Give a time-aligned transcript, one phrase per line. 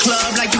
[0.00, 0.59] club like you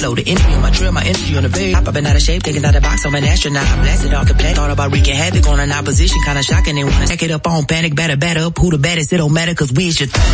[0.00, 1.74] flow, the energy on my trail, my energy on the page.
[1.76, 3.66] I've been out of shape, taking out the box, I'm an astronaut.
[3.66, 6.74] I blasted off the planet, thought about wreaking havoc on an opposition, kinda shocking.
[6.74, 8.58] They wanna check it up on panic, batter, batter up.
[8.58, 9.12] Who the baddest?
[9.12, 10.24] It don't matter, cause we is your th-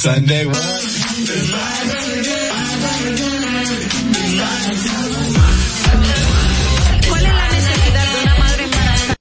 [0.00, 0.46] Sunday.
[0.46, 0.56] ¿Cuál
[7.26, 9.16] es la necesidad de una madre embarazada?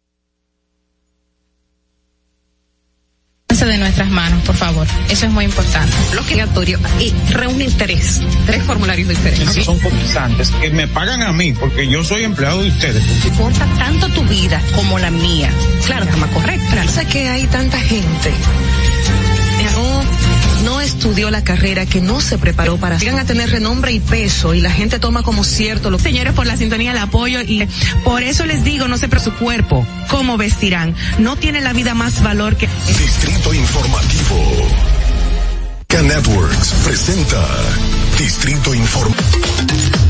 [3.60, 4.88] de nuestras manos, por favor.
[5.10, 5.94] Eso es muy importante.
[6.14, 9.66] Lo obligatorio y reúne tres, tres formularios diferentes.
[9.66, 13.04] Son cotizantes que me pagan a mí porque yo soy empleado de ustedes.
[13.26, 15.52] Importa tanto tu vida como la mía.
[15.86, 16.88] Claro, está más correcta.
[16.88, 18.34] Sé que hay tanta gente
[18.88, 18.89] que
[20.70, 24.54] no estudió la carrera, que no se preparó para llegan a tener renombre y peso
[24.54, 27.68] y la gente toma como cierto lo Señores, por la sintonía, el apoyo y
[28.04, 30.96] por eso les digo, no se pre su cuerpo, cómo vestirán.
[31.18, 34.70] No tiene la vida más valor que Distrito Informativo.
[35.88, 37.44] K Networks presenta
[38.20, 40.09] Distrito Informativo.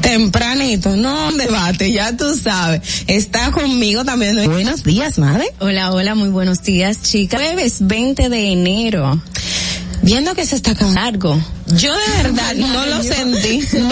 [0.02, 3.04] Tempranito, no debate, ya tú sabes.
[3.06, 4.44] Está conmigo también.
[4.50, 5.46] Buenos días, madre.
[5.60, 7.40] Hola, hola, muy buenos días, chicas.
[7.40, 9.22] Jueves 20 de enero.
[10.02, 11.00] Viendo que se está acabando.
[11.00, 11.40] Largo.
[11.76, 13.60] Yo de verdad no lo sentí.
[13.78, 13.88] No,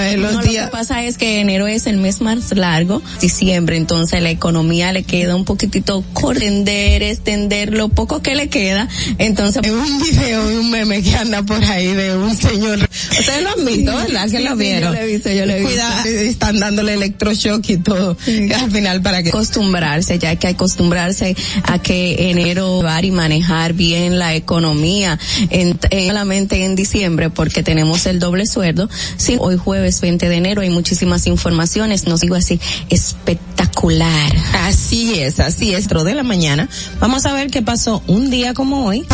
[0.00, 0.64] ver, los No, días.
[0.66, 4.92] Lo que pasa es que enero es el mes más largo, diciembre, entonces la economía
[4.92, 10.50] le queda un poquitito corta, extender, lo poco que le queda, entonces Hay un video
[10.50, 12.78] y un meme que anda por ahí de un señor.
[12.80, 14.30] Ustedes lo han visto, ¿verdad?
[14.30, 14.92] Que Sí, lo sí, vieron.
[14.94, 15.70] yo lo he visto, yo lo he visto.
[15.72, 18.16] Cuidado, están dándole electroshock y todo.
[18.62, 23.74] Al final para que acostumbrarse, ya hay que acostumbrarse a que enero va y manejar
[23.74, 25.18] bien la economía,
[25.50, 28.88] en, en- solamente en diciembre porque tenemos el doble sueldo.
[29.16, 34.32] Sí, hoy jueves 20 de enero hay muchísimas informaciones, nos digo así, espectacular.
[34.54, 35.88] Así es, así es.
[35.92, 36.68] De la mañana
[37.00, 39.06] vamos a ver qué pasó un día como hoy.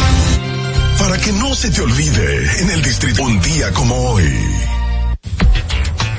[0.99, 4.78] Para que no se te olvide en el distrito un día como hoy.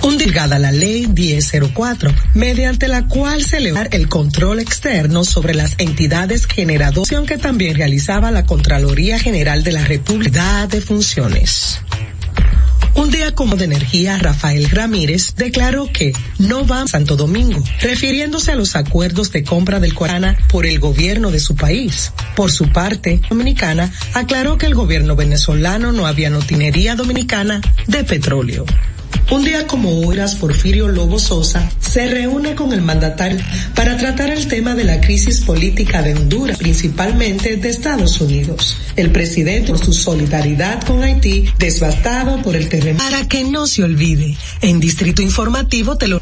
[0.01, 5.73] Un Divulgada la ley 1004, mediante la cual se le el control externo sobre las
[5.79, 11.81] entidades generadoras que también realizaba la Contraloría General de la República de Funciones.
[12.93, 18.51] Un día como de energía, Rafael Ramírez declaró que no va a Santo Domingo, refiriéndose
[18.51, 22.11] a los acuerdos de compra del Corana por el gobierno de su país.
[22.35, 28.65] Por su parte, Dominicana aclaró que el gobierno venezolano no había notinería dominicana de petróleo.
[29.31, 33.39] Un día como hoy, Porfirio Lobo Sosa se reúne con el mandatario
[33.75, 38.75] para tratar el tema de la crisis política de Honduras, principalmente de Estados Unidos.
[38.95, 43.03] El presidente, por su solidaridad con Haití, devastado por el terremoto.
[43.03, 46.21] Para que no se olvide, en Distrito Informativo te lo...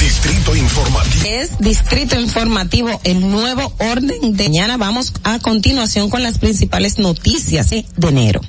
[0.00, 1.24] Distrito Informativo.
[1.26, 4.78] Es Distrito Informativo, el nuevo orden de mañana.
[4.78, 8.40] Vamos a continuación con las principales noticias de enero.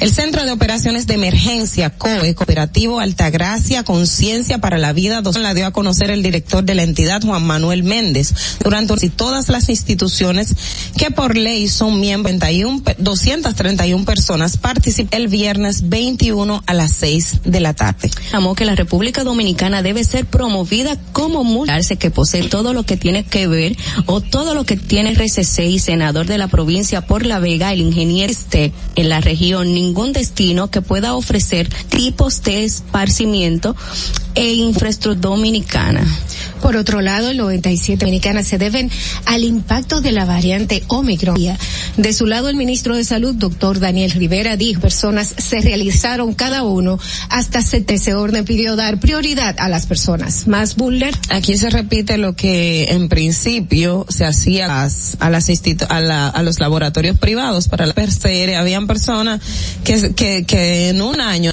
[0.00, 5.66] El Centro de Operaciones de Emergencia, COE, Cooperativo Altagracia, Conciencia para la Vida, la dio
[5.66, 8.32] a conocer el director de la entidad, Juan Manuel Méndez,
[8.62, 10.54] durante todas las instituciones
[10.96, 16.92] que por ley son miembros, 21, pe- 231 personas participan el viernes 21 a las
[16.92, 18.08] 6 de la tarde.
[18.32, 22.96] Amó que la República Dominicana debe ser promovida como multarse que posee todo lo que
[22.96, 23.76] tiene que ver
[24.06, 27.80] o todo lo que tiene RCC y senador de la provincia por La Vega, el
[27.80, 33.74] ingeniero esté en la región ningún destino que pueda ofrecer tipos de esparcimiento
[34.38, 36.04] e infraestructura dominicana.
[36.62, 38.90] Por otro lado, el 97 dominicanas se deben
[39.26, 41.36] al impacto de la variante Omicron.
[41.96, 46.64] De su lado, el ministro de Salud, doctor Daniel Rivera, dijo personas se realizaron cada
[46.64, 46.98] uno
[47.30, 47.94] hasta 7.
[47.94, 51.20] Ese orden pidió dar prioridad a las personas más vulnerables.
[51.30, 56.00] Aquí se repite lo que en principio se hacía a las, a, las institu- a,
[56.00, 58.54] la- a los laboratorios privados para la PCR.
[58.56, 59.40] Habían personas
[59.84, 61.52] que, que, que en un año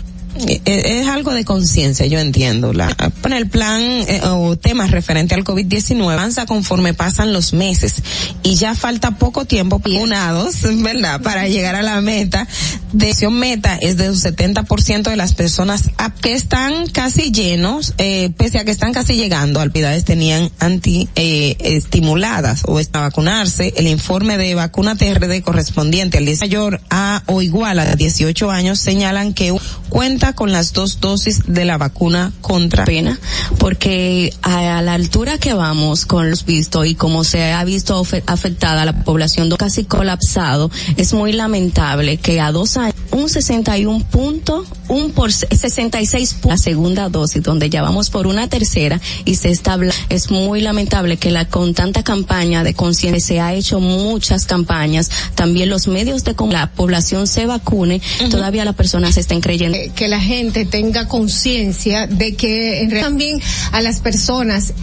[0.66, 2.74] es algo de conciencia, yo entiendo.
[2.74, 7.96] La, con el plan eh, o temas referente al COVID-19 avanza conforme pasan los meses
[8.44, 11.22] y ya falta poco tiempo unados, ¿verdad?
[11.22, 12.48] Para llegar a la meta.
[12.92, 15.90] De meta es de un 70% de las personas
[16.22, 21.58] que están casi llenos, eh, pese a que están casi llegando, alpidades tenían anti eh,
[21.60, 23.74] estimuladas o a vacunarse.
[23.78, 28.80] El informe de vacuna TRD correspondiente al 10 mayor a o igual a 18 años
[28.80, 29.56] señalan que
[29.90, 33.20] cuenta con las dos dosis de la vacuna contra pena
[33.58, 38.86] porque a la altura que vamos con los vistos y como se ha visto afectada
[38.86, 45.12] la población casi colapsado es muy lamentable que a dos años un 61 punto un
[45.12, 49.76] por 66 pu- la segunda dosis donde ya vamos por una tercera y se está
[50.10, 55.10] es muy lamentable que la con tanta campaña de conciencia se ha hecho muchas campañas
[55.36, 59.78] también los medios de la población se vacune todavía las personas estén creyendo.
[59.96, 63.42] Que la gente tenga conciencia de que en realidad también
[63.72, 64.74] a las personas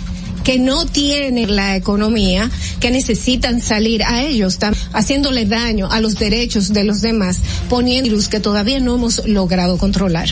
[0.45, 4.59] que no tienen la economía, que necesitan salir a ellos,
[4.93, 7.39] haciéndole daño a los derechos de los demás,
[7.69, 10.29] poniendo virus que todavía no hemos logrado controlar.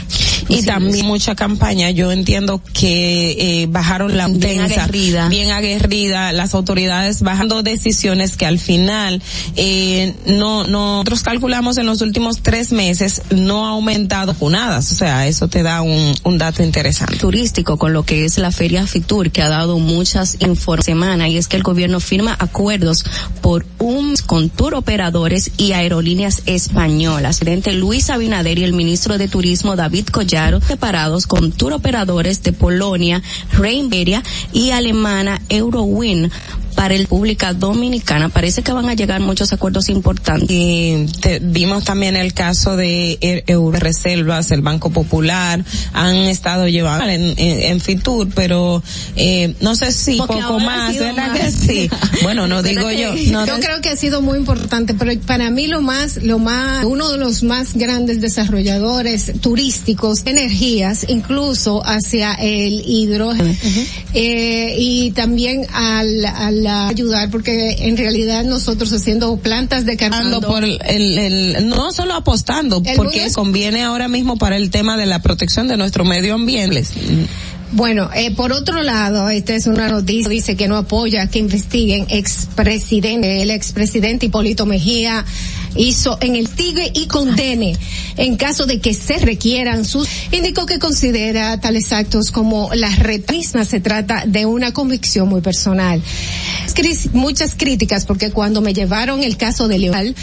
[0.48, 1.90] y también mucha campaña.
[1.90, 5.28] Yo entiendo que eh, bajaron la Bien aguerrida.
[5.28, 9.22] bien aguerrida, las autoridades bajando decisiones que al final
[9.56, 14.92] eh, no no nosotros calculamos en los últimos tres meses no ha aumentado vacunadas.
[14.92, 17.16] O sea, eso te da un, un dato interesante.
[17.16, 21.36] turístico con lo que es la Feria Fitur que ha dado muchas informaciones semana y
[21.36, 23.04] es que el gobierno firma acuerdos
[23.40, 27.40] por un con tour operadores y aerolíneas españolas.
[27.40, 32.42] El presidente Luis Abinader y el ministro de Turismo David Collaro separados con tour operadores
[32.42, 33.22] de Polonia,
[33.52, 34.22] Reinberia
[34.52, 36.30] y alemana Eurowin
[36.74, 38.28] para el pública dominicana.
[38.28, 40.48] Parece que van a llegar muchos acuerdos importantes.
[40.50, 46.68] Y te- vimos también el caso de E- EU Reservas, el Banco Popular, han estado
[46.68, 48.82] llevando en, en, en Fitur, pero
[49.16, 51.38] eh, no sé si Porque poco más, ¿verdad más.
[51.38, 51.90] que sí?
[52.22, 53.14] Bueno, no digo yo.
[53.30, 56.84] No, yo creo que ha sido muy importante, pero para mí lo más, lo más,
[56.84, 63.54] uno de los más grandes desarrolladores turísticos, energías, incluso hacia el hidrógeno,
[64.14, 70.54] eh, y también al, al ayudar, porque en realidad nosotros haciendo plantas de apostando carbón,
[70.54, 75.06] por el, el- el- no solo apostando, porque conviene ahora mismo para el tema de
[75.06, 76.84] la protección de nuestro medio ambiente.
[77.72, 82.04] Bueno, eh, por otro lado, esta es una noticia, dice que no apoya que investiguen
[82.08, 85.24] expresidente, el expresidente Hipólito Mejía
[85.76, 87.76] hizo en el TIGRE y condene
[88.16, 93.22] en caso de que se requieran sus, indicó que considera tales actos como la red
[93.30, 96.02] misma se trata de una convicción muy personal.
[97.12, 100.14] Muchas críticas porque cuando me llevaron el caso de Leal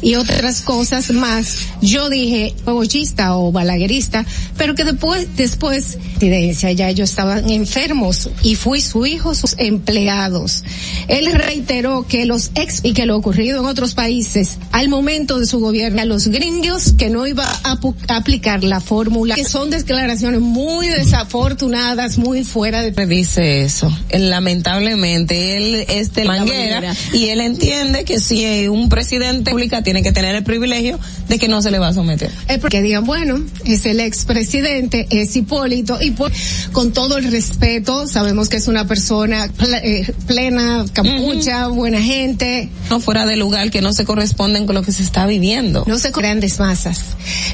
[0.00, 4.24] y otras cosas más, yo dije bollista o balaguerista,
[4.56, 10.64] pero que después, después, ya ellos estaban enfermos y fui su hijo, sus empleados.
[11.08, 15.46] Él reiteró que los ex y que lo ocurrido en otros países al momento de
[15.46, 17.78] su gobierno, a los gringos que no iba a,
[18.08, 23.94] aplicar la fórmula, que son declaraciones muy desafortunadas, muy fuera de dice eso.
[24.08, 26.96] Él, lamentablemente, él es de manguera, manguera.
[27.12, 31.46] y él entiende que si un presidente pública tiene que tener el privilegio de que
[31.48, 32.30] no se le va a someter.
[32.48, 36.32] es porque digan, bueno, es el expresidente, es Hipólito, y por-
[36.72, 39.48] con todo el respeto, sabemos que es una persona
[39.82, 42.68] eh, plena, capucha, buena gente.
[42.90, 45.84] No fuera de lugar que no se corresponden con lo que se está viviendo.
[45.86, 47.00] No se grandes masas.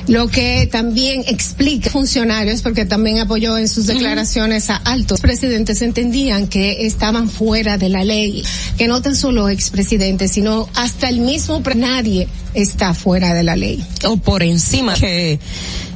[0.06, 6.46] Lo que también explica funcionarios, porque también apoyó en sus declaraciones a altos presidentes, entendían
[6.48, 8.44] que estaban fuera de la ley,
[8.76, 13.84] que no tan solo expresidentes, sino hasta el mismo, nadie está fuera de la ley.
[14.04, 15.38] o por encima que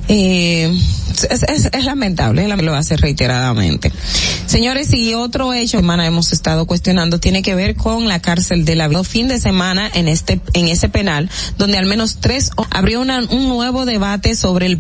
[0.09, 0.81] eh,
[1.25, 3.93] es, es- es lamentable, lo hace reiteradamente.
[4.47, 8.77] Señores, y otro hecho, semana hemos estado cuestionando, tiene que ver con la cárcel de
[8.77, 9.03] la vida.
[9.05, 13.49] Fin de semana en este, en ese penal, donde al menos tres abrió una- un
[13.49, 14.79] nuevo debate sobre el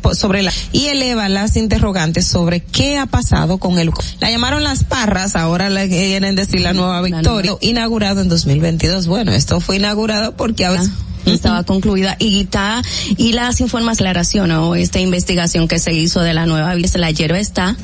[0.00, 4.62] po- sobre la, y eleva las interrogantes sobre qué ha pasado con el, la llamaron
[4.62, 9.06] las parras, ahora le quieren decir la nueva victoria, inaugurado en 2022.
[9.06, 10.90] Bueno, esto fue inaugurado porque a veces
[11.26, 12.80] estaba concluida y está
[13.18, 17.38] y las informes aclaración o esta investigación que se hizo de la nueva la hierba
[17.38, 17.76] está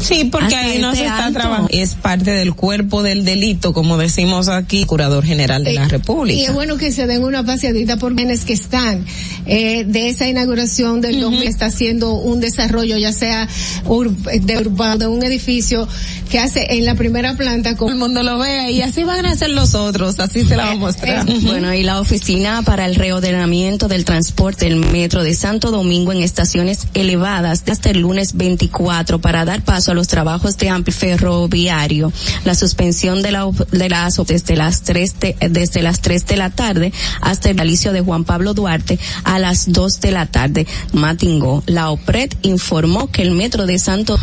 [0.00, 1.38] Sí, porque ahí no este se está alto.
[1.38, 1.68] trabajando.
[1.72, 6.42] Es parte del cuerpo del delito, como decimos aquí, Curador General de la Y República.
[6.48, 9.04] es bueno que se den una paseadita por quienes que están
[9.46, 13.48] eh, de esa inauguración del 2000 está haciendo un desarrollo ya sea
[13.86, 15.86] ur- de urbano de un edificio
[16.30, 19.36] que hace en la primera planta con el mundo lo vea y así van a
[19.36, 21.28] ser los otros, así se la va a mostrar.
[21.28, 26.12] Eh, Bueno, y la Oficina para el Reordenamiento del Transporte del Metro de Santo Domingo
[26.12, 30.94] en estaciones elevadas hasta el lunes 24 para dar paso a los trabajos de amplio
[30.96, 32.12] ferroviario.
[32.44, 36.50] La suspensión de, la, de las desde las 3 de, desde las 3 de la
[36.50, 40.66] tarde hasta el galicio de Juan Pablo Duarte a las 2 de la tarde.
[40.92, 41.62] Matingó.
[41.66, 44.18] La OPRED informó que el Metro de Santo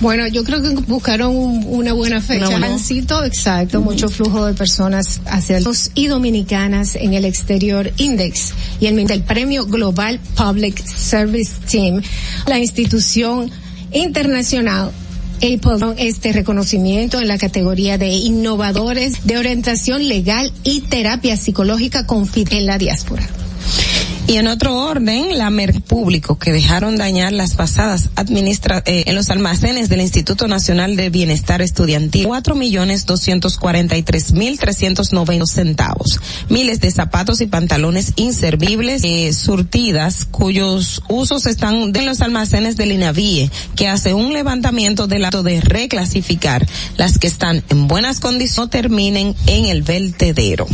[0.00, 2.46] Bueno, yo creo que buscaron un- una buena fecha.
[2.46, 8.52] Buena- Tránsito, exacto, mucho flujo de personas hacia los y dominicanas en el exterior Index
[8.80, 12.02] y el, premio Global Public Service Team,
[12.46, 13.50] la institución
[13.92, 14.90] internacional
[15.36, 22.06] Apple este reconocimiento en la categoría de innovadores de orientación legal y terapia psicológica
[22.58, 23.28] en la diáspora.
[24.26, 29.14] Y en otro orden, la mer público que dejaron dañar las pasadas administra eh, en
[29.14, 34.58] los almacenes del Instituto Nacional de Bienestar Estudiantil cuatro millones doscientos cuarenta y tres mil
[34.58, 36.20] trescientos noventa centavos.
[36.48, 42.92] Miles de zapatos y pantalones inservibles eh, surtidas cuyos usos están en los almacenes del
[42.92, 46.66] INAVIE que hace un levantamiento del acto de reclasificar
[46.96, 50.66] las que están en buenas condiciones no terminen en el vertedero.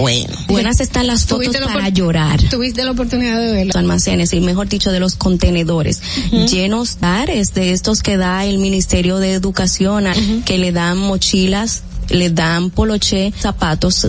[0.00, 0.36] Bueno.
[0.46, 2.40] Buenas están las fotos ¿Tuviste la para llorar.
[2.50, 3.72] ¿Tuviste la oportunidad de verlo?
[3.72, 6.02] los almacenes y mejor dicho de los contenedores
[6.50, 10.04] llenos bares de estos que da el Ministerio de Educación
[10.44, 14.08] que le dan mochilas le dan poloche zapatos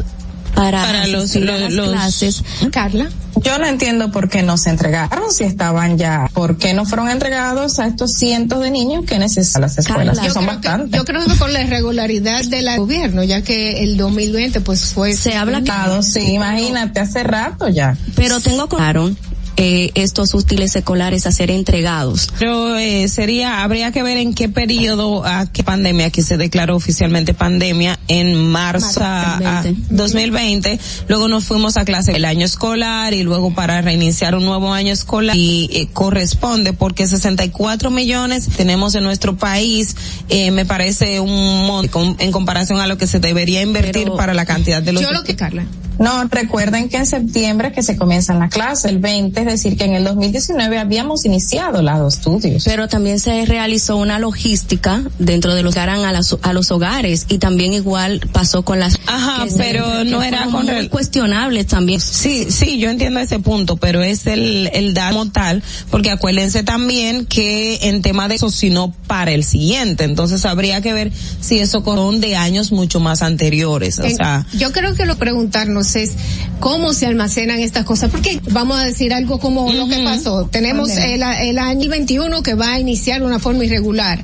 [0.55, 3.09] para, Para los- los- las los- clases Carla.
[3.43, 7.09] Yo no entiendo por qué no se entregaron si estaban ya, por qué no fueron
[7.09, 10.99] entregados a estos cientos de niños que necesitan las escuelas, que son creo que- bastantes.
[10.99, 15.13] yo creo que por la irregularidad del gobierno, ya que el 2020 pues fue...
[15.15, 17.97] se habla Claro, sí, imagínate, hace rato ya.
[18.15, 19.11] pero tengo claro
[19.57, 22.29] eh, estos útiles escolares a ser entregados.
[22.39, 26.75] Pero eh, sería, habría que ver en qué periodo, a qué pandemia, que se declaró
[26.75, 30.79] oficialmente pandemia en marzo a- a 2020.
[31.07, 34.91] Luego nos fuimos a clase el año escolar y luego para reiniciar un nuevo año
[34.93, 39.95] escolar y eh, corresponde porque 64 millones tenemos en nuestro país,
[40.29, 44.45] eh, me parece un monto en comparación a lo que se debería invertir para la
[44.45, 45.65] cantidad de los Yo lo que, Carla.
[45.99, 49.85] No, recuerden que en septiembre que se comienzan las clases, el 20, es decir, que
[49.85, 52.63] en el 2019 habíamos iniciado los estudios.
[52.65, 56.71] Pero también se realizó una logística dentro de los que harán a, las- a los
[56.71, 60.65] hogares y también igual pasó con las Ajá, que se- pero que no era con
[60.65, 62.01] muy cuestionables también.
[62.01, 66.63] Sí, sí, yo entiendo ese punto, pero es el, el dato como tal, porque acuérdense
[66.63, 71.59] también que en tema de eso, sino para el siguiente, entonces habría que ver si
[71.59, 75.82] eso son de años mucho más anteriores, o En- sea, yo creo que lo preguntarnos
[75.95, 76.13] es
[76.59, 80.47] cómo se almacenan estas cosas, porque vamos a decir algo como lo que pasó.
[80.51, 84.23] Tenemos el, el año 21 que va a iniciar una forma irregular.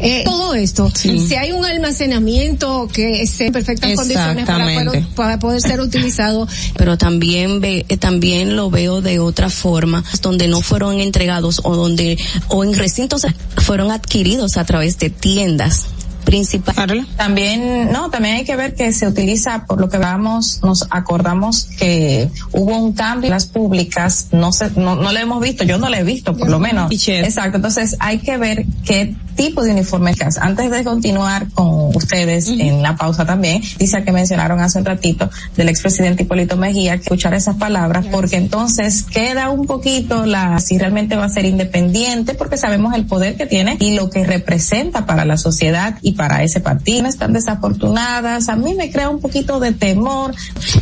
[0.00, 5.38] Eh, todo esto, si hay un almacenamiento que esté en perfectas condiciones para poder, para
[5.38, 10.62] poder ser utilizado, pero también ve, eh, también lo veo de otra forma, donde no
[10.62, 13.22] fueron entregados o donde o en recintos
[13.56, 15.86] fueron adquiridos a través de tiendas
[16.24, 17.06] principales.
[17.16, 21.64] También, no, también hay que ver que se utiliza, por lo que vamos, nos acordamos
[21.78, 25.78] que hubo un cambio en las públicas, no sé, no, no lo hemos visto, yo
[25.78, 26.90] no lo he visto, por lo menos.
[27.26, 30.16] Exacto, entonces hay que ver qué tipo de uniformes.
[30.40, 35.30] Antes de continuar con ustedes en la pausa también, dice que mencionaron hace un ratito
[35.56, 40.78] del expresidente Hipólito Mejía, que escuchar esas palabras, porque entonces queda un poquito la, si
[40.78, 45.06] realmente va a ser independiente, porque sabemos el poder que tiene y lo que representa
[45.06, 47.06] para la sociedad y para ese partido.
[47.06, 50.34] Están desafortunadas, a mí me crea un poquito de temor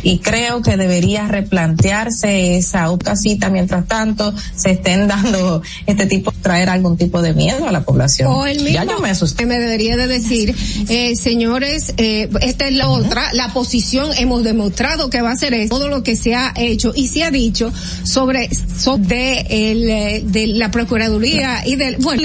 [0.03, 6.69] y creo que debería replantearse esa cita mientras tanto se estén dando este tipo, traer
[6.69, 8.29] algún tipo de miedo a la población.
[8.31, 9.45] O el mismo ya yo me asusté.
[9.45, 10.55] me debería de decir,
[10.89, 15.53] eh, señores, eh, esta es la otra, la posición, hemos demostrado que va a ser
[15.53, 17.71] eso, todo lo que se ha hecho y se ha dicho
[18.03, 22.23] sobre, sobre el, eh, de la Procuraduría y del, bueno.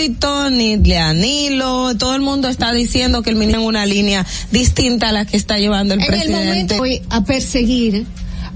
[0.51, 5.13] ni Leanilo, todo el mundo está diciendo que el ministro en una línea distinta a
[5.13, 6.45] la que está llevando el en el presidente.
[6.47, 8.07] momento voy a perseguir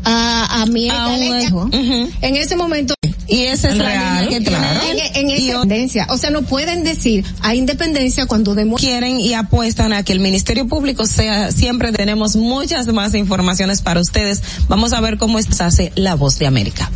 [0.05, 2.95] a, a mi A un- Alejo, en ese momento
[3.29, 4.65] y esa es la línea que tienen.
[4.91, 9.33] en, en esa independencia o sea no pueden decir a independencia cuando demos quieren y
[9.35, 14.43] apuestan a que el Ministerio Público sea, siempre tenemos muchas más informaciones para ustedes.
[14.69, 16.91] Vamos a ver cómo esto hace la voz de América.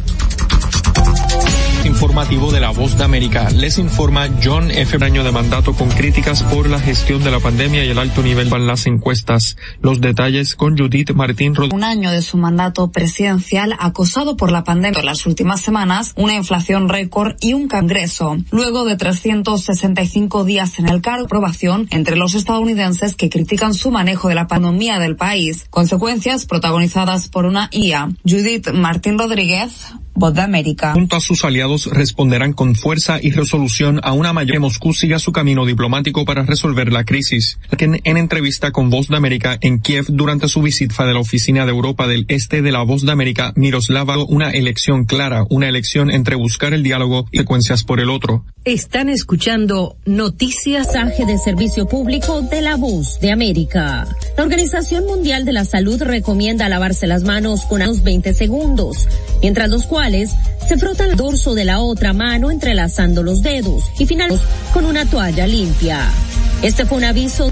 [1.87, 3.49] Informativo de la Voz de América.
[3.51, 4.97] Les informa John F.
[5.03, 8.53] Año de mandato con críticas por la gestión de la pandemia y el alto nivel
[8.53, 9.57] en las encuestas.
[9.81, 11.77] Los detalles con Judith Martín Rodríguez.
[11.77, 16.35] un año de su mandato presidencial acosado por la pandemia en las últimas semanas, una
[16.35, 18.37] inflación récord y un congreso.
[18.51, 24.29] Luego de 365 días en el cargo, aprobación entre los estadounidenses que critican su manejo
[24.29, 28.09] de la pandemia del país, consecuencias protagonizadas por una IA.
[28.25, 30.93] Judith Martín Rodríguez, Voz de América.
[30.95, 35.19] Junto a sus aliados responderán con fuerza y resolución a una mayor que Moscú siga
[35.19, 37.59] su camino diplomático para resolver la crisis.
[37.79, 41.67] En, en entrevista con Voz de América en Kiev durante su visita de la oficina
[41.67, 46.11] de Europa del Este de la Voz de América, Miroslava, una elección clara, una elección
[46.11, 48.45] entre buscar el diálogo y secuencias por el otro.
[48.65, 54.09] Están escuchando Noticias de Servicio Público de la Voz de América.
[54.37, 59.07] La Organización Mundial de la Salud recomienda lavarse las manos con unos 20 segundos,
[59.41, 64.07] mientras los cuales se frotan el dorso de la otra mano entrelazando los dedos y
[64.07, 66.01] finalmente con una toalla limpia.
[66.63, 67.51] Este fue un aviso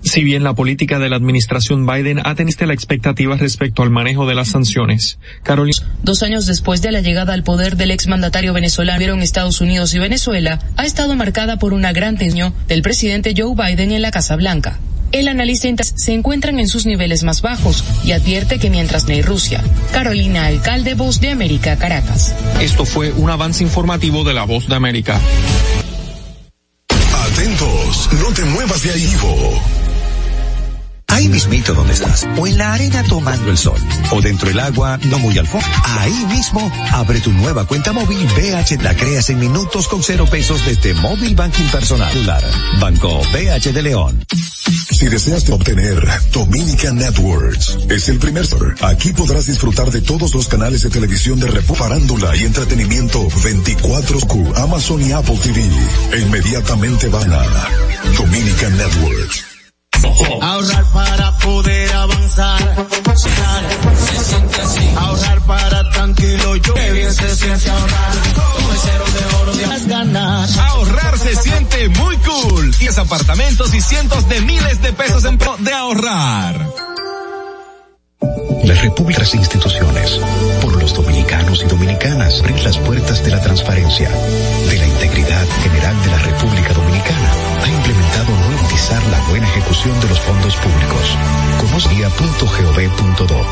[0.00, 4.26] Si bien la política de la administración Biden ha tenido la expectativa respecto al manejo
[4.26, 5.76] de las sanciones, Carolina.
[6.02, 9.98] Dos años después de la llegada al poder del exmandatario venezolano en Estados Unidos y
[9.98, 14.36] Venezuela, ha estado marcada por una gran tensión del presidente Joe Biden en la Casa
[14.36, 14.78] Blanca.
[15.14, 19.22] El analista se encuentran en sus niveles más bajos y advierte que mientras no hay
[19.22, 19.62] Rusia.
[19.92, 22.34] Carolina Alcalde, Voz de América, Caracas.
[22.60, 25.20] Esto fue un avance informativo de la Voz de América.
[26.88, 29.83] Atentos, no te muevas de ahí, Ivo.
[31.14, 33.78] Ahí mismito donde estás, o en la arena tomando el sol,
[34.10, 35.64] o dentro del agua, no muy al fondo.
[36.00, 40.66] Ahí mismo, abre tu nueva cuenta móvil BH, la creas en minutos con cero pesos
[40.66, 42.12] desde Móvil Banking Personal.
[42.80, 44.26] Banco BH de León.
[44.90, 48.74] Si deseas obtener Dominican Networks, es el primer store.
[48.80, 54.58] Aquí podrás disfrutar de todos los canales de televisión de repu, farándula y entretenimiento 24Q,
[54.58, 55.62] Amazon y Apple TV.
[56.12, 57.44] E inmediatamente van a
[58.18, 59.53] Dominican Networks.
[60.40, 62.86] Ahorrar para poder avanzar.
[64.96, 66.56] Ahorrar para tranquilo.
[66.56, 68.12] Yo Qué bien se siente ahorrar.
[68.34, 70.58] Como cero de oro de las ganas.
[70.58, 72.70] Ahorrar se siente muy cool.
[72.72, 76.66] 10 apartamentos y cientos de miles de pesos en pro de ahorrar.
[78.64, 80.18] La República las instituciones,
[80.62, 86.02] por los dominicanos y dominicanas, abren las puertas de la transparencia, de la integridad general
[86.02, 87.43] de la República Dominicana
[88.74, 91.18] garantizar la buena ejecución de los fondos públicos.
[91.60, 93.46] Conocía.gov.do.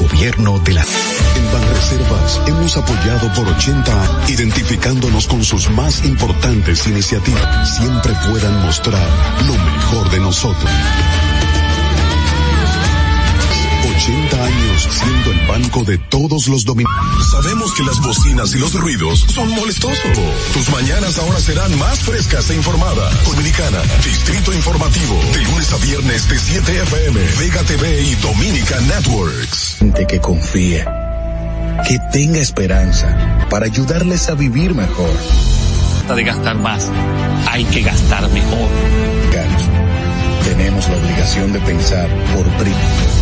[0.00, 0.82] Gobierno de la...
[0.82, 7.76] En Banreservas hemos apoyado por 80 años, identificándonos con sus más importantes iniciativas.
[7.76, 9.08] Siempre puedan mostrar
[9.46, 10.70] lo mejor de nosotros.
[13.84, 17.30] 80 años siendo el banco de todos los dominicanos.
[17.30, 20.18] Sabemos que las bocinas y los ruidos son molestosos.
[20.52, 23.24] Tus mañanas ahora serán más frescas e informadas.
[23.24, 29.76] Dominicana, Distrito Informativo, de lunes a viernes de 7 FM, Vega TV y Dominica Networks.
[29.78, 30.84] Gente que confíe,
[31.86, 35.10] que tenga esperanza para ayudarles a vivir mejor.
[36.14, 36.90] de gastar más,
[37.50, 38.68] hay que gastar mejor.
[40.44, 43.13] Tenemos la obligación de pensar por primero.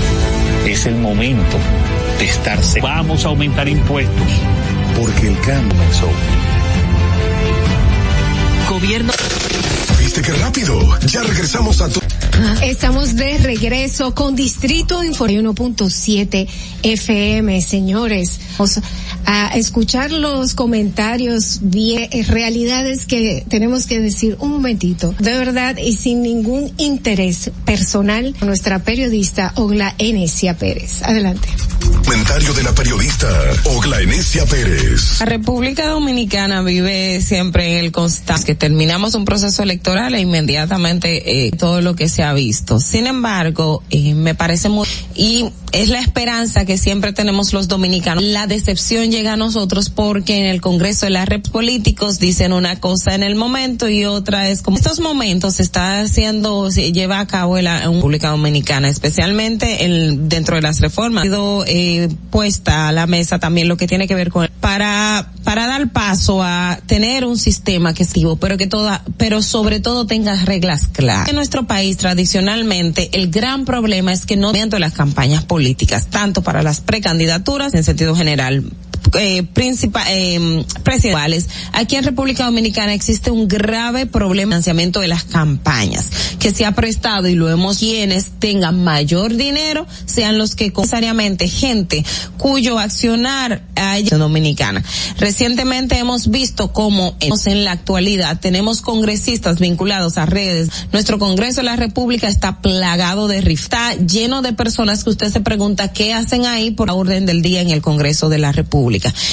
[0.73, 1.59] Es el momento
[2.19, 2.81] de estarse.
[2.81, 4.27] Vamos a aumentar impuestos.
[4.99, 6.09] Porque el cambio comenzó.
[8.71, 9.13] Gobierno.
[9.99, 10.99] ¿Viste qué rápido?
[11.01, 12.02] Ya regresamos a tu...
[12.63, 16.49] Estamos de regreso con Distrito Info 1.7
[16.83, 18.41] FM, señores.
[18.59, 18.81] Vamos
[19.25, 25.15] a escuchar los comentarios bien, realidades que tenemos que decir un momentito.
[25.19, 31.03] De verdad y sin ningún interés personal, nuestra periodista Ogla Enesia Pérez.
[31.03, 31.49] Adelante.
[32.05, 33.29] Comentario de la periodista
[33.65, 35.21] Ogla Enesia Pérez.
[35.21, 41.47] La República Dominicana vive siempre en el constante que terminamos un proceso electoral e inmediatamente
[41.47, 42.81] eh, todo lo que se ha visto.
[42.81, 48.23] Sin embargo, eh, me parece muy y es la esperanza que siempre tenemos los dominicanos.
[48.23, 52.79] La decepción llega a nosotros porque en el Congreso de la Rep políticos dicen una
[52.79, 57.21] cosa en el momento y otra es como estos momentos se está haciendo se lleva
[57.21, 61.23] a cabo en la República Dominicana, especialmente el, dentro de las reformas.
[61.23, 65.33] Ha sido eh, puesta a la mesa también lo que tiene que ver con para
[65.45, 69.81] para dar paso a tener un sistema que es vivo, pero que toda pero sobre
[69.81, 71.29] todo tenga reglas claras.
[71.29, 76.07] En nuestro país tradicionalmente el gran problema es que no dentro de las campañas políticas,
[76.07, 78.63] tanto para las precandidaturas en sentido general
[79.19, 79.45] eh,
[80.09, 86.53] eh, aquí en República Dominicana existe un grave problema de financiamiento de las campañas, que
[86.53, 92.05] se ha prestado y lo hemos quienes tengan mayor dinero, sean los que necesariamente gente
[92.39, 94.85] cuyo accionar hay dominicana.
[95.19, 100.69] Recientemente hemos visto cómo en la actualidad tenemos congresistas vinculados a redes.
[100.93, 105.33] Nuestro Congreso de la República está plagado de rift, está lleno de personas que usted
[105.33, 108.53] se pregunta qué hacen ahí por la orden del día en el Congreso de la
[108.53, 108.92] República.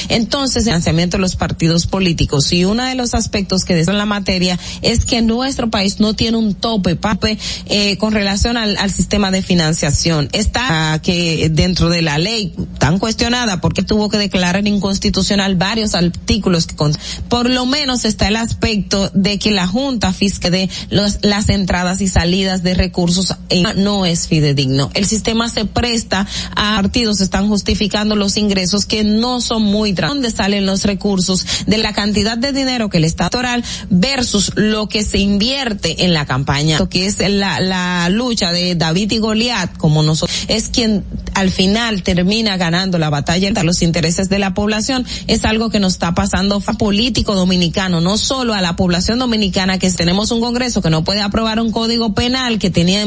[0.10, 4.06] Entonces, el financiamiento de los partidos políticos y uno de los aspectos que en la
[4.06, 8.92] materia es que nuestro país no tiene un tope, pape, eh, con relación al, al,
[8.92, 10.30] sistema de financiación.
[10.32, 16.68] Está que dentro de la ley tan cuestionada porque tuvo que declarar inconstitucional varios artículos
[16.68, 16.94] que con,
[17.30, 22.02] por lo menos está el aspecto de que la Junta fisque de los, las entradas
[22.02, 24.92] y salidas de recursos eh, no es fidedigno.
[24.94, 30.32] El sistema se presta a partidos están justificando los ingresos que no son muy dónde
[30.32, 35.04] salen los recursos de la cantidad de dinero que el Estado electoral versus lo que
[35.04, 39.78] se invierte en la campaña, lo que es la, la lucha de David y Goliat,
[39.78, 44.54] como nosotros, es quien al final termina ganando la batalla entre los intereses de la
[44.54, 49.20] población, es algo que nos está pasando a político dominicano, no solo a la población
[49.20, 53.06] dominicana que tenemos un congreso que no puede aprobar un código penal que tenía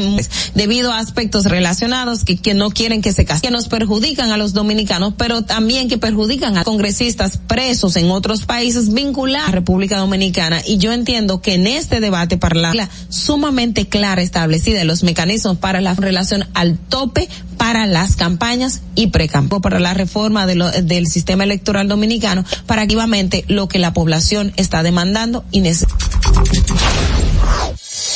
[0.55, 4.37] debido a aspectos relacionados que, que no quieren que se castigue, que nos perjudican a
[4.37, 9.97] los dominicanos, pero también que perjudican a congresistas presos en otros países vinculados a República
[9.97, 15.57] Dominicana y yo entiendo que en este debate para la sumamente clara establecida los mecanismos
[15.57, 21.07] para la relación al tope para las campañas y precampo para la reforma de del
[21.07, 25.95] sistema electoral dominicano para activamente lo que la población está demandando y necesita.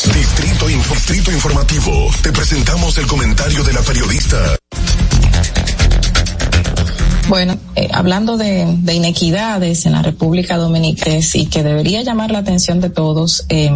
[0.06, 2.12] Distrito Informativo.
[2.22, 4.58] Te presentamos el comentario de la periodista.
[7.30, 12.40] Bueno, eh, hablando de, de, inequidades en la República Dominicana y que debería llamar la
[12.40, 13.70] atención de todos, eh,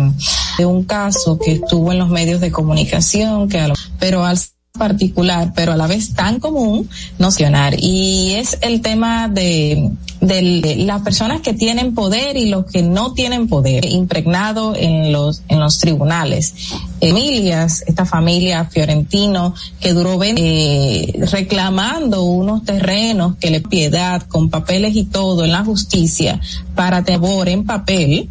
[0.58, 4.38] de un caso que estuvo en los medios de comunicación, que a lo, pero al
[4.72, 7.76] particular, pero a la vez tan común, nocionar.
[7.78, 9.91] Y es el tema de,
[10.22, 15.43] de las personas que tienen poder y los que no tienen poder, impregnado en los,
[15.49, 16.53] en los tribunales.
[16.99, 24.95] Emilias, esta familia fiorentino que duró eh, reclamando unos terrenos que le piedad con papeles
[24.95, 26.39] y todo en la justicia
[26.76, 28.30] para tebor en papel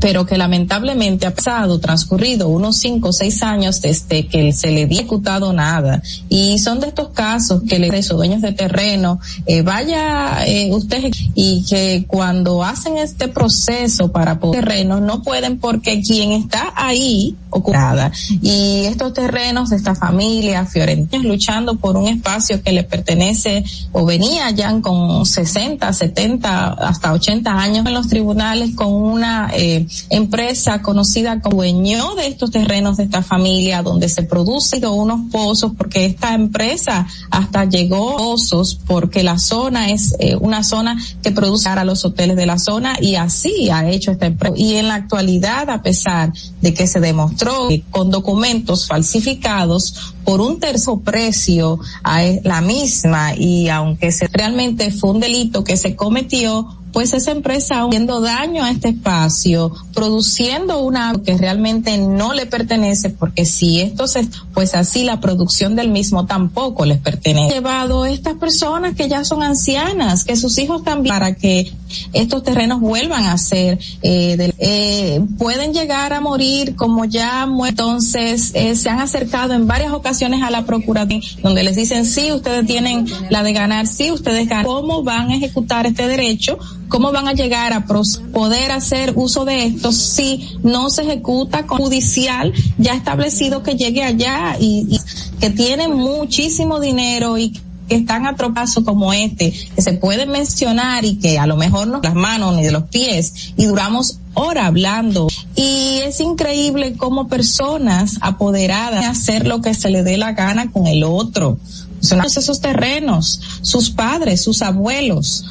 [0.00, 4.86] pero que lamentablemente ha pasado, transcurrido unos cinco o seis años desde que se le
[4.86, 6.02] dio ejecutado nada.
[6.28, 11.10] Y son de estos casos que le esos dueños de terreno, eh, vaya eh, usted
[11.34, 17.36] y que cuando hacen este proceso para poder terrenos no pueden porque quien está ahí
[17.50, 18.12] ocupada
[18.42, 24.04] y estos terrenos de esta familia fiorentinos luchando por un espacio que le pertenece o
[24.04, 30.82] venía ya con 60, 70, hasta 80 años en los tribunales con una eh, empresa
[30.82, 36.06] conocida como dueño de estos terrenos de esta familia donde se producen unos pozos porque
[36.06, 41.84] esta empresa hasta llegó pozos porque la zona es eh, una zona que produce a
[41.84, 44.54] los hoteles de la zona y así ha hecho esta empresa.
[44.56, 50.40] Y en la actualidad, a pesar de que se demostró que con documentos falsificados por
[50.40, 55.76] un tercio precio a e, la misma y aunque se, realmente fue un delito que
[55.76, 62.32] se cometió, pues esa empresa haciendo daño a este espacio, produciendo una que realmente no
[62.34, 67.54] le pertenece, porque si esto se, pues así la producción del mismo tampoco les pertenece.
[67.54, 71.72] Llevado estas personas que ya son ancianas, que sus hijos también, para que
[72.12, 78.76] estos terrenos vuelvan a ser, eh, eh, pueden llegar a morir como ya entonces eh,
[78.76, 83.06] se han acercado en varias ocasiones a la procuraduría donde les dicen sí, ustedes tienen
[83.30, 84.64] la de ganar, sí, ustedes ganan.
[84.64, 86.58] ¿Cómo van a ejecutar este derecho?
[86.90, 91.78] ¿Cómo van a llegar a poder hacer uso de esto si no se ejecuta con
[91.78, 94.98] judicial ya establecido que llegue allá y,
[95.40, 97.52] que tiene muchísimo dinero y
[97.88, 101.86] que están a tropazo como este, que se puede mencionar y que a lo mejor
[101.86, 107.28] no las manos ni de los pies y duramos hora hablando y es increíble cómo
[107.28, 111.58] personas apoderadas hacer lo que se le dé la gana con el otro.
[112.00, 115.44] Son esos terrenos, sus padres, sus abuelos,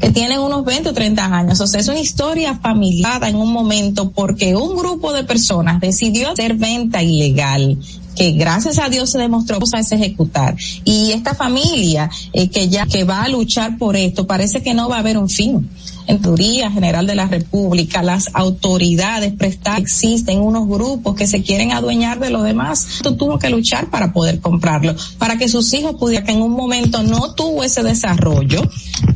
[0.00, 1.60] que tienen unos 20 o 30 años.
[1.60, 6.30] O sea, es una historia familiar en un momento porque un grupo de personas decidió
[6.30, 7.78] hacer venta ilegal
[8.16, 10.56] que gracias a Dios se demostró que es ejecutar.
[10.84, 14.88] Y esta familia eh, que ya que va a luchar por esto, parece que no
[14.88, 15.70] va a haber un fin.
[16.06, 21.72] En teoría general de la República, las autoridades prestadas existen unos grupos que se quieren
[21.72, 22.86] adueñar de lo demás.
[22.96, 26.52] Esto tuvo que luchar para poder comprarlo, para que sus hijos pudieran, que en un
[26.52, 28.62] momento no tuvo ese desarrollo,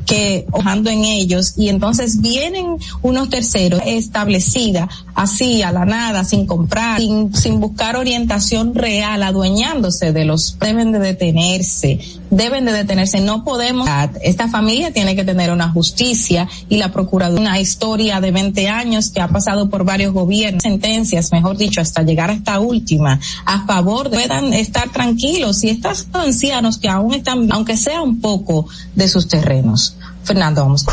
[0.06, 6.46] que ojando en ellos, y entonces vienen unos terceros establecida así a la nada, sin
[6.46, 11.98] comprar, sin, sin buscar orientación real, adueñándose de los, deben de detenerse,
[12.36, 13.88] deben de detenerse, no podemos,
[14.22, 19.10] esta familia tiene que tener una justicia y la procuraduría, una historia de 20 años
[19.10, 23.66] que ha pasado por varios gobiernos, sentencias, mejor dicho, hasta llegar a esta última, a
[23.66, 28.66] favor de puedan estar tranquilos y estos ancianos que aún están, aunque sea un poco
[28.94, 29.96] de sus terrenos.
[30.24, 30.86] Fernando, vamos.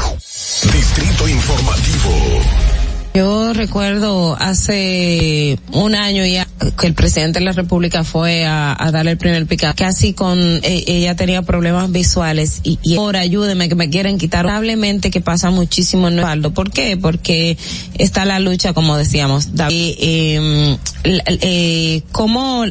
[3.14, 6.48] Yo recuerdo hace un año ya
[6.80, 10.86] que el presidente de la República fue a, darle el primer picado, casi con eh,
[10.88, 15.50] ella tenía problemas visuales y, y ahora ayúdeme que me quieren quitar probablemente que pasa
[15.50, 16.54] muchísimo en Osvaldo.
[16.54, 16.96] ¿Por qué?
[16.96, 17.58] Porque
[17.96, 22.64] está la lucha, como decíamos, David, eh, eh, cómo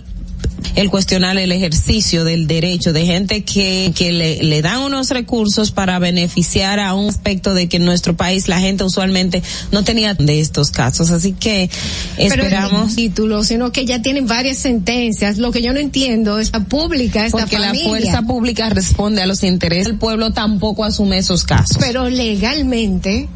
[0.75, 5.71] el cuestionar el ejercicio del derecho de gente que, que le, le, dan unos recursos
[5.71, 9.43] para beneficiar a un aspecto de que en nuestro país la gente usualmente
[9.73, 11.11] no tenía de estos casos.
[11.11, 11.71] Así que
[12.17, 12.95] esperamos.
[12.95, 15.39] título, sino que ya tienen varias sentencias.
[15.39, 17.83] Lo que yo no entiendo es la pública esta Porque familia.
[17.83, 19.87] la fuerza pública responde a los intereses.
[19.87, 21.79] El pueblo tampoco asume esos casos.
[21.81, 23.29] Pero legalmente,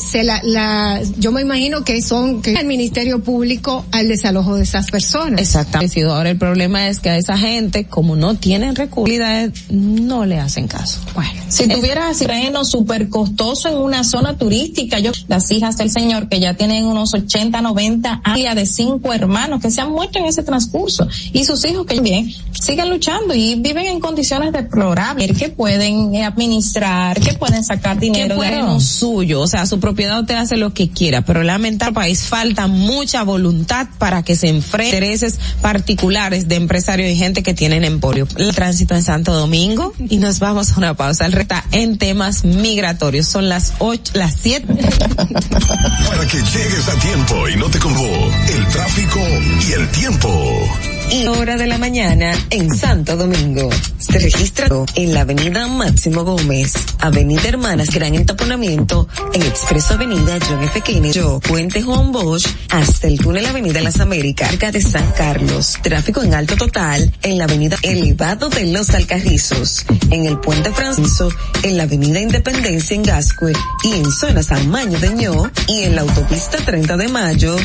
[0.00, 4.64] se la, la, yo me imagino que son que el Ministerio Público al desalojo de
[4.64, 5.40] esas personas.
[5.40, 5.94] Exactamente.
[6.22, 9.18] Ahora el problema es que a esa gente, como no tienen recursos,
[9.70, 11.00] no le hacen caso.
[11.16, 16.28] Bueno, si tuviera terreno súper costoso en una zona turística, yo, las hijas del señor
[16.28, 20.26] que ya tienen unos 80, 90 años de cinco hermanos que se han muerto en
[20.26, 25.48] ese transcurso y sus hijos que bien siguen luchando y viven en condiciones deplorables, que
[25.48, 28.80] pueden administrar, que pueden sacar dinero de ahí.
[28.80, 33.24] suyo, o sea, su propiedad te hace lo que quiera, pero lamentar país falta mucha
[33.24, 38.28] voluntad para que se enfrente intereses particulares de empresarios y gente que tienen emporio.
[38.36, 41.24] El tránsito en Santo Domingo y nos vamos a una pausa.
[41.24, 43.26] El reta en temas migratorios.
[43.26, 44.66] Son las ocho, las siete.
[44.76, 49.20] Para que llegues a tiempo y no te convó el tráfico
[49.66, 50.68] y el tiempo.
[51.12, 53.68] Y hora de la mañana en Santo Domingo.
[53.98, 60.64] Se registra en la avenida Máximo Gómez, avenida Hermanas Gran Entaponamiento, en Expreso Avenida John
[60.64, 60.80] F.
[60.80, 65.76] Kennedy, Puente Juan Bosch, hasta el túnel Avenida Las Américas, cerca de San Carlos.
[65.82, 71.28] Tráfico en alto total en la avenida Elevado de los Alcarrizos, en el Puente Francisco,
[71.62, 73.52] en la avenida Independencia en Gascue
[73.84, 77.56] y en zona San de Ño y en la autopista 30 de Mayo.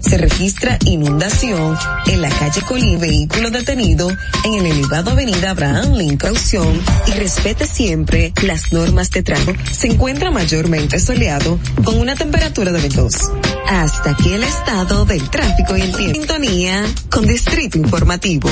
[0.00, 4.08] Se registra inundación en la calle Colín, vehículo detenido
[4.44, 6.34] en el elevado avenida Abraham Lincoln
[7.06, 9.52] y respete siempre las normas de tráfico.
[9.70, 13.14] Se encuentra mayormente soleado con una temperatura de 22.
[13.68, 16.14] Hasta aquí el estado del tráfico y el tiempo.
[16.14, 18.48] Sintonía con Distrito Informativo.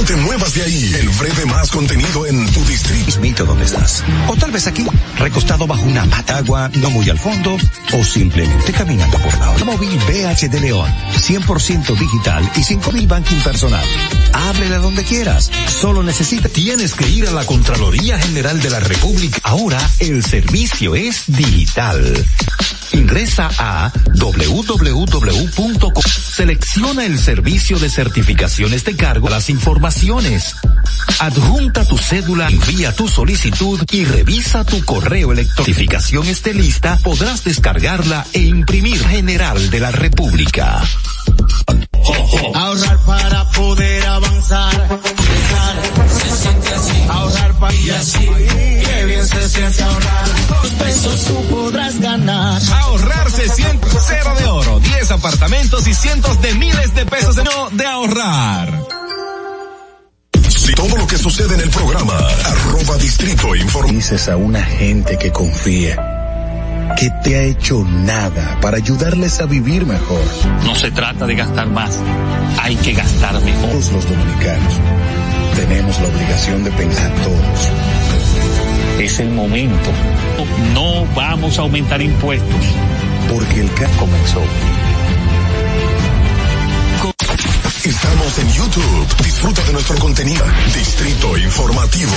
[0.00, 0.94] No te muevas de ahí.
[0.98, 3.44] El breve más contenido en tu distrito.
[3.44, 4.02] Donde estás.
[4.28, 4.82] O tal vez aquí,
[5.18, 7.58] recostado bajo una patagua, no muy al fondo,
[7.92, 9.52] o simplemente caminando por la.
[9.62, 13.84] Móvil BH de León, 100% digital y 5000 banking personal.
[14.32, 15.50] Háblele donde quieras.
[15.68, 16.48] Solo necesita.
[16.48, 19.38] Tienes que ir a la Contraloría General de la República.
[19.42, 22.26] Ahora el servicio es digital.
[22.92, 26.02] Ingresa a www.com.
[26.02, 30.54] Selecciona el servicio de certificaciones de cargo las informaciones.
[31.18, 35.64] Adjunta tu cédula, envía tu solicitud y revisa tu correo electrónico.
[35.64, 40.82] Certificación esté lista, podrás descargarla e imprimir General de la República.
[42.54, 45.00] Ahorrar para poder avanzar.
[47.68, 48.18] Y así.
[48.18, 50.24] Qué bien se siente ahorrar.
[50.48, 52.62] Dos pesos tú podrás ganar.
[52.72, 57.44] Ahorrar se siente cero de oro, 10 apartamentos y cientos de miles de pesos de,
[57.44, 58.86] no, de ahorrar.
[60.48, 63.92] Si todo lo que sucede en el programa, arroba distrito informa.
[63.92, 65.96] Dices a una gente que confía
[66.96, 70.24] que te ha hecho nada para ayudarles a vivir mejor.
[70.64, 71.98] No se trata de gastar más,
[72.58, 73.70] hay que gastar mejor.
[73.70, 74.74] Todos los dominicanos
[75.60, 77.72] tenemos la obligación de pensar todos.
[78.98, 79.90] Es el momento.
[80.72, 82.64] No vamos a aumentar impuestos.
[83.28, 84.42] Porque el CAP comenzó.
[87.84, 89.22] Estamos en YouTube.
[89.22, 90.44] Disfruta de nuestro contenido.
[90.74, 92.12] Distrito Informativo.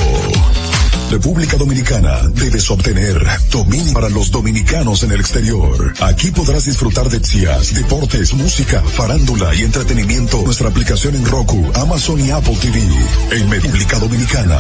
[1.14, 5.94] República Dominicana debes obtener dominio para los dominicanos en el exterior.
[6.02, 10.42] Aquí podrás disfrutar de CIAS, deportes, música, farándula y entretenimiento.
[10.42, 12.82] Nuestra aplicación en Roku, Amazon y Apple TV.
[13.30, 14.58] En República Dominicana.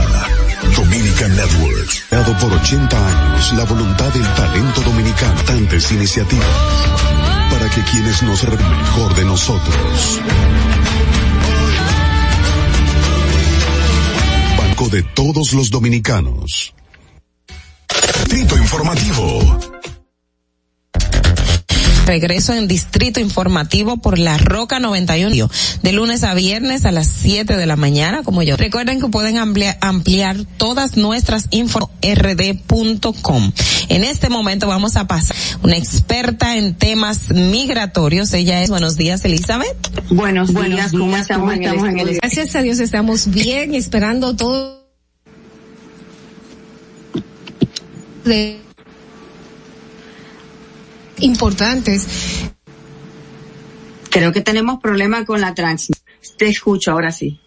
[0.75, 1.89] Dominican Network.
[2.11, 5.41] Dado por 80 años la voluntad del talento dominicano.
[5.45, 6.47] Tantas iniciativas.
[7.49, 10.21] Para que quienes nos mejor de nosotros.
[14.89, 16.73] De todos los dominicanos.
[18.34, 19.59] Distrito Informativo.
[22.05, 25.49] Regreso en Distrito Informativo por la Roca 91,
[25.81, 28.57] de lunes a viernes a las 7 de la mañana, como yo.
[28.57, 33.51] Recuerden que pueden ampliar, ampliar todas nuestras info rd.com.
[33.87, 38.33] En este momento vamos a pasar una experta en temas migratorios.
[38.33, 39.77] Ella es, buenos días, Elizabeth.
[40.09, 44.35] Buenos, días, ¿cómo estamos, en, el estamos en el Gracias a Dios estamos bien, esperando
[44.35, 44.83] todo
[48.25, 48.59] de
[51.24, 52.07] importantes.
[54.09, 55.97] Creo que tenemos problema con la transmisión.
[56.38, 57.39] Te escucho ahora sí.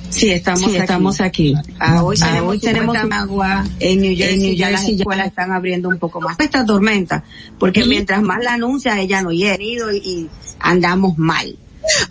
[0.10, 0.78] Sí, estamos, Sí, aquí.
[0.78, 1.54] estamos aquí.
[1.80, 4.96] Ah, hoy Ah, tenemos, hoy tenemos agua en New Jersey, en New ya las Jersey
[4.98, 6.40] ya- escuelas están abriendo un poco más.
[6.40, 7.24] Esta tormenta,
[7.60, 10.30] porque mientras más la anuncia, ella no llega y, y
[10.60, 11.56] andamos mal.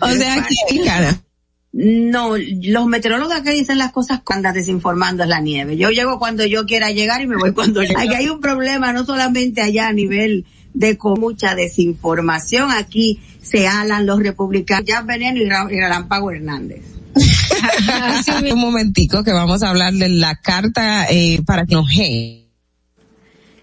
[0.01, 1.21] O sea, que, cara,
[1.71, 5.77] No, los meteorólogos acá dicen las cosas cuando desinformando es la nieve.
[5.77, 9.05] Yo llego cuando yo quiera llegar y me voy cuando Aquí hay un problema no
[9.05, 12.71] solamente allá a nivel de con mucha desinformación.
[12.71, 14.85] Aquí se alan los republicanos.
[14.85, 15.39] Ya Veneno
[15.69, 16.81] y Relámpago Hernández.
[18.53, 21.87] Un momentico que vamos a hablar de la carta eh, para que nos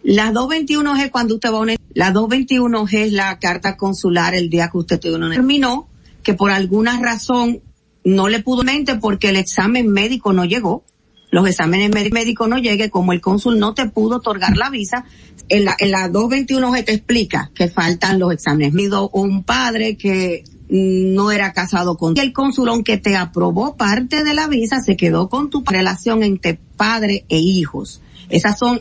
[0.03, 4.69] La 221G cuando usted va a una, la 221G es la carta consular el día
[4.71, 5.89] que usted terminó,
[6.23, 7.61] que por alguna razón
[8.05, 10.85] no le pudo mente porque el examen médico no llegó.
[11.31, 15.05] Los exámenes médicos no llegue, como el cónsul no te pudo otorgar la visa,
[15.49, 18.73] en la, en la 221 se te explica que faltan los exámenes.
[18.75, 24.35] Mido un padre que no era casado con el cónsul, aunque te aprobó parte de
[24.35, 28.01] la visa, se quedó con tu relación entre padre e hijos.
[28.29, 28.81] Esas son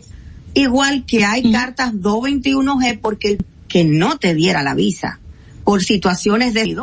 [0.53, 5.19] igual que hay cartas 221G porque que no te diera la visa
[5.63, 6.75] por situaciones de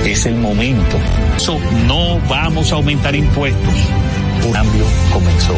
[0.05, 0.97] Es el momento.
[1.87, 3.73] No vamos a aumentar impuestos.
[4.45, 5.55] Un cambio comenzó.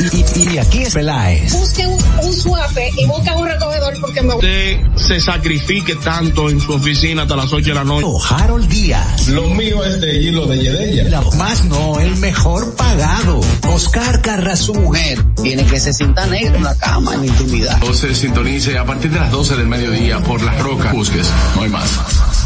[0.00, 1.52] Y, aquí es Peláez.
[1.52, 1.90] Busquen
[2.22, 4.34] un suave y busquen un recogedor porque me...
[4.34, 8.06] Usted se sacrifique tanto en su oficina hasta las 8 de la noche.
[8.30, 9.28] Harold Díaz.
[9.28, 11.20] Lo mío es de hilo de Yedella.
[11.36, 13.40] más no, el mejor pagado.
[13.68, 15.22] Oscar Carra, su mujer.
[15.42, 17.78] Tiene que se sienta negro en la cama, en intimidad.
[17.80, 20.94] No se sintonice a partir de las 12 del mediodía por Las Rocas.
[20.94, 22.00] Busques, no hay más.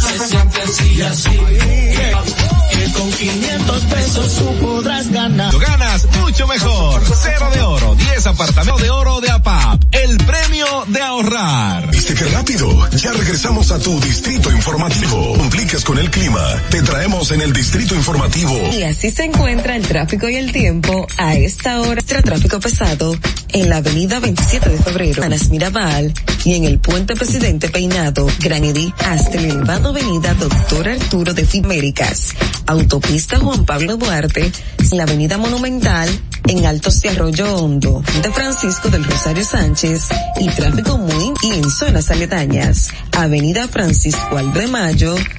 [0.00, 1.30] Se siente así, así.
[1.30, 5.58] Que, con 500 pesos tú podrás ganar.
[5.58, 7.02] Ganas mucho mejor.
[7.22, 9.82] Cero de oro, 10 apartamentos de oro de APAP.
[9.92, 11.90] El premio de ahorrar.
[11.90, 12.90] ¿Viste qué rápido?
[12.96, 15.36] Ya regresamos a tu distrito informativo.
[15.36, 16.40] Compliques con el clima.
[16.70, 18.70] Te traemos en el distrito informativo.
[18.72, 22.00] Y así se encuentra el tráfico y el tiempo a esta hora.
[22.02, 23.16] Tráfico pesado
[23.52, 26.12] en la avenida 27 de febrero, Anas Mirabal
[26.44, 31.44] y en el puente Presidente Peinado, Gran Edí, hasta el elevado avenida Doctor Arturo de
[31.44, 32.34] Fiméricas.
[32.66, 34.52] Autopista Juan Pablo Duarte,
[34.92, 36.08] la avenida Monumental,
[36.46, 40.08] en Altos de Arroyo Hondo, de Francisco del Rosario Sánchez
[40.40, 42.90] y tráfico muy y en zonas aledañas.
[43.16, 44.60] Avenida Francisco Aldo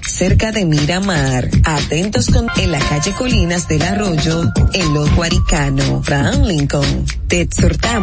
[0.08, 1.50] cerca de Miramar.
[1.64, 7.06] Atentos con en la calle Colinas del Arroyo, en Los Guaricano, Fran Lincoln.
[7.28, 8.01] Te exhortamos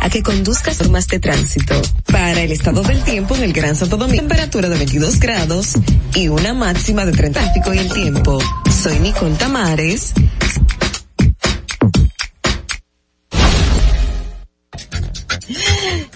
[0.00, 1.80] a que conduzcas formas de tránsito.
[2.06, 5.72] Para el estado del tiempo en el Gran Santo Domingo, temperatura de 22 grados
[6.14, 8.38] y una máxima de 30 tráfico y el tiempo.
[8.82, 10.12] Soy Nicole Tamares.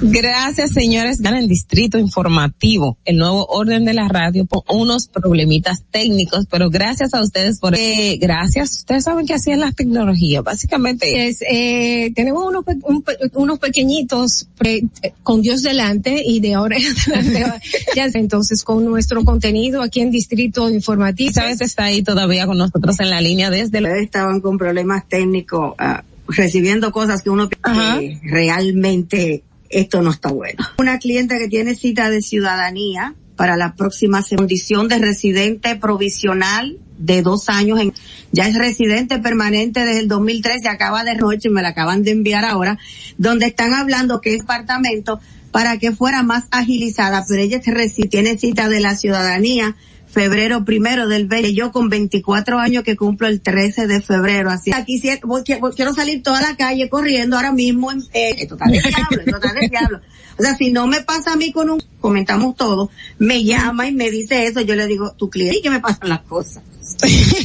[0.01, 1.21] Gracias, señores.
[1.21, 6.71] Gana el distrito informativo, el nuevo orden de la radio, por unos problemitas técnicos, pero
[6.71, 8.73] gracias a ustedes por, eh, gracias.
[8.79, 11.29] Ustedes saben que así es la tecnología, básicamente.
[11.29, 14.83] Es, eh, tenemos unos, un pe- unos pequeñitos pre-
[15.23, 16.77] con Dios delante y de ahora
[17.97, 21.33] ya entonces con nuestro contenido aquí en Distrito Informativo.
[21.33, 26.03] Sabes, está ahí todavía con nosotros en la línea desde estaban con problemas técnicos, ah,
[26.37, 30.65] recibiendo cosas que uno piensa que realmente esto no está bueno.
[30.79, 37.23] Una cliente que tiene cita de ciudadanía para la próxima condición de residente provisional de
[37.23, 37.93] dos años en,
[38.31, 42.45] ya es residente permanente desde el 2013, acaba de noche, me la acaban de enviar
[42.45, 42.79] ahora,
[43.19, 45.21] donde están hablando que es apartamento
[45.51, 49.77] para que fuera más agilizada, pero ella tiene cita de la ciudadanía
[50.13, 54.71] febrero primero del 20, yo con 24 años que cumplo el 13 de febrero, así.
[54.73, 58.55] Aquí sí, voy- voy- quiero salir toda la calle corriendo ahora mismo, en, eh, esto
[58.55, 60.01] está de diablo, está de diablo.
[60.39, 63.93] O sea, si no me pasa a mí con un, comentamos todo, me llama y
[63.93, 66.63] me dice eso, yo le digo, tu cliente, ¿y qué me pasan las cosas?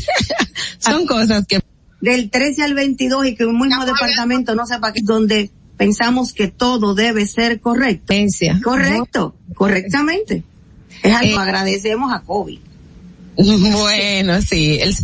[0.80, 1.60] Son cosas que...
[2.00, 6.48] Del 13 al 22 y que un mismo departamento no sepa que donde pensamos que
[6.48, 8.06] todo debe ser correcto.
[8.64, 10.44] Correcto, correctamente.
[11.04, 12.60] Es algo, Eh, agradecemos a COVID.
[13.38, 14.80] Bueno, sí.
[14.82, 14.96] el-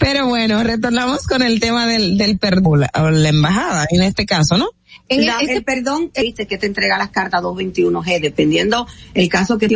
[0.00, 4.24] pero bueno, retornamos con el tema del, del perdón, la, o la embajada, en este
[4.26, 4.70] caso, ¿no?
[5.10, 9.68] La- el perdón, viste que te entrega las cartas 221G, dependiendo el caso que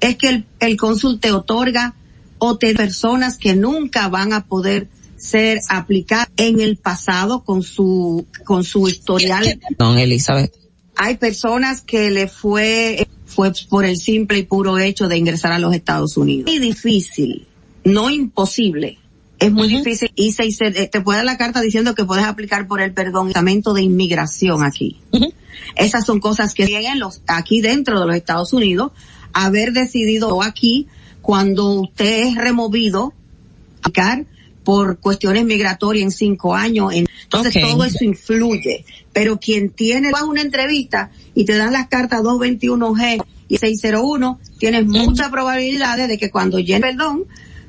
[0.00, 1.94] es que el, el cónsul te otorga
[2.38, 8.26] o te personas que nunca van a poder ser aplicadas en el pasado con su,
[8.44, 9.60] con su historial.
[9.78, 10.52] Don Elizabeth.
[10.98, 15.58] Hay personas que le fue, fue por el simple y puro hecho de ingresar a
[15.58, 16.50] los Estados Unidos.
[16.50, 17.46] Muy difícil,
[17.84, 18.98] no imposible.
[19.38, 22.24] Es muy difícil y se, se- eh, te puede dar la carta diciendo que puedes
[22.24, 23.30] aplicar por el perdón
[23.72, 24.98] de inmigración aquí.
[25.76, 28.90] Esas son cosas que tienen los, aquí dentro de los Estados Unidos,
[29.32, 30.88] haber decidido aquí
[31.22, 33.12] cuando usted es removido,
[33.84, 34.26] aplicar
[34.68, 36.92] por cuestiones migratorias en cinco años.
[36.92, 38.84] en- entonces todo eso influye.
[39.14, 44.38] Pero quien tiene, vas a una entrevista y te dan las cartas 221G y 601,
[44.58, 47.24] tienes muchas probabilidades de que cuando llegue perdón,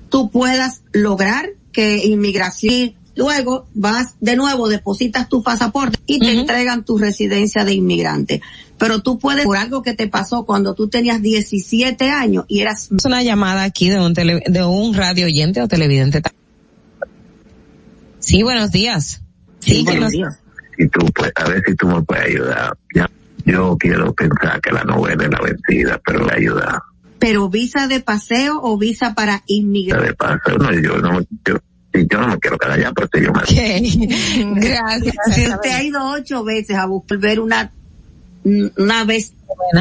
[0.10, 6.84] tú puedas lograr que inmigración luego vas de nuevo, depositas tu pasaporte y te entregan
[6.84, 8.42] tu residencia de inmigrante.
[8.78, 12.90] Pero tú puedes, por algo que te pasó cuando tú tenías 17 años y eras...
[12.98, 16.22] Es una llamada aquí de un tele- de un radio oyente o televidente.
[18.20, 19.22] Sí, buenos días.
[19.60, 20.40] Sí, buenos días.
[20.78, 23.10] y tú pues a ver si tú me puedes ayudar ya
[23.46, 26.82] yo quiero pensar que la novela es la vencida pero me ayuda
[27.20, 30.02] Pero visa de paseo o visa para inmigrar.
[30.02, 31.58] de paso no yo no yo,
[31.94, 35.16] yo no me quiero quedar allá pero si yo me Gracias.
[35.36, 37.72] Si usted ha ido ocho veces a volver una
[38.46, 39.34] una vez,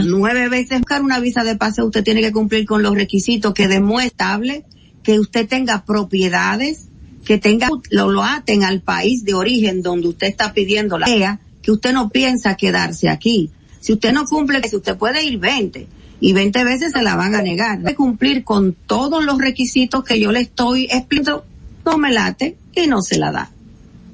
[0.05, 3.69] nueve veces buscar una visa de paseo, usted tiene que cumplir con los requisitos que
[3.69, 4.65] demuestrable
[5.05, 6.88] que usted tenga propiedades,
[7.29, 11.41] que tenga, lo, lo aten al país de origen donde usted está pidiendo la vea,
[11.61, 13.51] que usted no piensa quedarse aquí.
[13.81, 15.87] Si usted no cumple, si usted puede ir 20
[16.21, 17.81] y 20 veces se la van a negar.
[17.81, 21.45] De cumplir con todos los requisitos que yo le estoy explicando,
[21.85, 23.51] no me late y no se la da.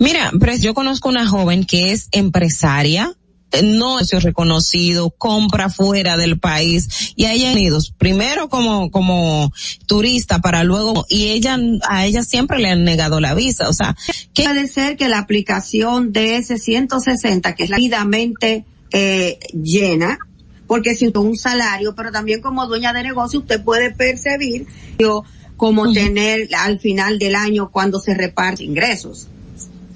[0.01, 3.15] Mira, pero yo conozco una joven que es empresaria,
[3.63, 7.13] no es reconocido, compra fuera del país.
[7.17, 9.53] Y ella Unidos, primero como como
[9.87, 11.59] turista para luego y ella
[11.89, 13.97] a ella siempre le han negado la visa, o sea,
[14.33, 20.19] que puede ser que la aplicación de ese 160 que es rápidamente eh, llena
[20.67, 24.67] porque si usted un salario, pero también como dueña de negocio usted puede percibir
[24.99, 25.25] yo,
[25.57, 29.29] como tener al final del año cuando se reparte ingresos.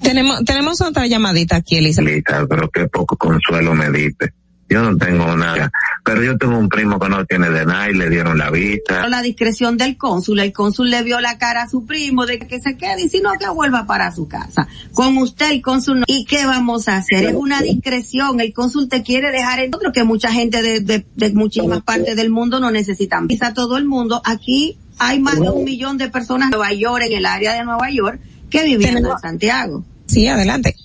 [0.01, 2.15] Tenemos tenemos otra llamadita aquí, Elizabeth.
[2.15, 4.33] Lita, pero qué poco consuelo me diste
[4.69, 5.71] yo no tengo nada
[6.05, 9.07] pero yo tengo un primo que no tiene de nada y le dieron la visa
[9.09, 12.59] La discreción del cónsul, el cónsul le vio la cara a su primo de que
[12.59, 14.67] se quede y si no que vuelva para su casa.
[14.93, 16.05] Con usted el cónsul no.
[16.07, 17.25] ¿Y qué vamos a hacer?
[17.25, 21.05] Es una discreción, el cónsul te quiere dejar en otro que mucha gente de, de,
[21.15, 24.21] de muchísimas partes del mundo no necesitan a todo el mundo.
[24.25, 27.63] Aquí hay más de un millón de personas en Nueva York, en el área de
[27.63, 28.19] Nueva York,
[28.49, 29.83] que viviendo en Santiago.
[30.07, 30.75] Sí, adelante.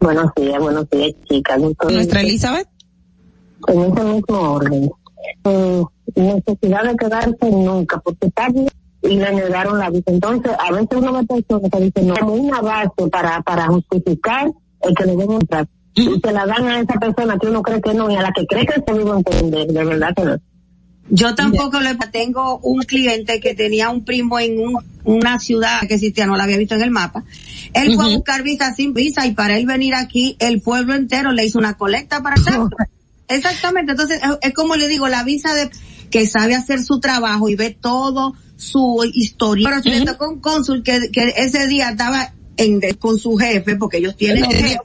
[0.00, 1.60] Buenos días, buenos días, chicas.
[1.60, 2.68] Nuestra Elizabeth.
[3.68, 4.90] En ese mismo orden.
[5.44, 5.82] Eh,
[6.16, 8.68] necesidad de quedarse nunca, porque está bien
[9.02, 10.10] y le negaron la visa.
[10.10, 14.50] Entonces, a veces uno ve personas que dicen, no, como una base para, para justificar
[14.80, 15.68] el que le den entrar.
[15.94, 18.32] Y se la dan a esa persona que uno cree que no y a la
[18.32, 20.36] que cree que se vive a entender, de verdad que no.
[21.14, 25.94] Yo tampoco le tengo un cliente que tenía un primo en un- una ciudad que
[25.94, 27.22] existía, no la había visto en el mapa.
[27.74, 31.32] Él fue a buscar visa sin visa y para él venir aquí, el pueblo entero
[31.32, 32.70] le hizo una colecta para hacerlo.
[33.28, 35.70] Exactamente, entonces es, como le digo, la visa de
[36.10, 39.68] que sabe hacer su trabajo y ve todo su historia.
[39.68, 43.76] Pero si le tocó un cónsul que, que ese día estaba en con su jefe,
[43.76, 44.78] porque ellos tienen un jefe,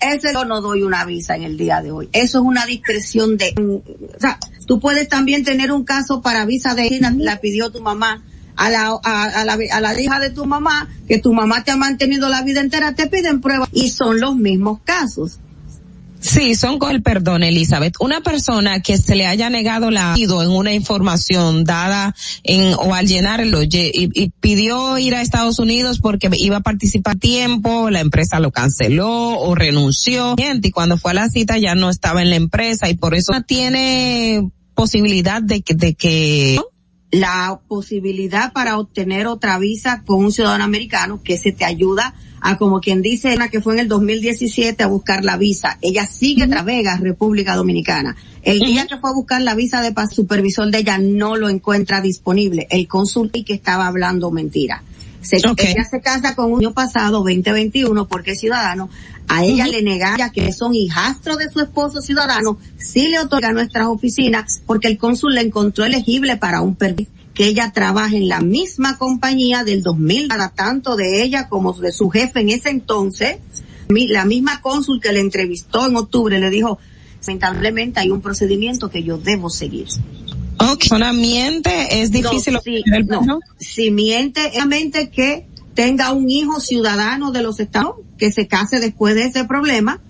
[0.00, 2.08] ese yo no doy una visa en el día de hoy.
[2.12, 6.74] Eso es una discreción de, o sea, tú puedes también tener un caso para visa
[6.74, 8.22] de China, la pidió tu mamá.
[8.58, 11.72] A la, a, a la, a la hija de tu mamá, que tu mamá te
[11.72, 15.40] ha mantenido la vida entera, te piden pruebas y son los mismos casos.
[16.26, 17.94] Sí, son con el perdón, Elizabeth.
[18.00, 23.06] Una persona que se le haya negado la en una información dada en o al
[23.06, 28.40] llenarlo y, y pidió ir a Estados Unidos porque iba a participar tiempo, la empresa
[28.40, 32.36] lo canceló o renunció y cuando fue a la cita ya no estaba en la
[32.36, 36.58] empresa y por eso tiene posibilidad de que de que
[37.20, 42.58] la posibilidad para obtener otra visa con un ciudadano americano que se te ayuda a
[42.58, 45.78] como quien dice una que fue en el 2017 a buscar la visa.
[45.80, 48.16] Ella sigue tras Vegas, República Dominicana.
[48.42, 52.00] El día que fue a buscar la visa de supervisor de ella no lo encuentra
[52.00, 52.66] disponible.
[52.70, 54.82] El cónsul y que estaba hablando mentira.
[55.26, 58.88] Se, Ella se casa con un año pasado, 2021, porque es ciudadano.
[59.28, 63.52] A ella le negaron que son hijastros de su esposo ciudadano, sí le otorga a
[63.52, 68.28] nuestras oficinas, porque el cónsul le encontró elegible para un permiso que ella trabaje en
[68.28, 72.70] la misma compañía del 2000, para tanto de ella como de su jefe en ese
[72.70, 73.36] entonces.
[73.88, 76.78] La misma cónsul que le entrevistó en octubre le dijo,
[77.26, 79.88] lamentablemente hay un procedimiento que yo debo seguir.
[80.58, 86.30] Ok, persona miente, es difícil No, si, el no, si miente, realmente que tenga un
[86.30, 90.00] hijo ciudadano de los estados, que se case después de ese problema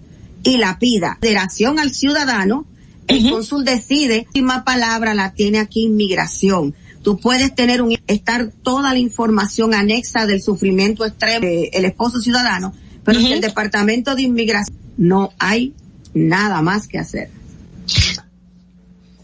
[0.45, 1.19] y la pida.
[1.21, 2.65] Federación al ciudadano,
[3.09, 6.75] el cónsul decide, la última palabra la tiene aquí inmigración.
[7.03, 12.73] Tú puedes tener un, estar toda la información anexa del sufrimiento extremo del esposo ciudadano,
[13.05, 15.75] pero si el departamento de inmigración no hay
[16.15, 17.31] nada más que hacer.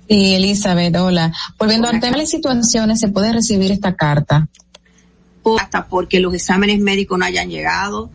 [0.09, 1.33] Sí, Elizabeth, hola.
[1.59, 4.49] Volviendo al tema de las situaciones, se puede recibir esta carta.
[5.43, 8.11] o hasta porque los exámenes médicos no hayan llegado.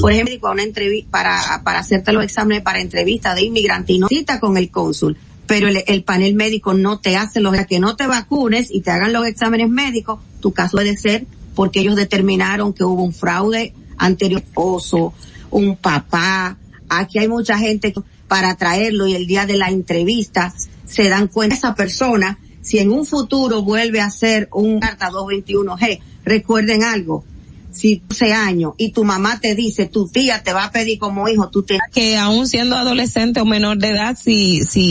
[0.00, 3.98] Por ejemplo, a una entrevista para, para hacerte los exámenes para entrevista de inmigrante y
[3.98, 7.78] no cita con el cónsul, pero el, el panel médico no te hace los, que
[7.78, 11.96] no te vacunes y te hagan los exámenes médicos, tu caso puede ser porque ellos
[11.96, 15.14] determinaron que hubo un fraude anterior, esposo,
[15.50, 16.58] un papá,
[16.88, 17.94] aquí hay mucha gente
[18.28, 20.52] para traerlo y el día de la entrevista
[20.86, 26.00] se dan cuenta esa persona si en un futuro vuelve a ser un carta 221G,
[26.24, 27.24] recuerden algo,
[27.70, 31.28] si 12 años y tu mamá te dice, tu tía te va a pedir como
[31.28, 31.78] hijo, tú te...
[31.92, 34.90] Que aún siendo adolescente o menor de edad, sí, sí.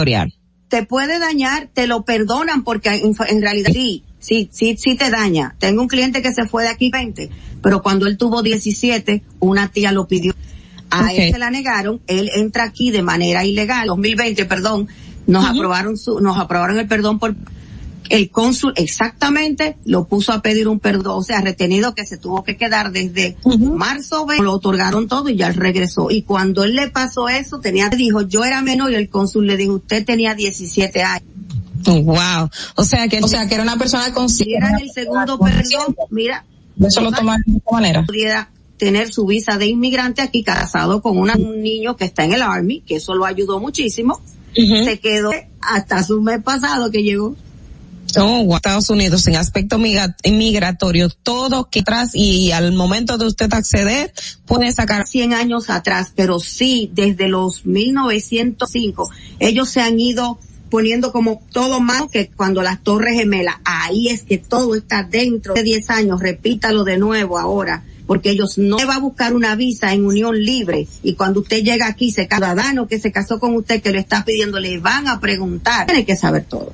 [0.69, 5.09] Te puede dañar, te lo perdonan porque en, en realidad sí, sí, sí, sí te
[5.09, 5.55] daña.
[5.59, 7.29] Tengo un cliente que se fue de aquí 20,
[7.61, 10.33] pero cuando él tuvo 17, una tía lo pidió.
[10.91, 14.87] A él se la negaron, él entra aquí de manera ilegal, 2020, perdón,
[15.27, 17.35] nos aprobaron su, nos aprobaron el perdón por
[18.09, 22.43] el cónsul exactamente lo puso a pedir un perdón, o sea, retenido que se tuvo
[22.43, 26.11] que quedar desde marzo, ve- lo otorgaron todo y ya él regresó.
[26.11, 29.57] Y cuando él le pasó eso, tenía, dijo, yo era menor y el cónsul le
[29.57, 31.27] dijo, usted tenía 17 años.
[31.87, 32.49] Wow.
[32.75, 34.55] O sea que, O sea, que era una persona Si consciente.
[34.57, 36.45] era el segundo perdón, mira,
[36.79, 38.05] Eso lo tomaron de esta manera.
[38.05, 42.33] pudiera tener su visa de inmigrante aquí casado con una- un niño que está en
[42.33, 44.19] el Army, que eso lo ayudó muchísimo.
[44.55, 47.35] Se quedó hasta su mes pasado que llegó.
[48.17, 48.55] Oh.
[48.55, 54.13] Estados Unidos en aspecto migra- migratorio, todo que atrás y al momento de usted acceder,
[54.45, 59.09] puede sacar 100 años atrás, pero sí desde los 1905
[59.39, 64.23] ellos se han ido poniendo como todo más que cuando las torres gemelas, ahí es
[64.23, 68.95] que todo está dentro de 10 años, repítalo de nuevo ahora, porque ellos no va
[68.95, 72.99] a buscar una visa en unión libre y cuando usted llega aquí, se ciudadano que
[72.99, 76.45] se casó con usted que lo está pidiendo, le van a preguntar, tiene que saber
[76.45, 76.73] todo.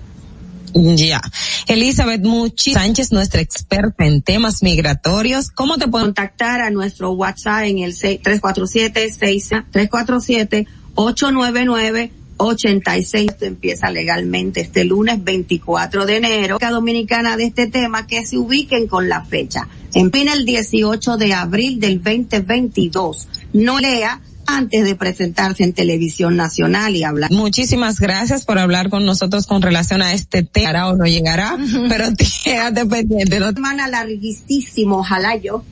[0.73, 1.21] Ya.
[1.67, 5.49] Elizabeth Muchi Sánchez, nuestra experta en temas migratorios.
[5.49, 12.11] ¿Cómo te puedo contactar a nuestro WhatsApp en el 347 347 899
[12.41, 16.57] 86 Esto empieza legalmente este lunes 24 de enero.
[16.59, 19.67] La dominicana de este tema que se ubiquen con la fecha.
[19.93, 23.27] Empieza el 18 de abril del 2022.
[23.53, 27.31] No lea antes de presentarse en televisión nacional y hablar.
[27.31, 30.67] Muchísimas gracias por hablar con nosotros con relación a este tema.
[30.67, 31.57] ¿Llegará o no llegará?
[31.89, 32.05] Pero
[32.43, 33.39] quédate pendiente.
[33.39, 33.51] ¿no?
[33.51, 35.63] Semana larguísimo, ojalá yo.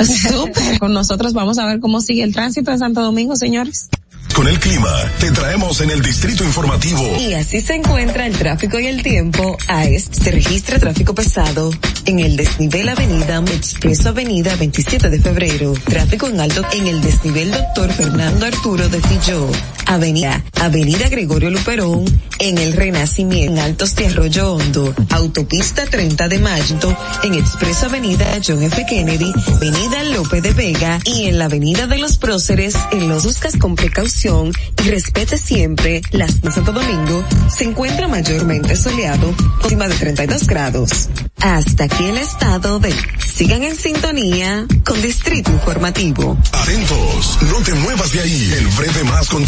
[0.00, 0.78] Súper.
[0.78, 3.88] Con nosotros vamos a ver cómo sigue el tránsito de Santo Domingo, señores.
[4.34, 4.90] Con el clima,
[5.20, 7.02] te traemos en el distrito informativo.
[7.18, 9.58] Y así se encuentra el tráfico y el tiempo.
[9.68, 11.70] A este se registra tráfico pesado
[12.06, 15.74] en el desnivel Avenida Expreso Avenida 27 de febrero.
[15.84, 19.50] Tráfico en alto en el desnivel Doctor Fernando Arturo de Filló.
[19.84, 22.04] Avenida, Avenida Gregorio Luperón,
[22.38, 28.38] en el Renacimiento, en Altos de Arroyo Hondo, Autopista 30 de Mayo, en Expreso Avenida
[28.46, 28.86] John F.
[28.88, 33.56] Kennedy, Avenida López de Vega y en la Avenida de los Próceres, en los buscas
[33.56, 39.34] con precaución y respete siempre las de Santo Domingo, se encuentra mayormente soleado,
[39.64, 41.08] encima de 32 grados.
[41.40, 42.94] Hasta aquí el estado de
[43.26, 46.38] Sigan en sintonía con Distrito Informativo.
[46.52, 48.52] Atentos, no te muevas de ahí.
[48.58, 49.44] El breve más con...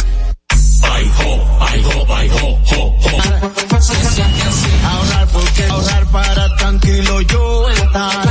[4.85, 8.31] Ahorrar porque ahorrar para tranquilo yo estar.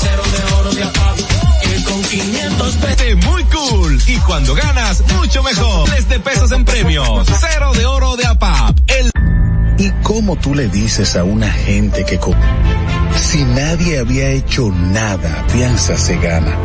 [0.00, 1.15] Cero de oro de con
[2.16, 3.24] 500 pesos.
[3.26, 4.00] Muy cool.
[4.06, 5.88] Y cuando ganas, mucho mejor.
[5.90, 7.26] Les de pesos en premios.
[7.38, 8.78] Cero de oro de APAP.
[8.86, 9.10] El
[9.78, 12.18] ¿Y cómo tú le dices a una gente que
[13.16, 16.56] si nadie había hecho nada, piensa se gana?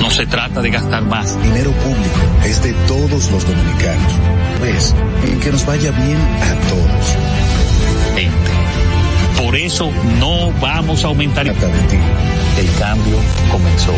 [0.00, 1.40] No se trata de gastar más.
[1.42, 4.12] Dinero público es de todos los dominicanos.
[4.60, 7.16] Pues, en que nos vaya bien a todos.
[9.44, 11.44] Por eso no vamos a aumentar.
[11.44, 11.98] Trata de ti.
[12.58, 13.18] El cambio
[13.52, 13.92] comenzó.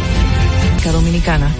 [0.92, 1.50] Dominicana.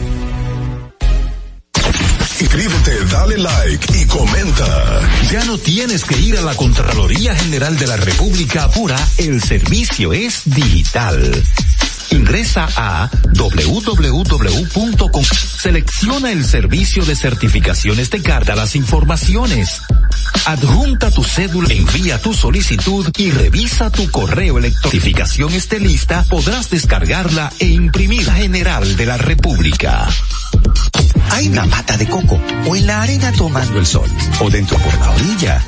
[2.39, 5.01] Inscríbete, dale like y comenta.
[5.31, 10.13] Ya no tienes que ir a la Contraloría General de la República Apura, el servicio
[10.13, 11.43] es digital.
[12.11, 15.25] Ingresa a www.com.
[15.25, 19.83] Selecciona el servicio de certificaciones de carta las informaciones.
[20.47, 24.91] Adjunta tu cédula, envía tu solicitud y revisa tu correo electrónico.
[24.91, 30.07] Certificación esté lista, podrás descargarla e imprimir General de la República.
[31.31, 34.95] Hay una mata de coco o en la arena tomando el sol o dentro por
[34.99, 35.63] la orilla.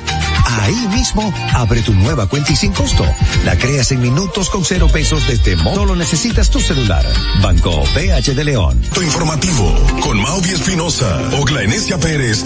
[0.61, 3.05] Ahí mismo, abre tu nueva cuenta y sin costo.
[3.45, 5.75] La creas en minutos con cero pesos desde Mo.
[5.75, 7.05] Solo necesitas tu celular.
[7.41, 8.81] Banco PH de León.
[8.93, 12.45] Tu informativo con Maudi Espinosa, Ogla Enesia Pérez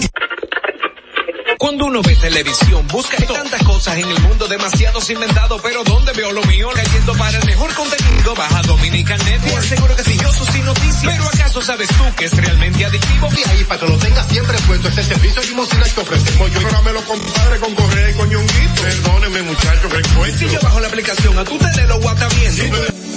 [1.64, 6.30] Cuando uno ve televisión, busca tantas cosas en el mundo, demasiados inventados, pero ¿dónde veo
[6.30, 6.68] lo mío?
[6.76, 11.04] Leyendo para el mejor contenido, baja Dominican Network, seguro que sí, yo sus noticias.
[11.06, 13.30] Pero ¿acaso sabes tú que es realmente adictivo?
[13.32, 16.60] Y ahí para que lo tengas siempre puesto este servicio limosina que ofrecemos yo.
[16.60, 18.82] Programelo compadre con correa y con ñonguito.
[18.82, 20.38] Perdóneme muchacho que encuentro.
[20.38, 23.14] Si yo bajo la aplicación, a tu tele lo guata bien.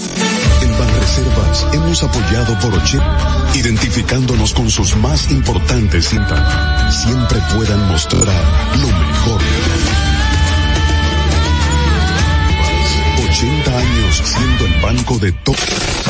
[0.62, 6.96] En Banreservas hemos apoyado por 80, identificándonos con sus más importantes cintas.
[7.04, 8.28] Siempre puedan mostrar
[8.82, 9.42] lo mejor.
[9.42, 9.87] 80
[14.08, 15.56] años siendo el banco de todo.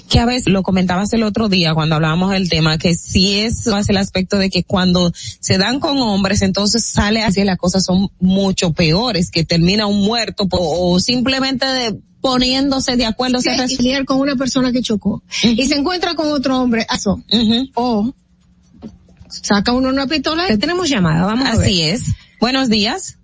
[0.08, 3.66] Que a veces lo comentabas el otro día cuando hablábamos del tema, que si es
[3.66, 7.84] más el aspecto de que cuando se dan con hombres, entonces sale así las cosas
[7.84, 13.50] son mucho peores, que termina un muerto o, o simplemente de poniéndose de acuerdo Sí,
[13.50, 17.22] se y con una persona que chocó y se encuentra con otro hombre, eso.
[17.74, 18.14] o
[19.28, 21.60] saca uno una pistola, tenemos llamada, vamos a ver.
[21.62, 22.02] Así es.
[22.40, 23.18] Buenos días.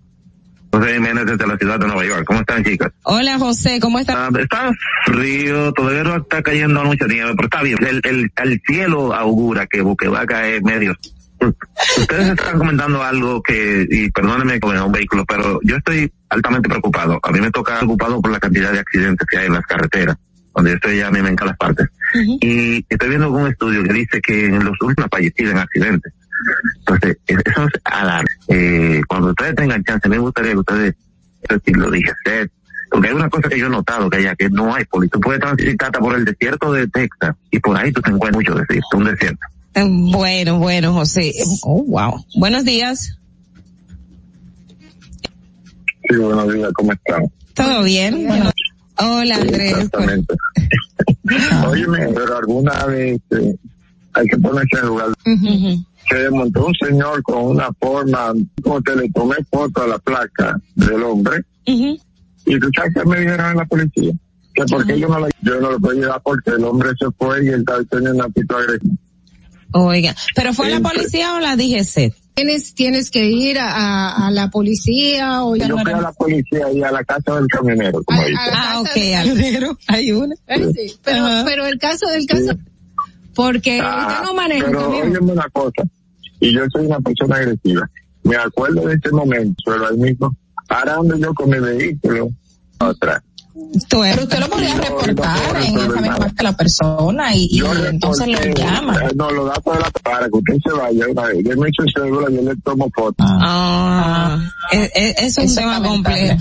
[0.71, 2.23] José Jiménez desde la ciudad de Nueva York.
[2.25, 2.91] ¿Cómo están, chicas?
[3.03, 4.15] Hola José, ¿cómo estás?
[4.17, 4.71] Ah, está
[5.05, 7.77] frío, todavía no está cayendo mucha nieve, pero está bien.
[7.83, 10.95] El, el, el cielo augura que, que va a caer medio.
[11.97, 17.19] Ustedes están comentando algo que, y perdónenme con un vehículo, pero yo estoy altamente preocupado.
[17.23, 20.17] A mí me toca preocupado por la cantidad de accidentes que hay en las carreteras,
[20.53, 21.87] donde yo estoy ya a mí me encantan las partes.
[22.41, 26.13] Y estoy viendo un estudio que dice que en los últimos fallecidos en accidentes.
[26.79, 28.29] Entonces, eso es alarme.
[28.47, 30.95] Eh, cuando ustedes tengan chance, me gustaría que ustedes,
[31.41, 32.51] eso sí lo dije, Seth,
[32.89, 35.07] porque hay una cosa que yo he notado que allá que no hay poli.
[35.09, 38.55] Tú puedes transitar por el desierto de Texas y por ahí tú te encuentras mucho
[38.55, 39.45] desierto, un desierto.
[39.75, 41.31] Bueno, bueno, José.
[41.63, 42.25] Oh, wow.
[42.35, 43.17] Buenos días.
[46.09, 47.23] Sí, buenos días, ¿cómo están?
[47.53, 48.27] ¿Todo bien?
[48.27, 48.51] Bueno,
[48.97, 49.71] hola Andrés.
[49.71, 50.35] Exactamente.
[51.67, 53.55] Óyeme, pero alguna vez eh,
[54.13, 55.09] hay que ponerse en lugar.
[56.07, 60.59] Se desmontó un señor con una forma, como que le tomé foto a la placa
[60.75, 61.41] del hombre.
[61.65, 64.11] Y tú sabes que me dijeron en la policía.
[64.55, 67.45] Que porque yo no la, yo no lo puedo llevar porque el hombre se fue
[67.45, 68.95] y él estaba teniendo una actitud agresiva.
[69.71, 72.11] Oiga, ¿pero fue la policía o la DGC?
[72.33, 76.71] Tienes, tienes que ir a, a- a la policía o Yo fui a la policía
[76.73, 78.39] y a la casa del camionero, como dice.
[78.51, 80.33] Ah, ok, al hay una.
[80.47, 82.57] Eh, sí, pero, pero el caso del caso,
[83.35, 85.83] porque Ah, usted no maneja pero óyeme una cosa,
[86.39, 87.89] y yo soy una persona agresiva.
[88.23, 90.35] Me acuerdo de ese momento, pero ahí mismo,
[90.67, 92.29] parando yo con mi vehículo
[92.79, 93.21] atrás.
[93.89, 98.37] Pero usted lo podría reportar en esa misma parte de la persona y, entonces lo
[98.37, 98.95] reporté, llama.
[99.03, 101.37] eh, No, lo datos de la para que usted se vaya una vez.
[101.43, 103.15] Yo me hizo cédula, yo le tomo foto.
[103.19, 104.39] Ah,
[104.71, 106.37] es, es- es un tema complejo.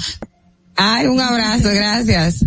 [0.81, 2.45] Ay, un abrazo, gracias.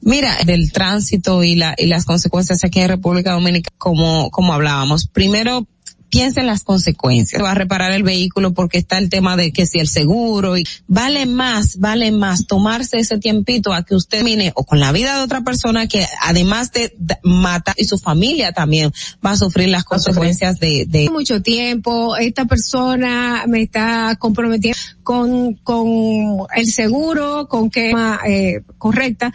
[0.00, 5.08] Mira, del tránsito y la y las consecuencias aquí en República Dominicana, como como hablábamos.
[5.08, 5.66] Primero
[6.10, 7.42] piensa en las consecuencias.
[7.42, 10.66] Va a reparar el vehículo porque está el tema de que si el seguro y
[10.86, 15.16] vale más, vale más tomarse ese tiempito a que usted termine o con la vida
[15.16, 16.92] de otra persona que además de
[17.22, 18.92] matar y su familia también
[19.24, 25.54] va a sufrir las consecuencias de, de mucho tiempo, esta persona me está comprometiendo con,
[25.54, 27.92] con el seguro, con que
[28.26, 29.32] eh, correcta,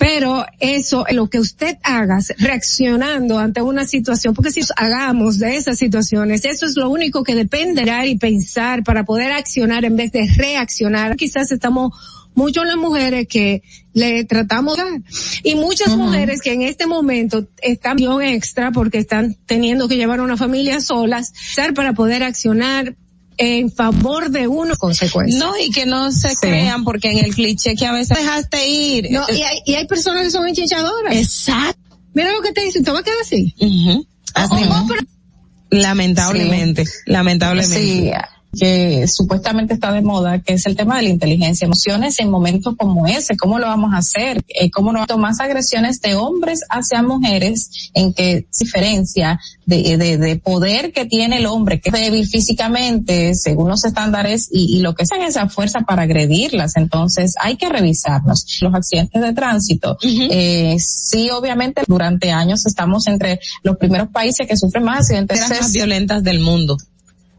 [0.00, 5.76] pero eso, lo que usted haga, reaccionando ante una situación, porque si hagamos de esas
[5.76, 10.26] situaciones, eso es lo único que dependerá y pensar para poder accionar en vez de
[10.34, 11.16] reaccionar.
[11.16, 11.92] Quizás estamos
[12.34, 13.62] mucho las mujeres que
[13.92, 15.02] le tratamos de dar.
[15.42, 20.22] y muchas mujeres que en este momento están bien extra porque están teniendo que llevar
[20.22, 21.34] una familia solas,
[21.74, 22.96] para poder accionar
[23.42, 25.40] en favor de uno consecuencias.
[25.42, 29.08] No, y que no se crean porque en el cliché que a veces dejaste ir.
[29.10, 31.16] No, y hay, y hay personas que son enchinchadoras.
[31.16, 31.98] Exacto.
[32.12, 33.54] Mira lo que te dicen, te va a quedar así.
[34.34, 35.00] Así Oh, pero-
[35.70, 37.80] Lamentablemente, lamentablemente.
[37.80, 38.10] Sí,
[38.58, 42.74] que supuestamente está de moda, que es el tema de la inteligencia, emociones en momentos
[42.76, 47.02] como ese, cómo lo vamos a hacer, eh, cómo no más agresiones de hombres hacia
[47.02, 52.26] mujeres, en qué diferencia de, de, de poder que tiene el hombre, que es débil
[52.26, 56.76] físicamente, según los estándares, y, y lo que es esa fuerza para agredirlas.
[56.76, 58.46] Entonces, hay que revisarnos.
[58.60, 64.56] Los accidentes de tránsito, eh, sí, obviamente, durante años estamos entre los primeros países que
[64.56, 66.76] sufren más accidentes más violentas del mundo.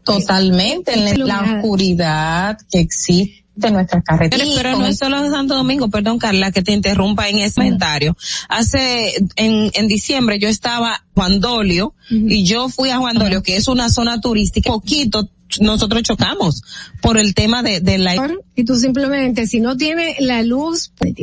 [0.04, 4.48] Totalmente, en la, la oscuridad que existe en nuestras carreteras.
[4.48, 7.56] Pero, pero no es solo de Santo Domingo, perdón Carla, que te interrumpa en ese
[7.56, 8.16] comentario.
[8.48, 13.56] Hace, en, en diciembre yo estaba Juan Dolio y yo fui a Juan Dolio, que
[13.56, 15.28] es una zona turística, poquito
[15.60, 16.62] nosotros chocamos
[17.00, 18.14] por el tema de, de la...
[18.54, 21.14] Y tú simplemente, si no tiene la luz, pues,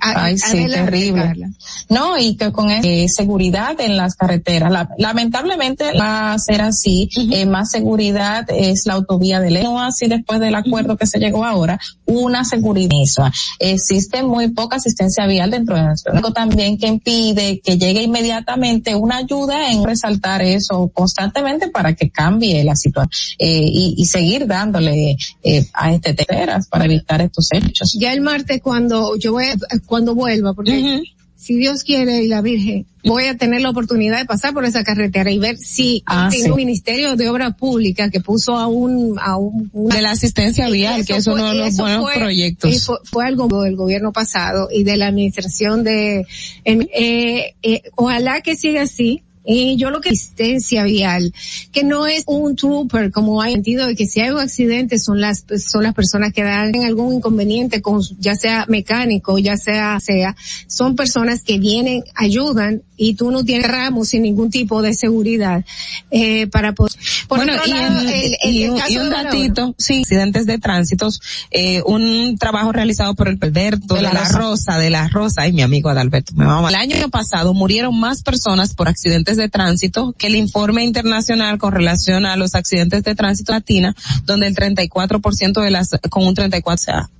[0.00, 1.22] a- Ay, sí, terrible.
[1.22, 1.50] Carla.
[1.88, 4.70] No, y que con eh, seguridad en las carreteras.
[4.70, 7.08] La- lamentablemente va a ser así.
[7.32, 9.64] Eh, más seguridad es la autovía de ley.
[9.64, 13.32] No así después del acuerdo que se llegó ahora, una seguridad misma.
[13.58, 16.12] Existe muy poca asistencia vial dentro de nuestro.
[16.14, 22.10] Algo también que impide que llegue inmediatamente una ayuda en resaltar eso constantemente para que
[22.10, 27.48] cambie la situación eh, y, y seguir dándole eh, a este teras para evitar estos
[27.52, 27.96] hechos.
[27.98, 29.44] Ya el martes cuando yo voy,
[29.86, 31.02] cuando vuelva, porque
[31.36, 34.84] si Dios quiere y la Virgen, voy a tener la oportunidad de pasar por esa
[34.84, 36.50] carretera y ver si Ah, tiene sí.
[36.50, 40.68] un Ministerio de Obra Pública que puso a un, a un, una- De la asistencia
[40.68, 42.74] vial, que es uno de los buenos fue- proyectos.
[42.74, 46.26] y Fue, fue algo del gobierno pasado y de la administración de,
[46.66, 49.22] eh, eh, ojalá que siga así.
[49.52, 51.32] Y yo lo que asistencia vial,
[51.72, 55.20] que no es un trooper, como hay sentido de que si hay un accidente son
[55.20, 60.36] las, son las personas que dan algún inconveniente con, ya sea mecánico, ya sea, sea,
[60.68, 65.64] son personas que vienen, ayudan y tú no tienes ramos sin ningún tipo de seguridad,
[66.10, 66.92] eh, para poder,
[67.28, 70.00] por bueno, otro y, lado, el- el- y el un, caso y un datito, sí,
[70.02, 71.20] accidentes de tránsitos,
[71.50, 74.78] eh, un trabajo realizado por el Alberto de, la, Rosa.
[74.78, 76.68] de la Rosa, ay mi amigo Adalberto, me mal.
[76.68, 81.72] El año pasado murieron más personas por accidentes de tránsito que el informe internacional con
[81.72, 83.94] relación a los accidentes de tránsito latina,
[84.24, 87.10] donde el 34% de las, con un 34, o sea,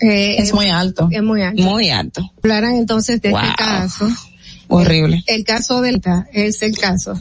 [0.00, 1.08] Eh, Es muy alto.
[1.10, 1.62] Es muy alto.
[1.62, 2.30] muy alto.
[2.42, 3.40] Hablaran entonces de Wow.
[3.40, 4.08] este caso.
[4.68, 5.22] Horrible.
[5.26, 7.14] El caso Delta es el caso.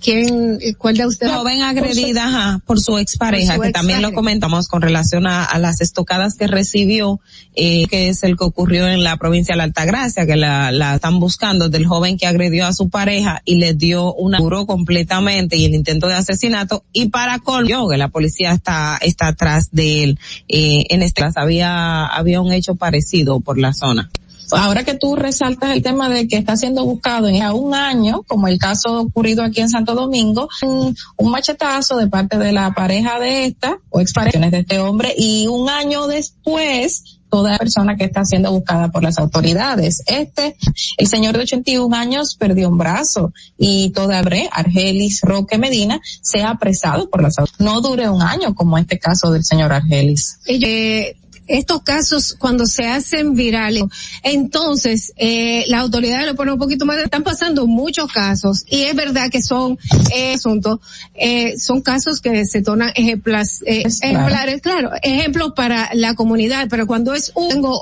[0.00, 1.32] ¿Quién, eh, cuál de ustedes?
[1.32, 5.44] joven agredida ajá, por su expareja, Por su que también lo comentamos con relación a,
[5.44, 7.20] a las estocadas que recibió,
[7.54, 10.96] eh, que es el que ocurrió en la provincia de la Altagracia, que la, la
[10.96, 15.56] están buscando del joven que agredió a su pareja y le dio una curó completamente
[15.56, 20.04] y el intento de asesinato y para colmo que la policía está está atrás de
[20.04, 20.18] él.
[20.48, 24.10] Eh, en este caso había había un hecho parecido por la zona.
[24.52, 28.48] Ahora que tú resaltas el tema de que está siendo buscado en un año, como
[28.48, 30.94] el caso ocurrido aquí en Santo Domingo, un,
[31.30, 35.68] machetazo de parte de la pareja de esta, o exparejas de este hombre, y un
[35.68, 40.02] año después, toda persona que está siendo buscada por las autoridades.
[40.06, 40.56] Este,
[40.96, 46.42] el señor de 81 años perdió un brazo y toda bre, Argelis Roque Medina, se
[46.42, 47.60] ha apresado por las autoridades.
[47.60, 50.38] No dure un año como este caso del señor Argelis.
[50.46, 51.16] Eh,
[51.48, 53.84] estos casos cuando se hacen virales,
[54.22, 58.94] entonces eh, las autoridades lo ponen un poquito más, están pasando muchos casos y es
[58.94, 59.78] verdad que son
[60.14, 60.80] eh, asuntos,
[61.14, 66.86] eh, son casos que se tornan ejemplas, eh, ejemplares, claro, ejemplos para la comunidad, pero
[66.86, 67.80] cuando es un, tengo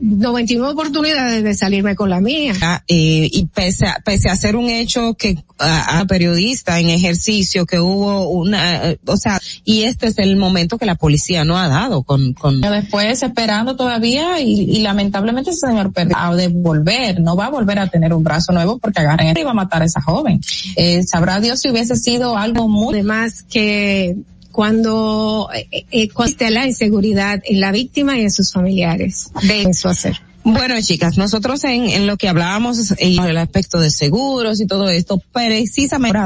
[0.00, 2.54] 99 oportunidades de salirme con la mía.
[2.62, 6.88] Ah, eh, y pese a, pese a ser un hecho que a, a periodista en
[6.88, 11.44] ejercicio que hubo una, eh, o sea, y este es el momento que la policía
[11.44, 16.34] no ha dado con, con después esperando todavía y, y lamentablemente ese señor perdió a
[16.36, 19.54] devolver, no va a volver a tener un brazo nuevo porque agarren y va a
[19.54, 20.40] matar a esa joven.
[20.76, 24.16] Eh, sabrá Dios si hubiese sido algo muy Además que
[24.50, 29.62] cuando, eh, eh, cuando esté la inseguridad en la víctima y en sus familiares de
[29.62, 30.20] eso hacer.
[30.50, 34.88] Bueno, chicas, nosotros en, en lo que hablábamos en el aspecto de seguros y todo
[34.88, 36.18] esto, precisamente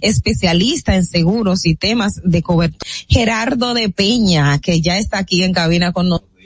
[0.00, 5.52] especialista en seguros y temas de cobertura, Gerardo de Peña, que ya está aquí en
[5.52, 6.37] cabina con nosotros.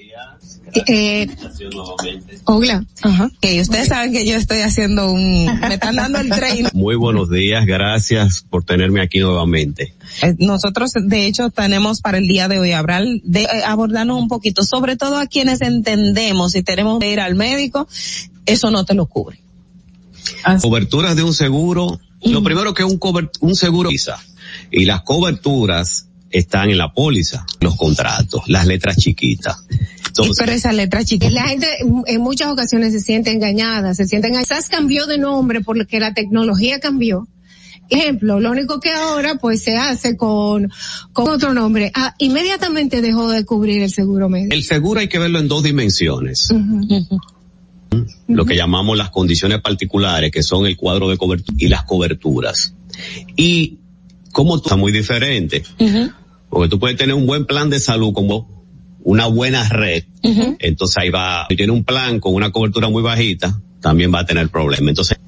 [0.75, 1.29] Eh,
[2.45, 2.85] Hola.
[3.03, 3.31] Ajá.
[3.41, 6.69] Que ustedes saben que yo estoy haciendo un, me están dando el tren.
[6.73, 9.95] Muy buenos días, gracias por tenerme aquí nuevamente.
[10.23, 14.29] Eh, Nosotros, de hecho, tenemos para el día de hoy hablar de, eh, abordarnos un
[14.29, 17.87] poquito, sobre todo a quienes entendemos si tenemos que ir al médico,
[18.47, 19.41] eso no te lo cubre.
[20.63, 22.99] Coberturas de un seguro, lo primero que un,
[23.41, 23.91] un seguro
[24.71, 29.57] y las coberturas están en la póliza, los contratos, las letras chiquitas.
[30.07, 31.31] Entonces, pero esa letra chiquita.
[31.31, 31.67] La gente
[32.07, 34.47] en muchas ocasiones se siente engañada, se siente engañada.
[34.47, 37.29] Quizás cambió de nombre porque la tecnología cambió.
[37.89, 40.71] Ejemplo, lo único que ahora pues se hace con,
[41.13, 41.91] con otro nombre.
[41.95, 44.55] Ah, inmediatamente dejó de cubrir el seguro médico.
[44.55, 46.49] el seguro hay que verlo en dos dimensiones.
[48.29, 52.75] lo que llamamos las condiciones particulares, que son el cuadro de cobertura y las coberturas.
[53.37, 53.79] Y
[54.33, 55.63] como está muy diferente,
[56.53, 58.63] porque tú puedes tener un buen plan de salud como
[59.05, 60.05] una buena red,
[60.61, 64.27] entonces ahí va, si tiene un plan con una cobertura muy bajita, también va a
[64.27, 64.91] tener problemas.
[64.91, 65.19] Entonces,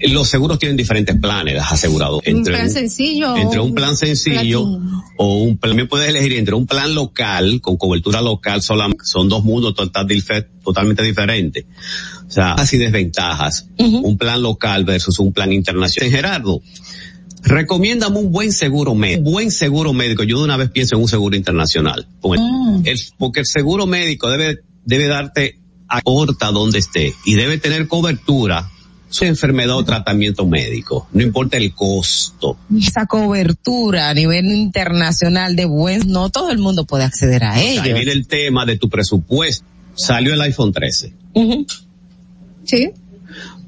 [0.00, 2.26] los seguros tienen diferentes planes, las aseguradoras.
[2.30, 3.36] Un Entre plan sencillo.
[3.36, 5.04] entre un plan sencillo platino.
[5.18, 9.28] o un plan, también puedes elegir entre un plan local con cobertura local solamente, son
[9.28, 10.06] dos mundos total-
[10.64, 11.64] totalmente diferentes.
[12.26, 13.68] O sea, así desventajas.
[13.78, 16.10] Un plan local versus un plan internacional.
[16.10, 16.60] Gerardo,
[17.44, 19.20] recomiéndame un buen seguro médico.
[19.28, 20.24] Un buen seguro médico.
[20.24, 22.08] Yo de una vez pienso en un seguro internacional.
[22.20, 22.40] Porque,
[22.84, 25.58] el, porque el seguro médico debe, debe darte
[25.88, 28.70] a corta donde esté y debe tener cobertura
[29.10, 31.08] su enfermedad o tratamiento médico.
[31.12, 32.56] No importa el costo.
[32.76, 37.78] Esa cobertura a nivel internacional de buen, no todo el mundo puede acceder a Ahí
[37.78, 37.94] ello.
[37.94, 39.64] viene el tema de tu presupuesto.
[39.94, 41.14] Salió el iPhone 13.
[42.64, 42.90] Sí.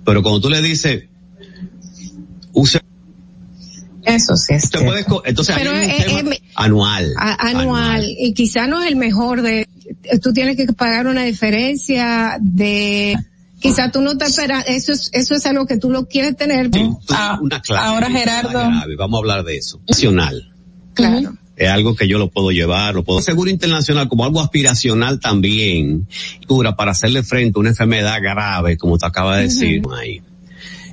[0.04, 1.04] Pero cuando tú le dices,
[2.52, 2.80] use,
[4.06, 7.12] Eso sí es te puedes co- entonces Pero hay un eh, tema eh, anual.
[7.18, 9.68] a- anual, y quizá no es el mejor de
[10.22, 13.16] tú tienes que pagar una diferencia de
[13.60, 16.70] quizá tú no te esperas, eso es, eso es algo que tú lo quieres tener.
[17.10, 17.84] Ah, una clase.
[17.86, 18.50] ahora, Gerardo.
[18.50, 19.80] grave, Vamos a hablar de eso.
[19.88, 20.52] Nacional.
[20.94, 21.34] Claro.
[21.56, 23.22] Es algo que yo lo puedo llevar, lo puedo.
[23.22, 26.06] Seguro internacional como algo aspiracional también,
[26.46, 30.20] dura para hacerle frente a una enfermedad grave, como te acaba de decir ahí.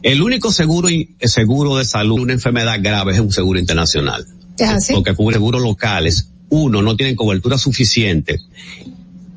[0.03, 0.89] El único seguro,
[1.21, 4.25] seguro de salud, una enfermedad grave es un seguro internacional.
[4.57, 4.93] Ya, sí.
[4.93, 8.39] Porque cubre seguros locales, uno, no tienen cobertura suficiente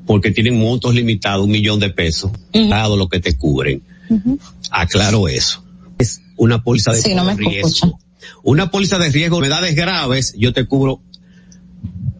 [0.06, 3.82] porque tienen montos limitados, un millón de pesos, dado lo que te cubren.
[4.70, 5.64] Aclaro eso.
[5.98, 7.68] Es una póliza de Sí, no me riesgo.
[7.68, 7.93] escucha.
[8.44, 11.01] Una póliza de riesgo, enfermedades graves, yo te cubro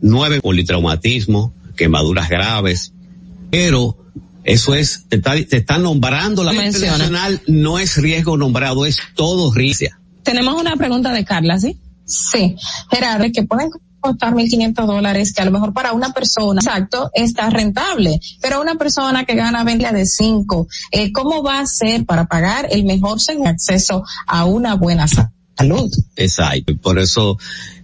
[0.01, 2.93] nueve politraumatismo, quemaduras graves,
[3.51, 3.97] pero
[4.47, 6.87] eso es, te, está- te están nombrando la Menciona.
[6.95, 9.89] internacional, no es riesgo nombrado, es todo riesgo.
[10.23, 11.77] Tenemos una pregunta de Carla, ¿sí?
[12.05, 12.57] Sí,
[12.91, 13.69] Gerardo, que pueden
[13.99, 18.77] costar 1.500 dólares, que a lo mejor para una persona, exacto, está rentable, pero una
[18.77, 23.21] persona que gana 20 de 5, eh, ¿cómo va a ser para pagar el mejor
[23.21, 25.91] seguro acceso a una buena sa- salud?
[26.15, 26.77] Exacto.
[26.81, 27.37] Por eso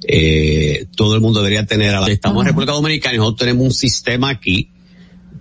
[0.07, 1.95] eh, todo el mundo debería tener.
[1.95, 4.69] a la- Estamos en República Dominicana y nosotros tenemos un sistema aquí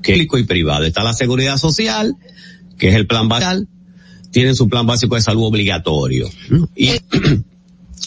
[0.01, 0.83] público y privado.
[0.85, 2.15] Está la seguridad social,
[2.77, 3.65] que es el plan básico,
[4.31, 6.29] tienen su plan básico de salud obligatorio.
[6.75, 6.89] Y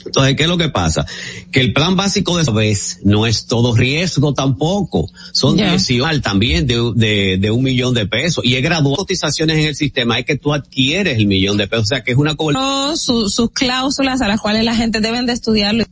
[0.07, 1.07] entonces, ¿qué es lo que pasa?
[1.51, 5.09] Que el plan básico de vez no es todo riesgo tampoco.
[5.33, 5.57] Son.
[5.57, 8.45] 18 también de, de, de un millón de pesos.
[8.45, 11.85] Y es graduado cotizaciones en el sistema, es que tú adquieres el millón de pesos.
[11.85, 12.97] O sea, que es una cobertura.
[12.97, 15.85] Su- sus cláusulas a las cuales la gente deben de estudiarlo.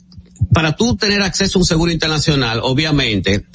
[0.53, 3.47] para tú tener acceso a un seguro internacional, obviamente,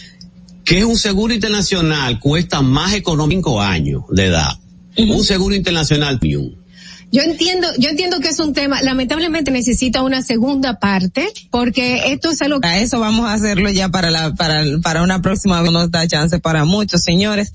[0.68, 4.60] que es un seguro internacional cuesta más económico años de edad.
[4.98, 6.56] Un seguro internacional premium.
[7.10, 12.31] Yo entiendo, yo entiendo que es un tema, lamentablemente necesita una segunda parte, porque esto
[12.31, 15.72] es algo Para eso vamos a hacerlo ya para la, para, para una próxima vez,
[15.72, 17.53] nos da chance para muchos, señores.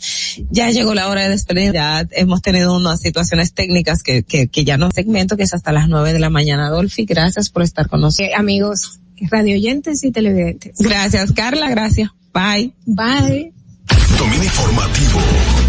[0.50, 4.64] Ya llegó la hora de despedir, ya hemos tenido unas situaciones técnicas que, que, que
[4.64, 6.70] ya no segmento, que es hasta las nueve de la mañana.
[6.70, 8.30] Dolphy, gracias por estar con nosotros.
[8.30, 10.78] que, amigos, radioyentes y televidentes.
[10.78, 12.08] Gracias, Carla, gracias.
[12.32, 12.72] Bye.
[12.86, 13.52] Bye.
[14.18, 15.61] Dominio informativo.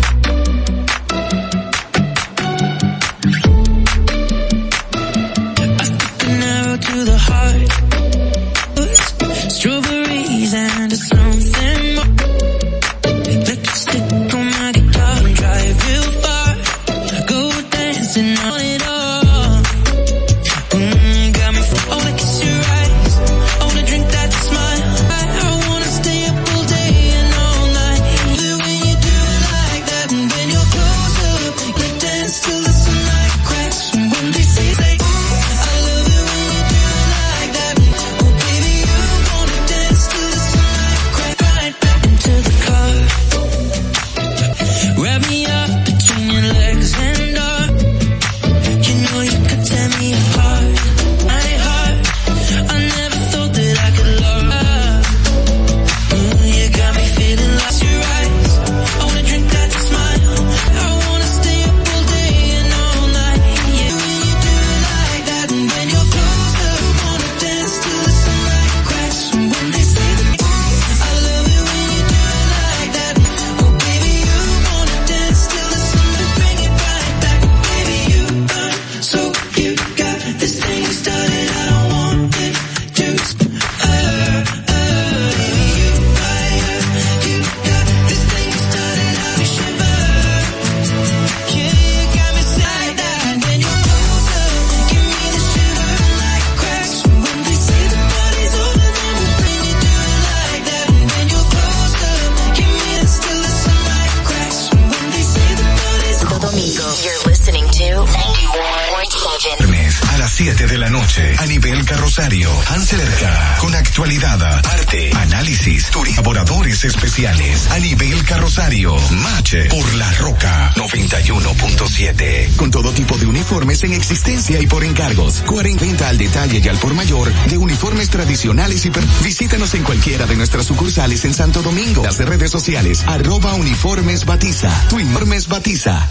[111.13, 112.49] Noche a nivel carrosario.
[112.69, 118.95] Ancelerca con actualidad, arte, análisis, laboradores especiales a nivel carrosario.
[119.11, 125.43] Mache por la Roca 91.7 con todo tipo de uniformes en existencia y por encargos.
[125.45, 130.25] 40 al detalle y al por mayor de uniformes tradicionales y per- visítanos en cualquiera
[130.25, 132.03] de nuestras sucursales en Santo Domingo.
[132.03, 134.71] Las redes sociales arroba uniformes batiza.
[134.89, 136.09] Tu uniformes batiza.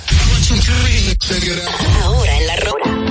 [2.05, 3.02] Ahora en la roca.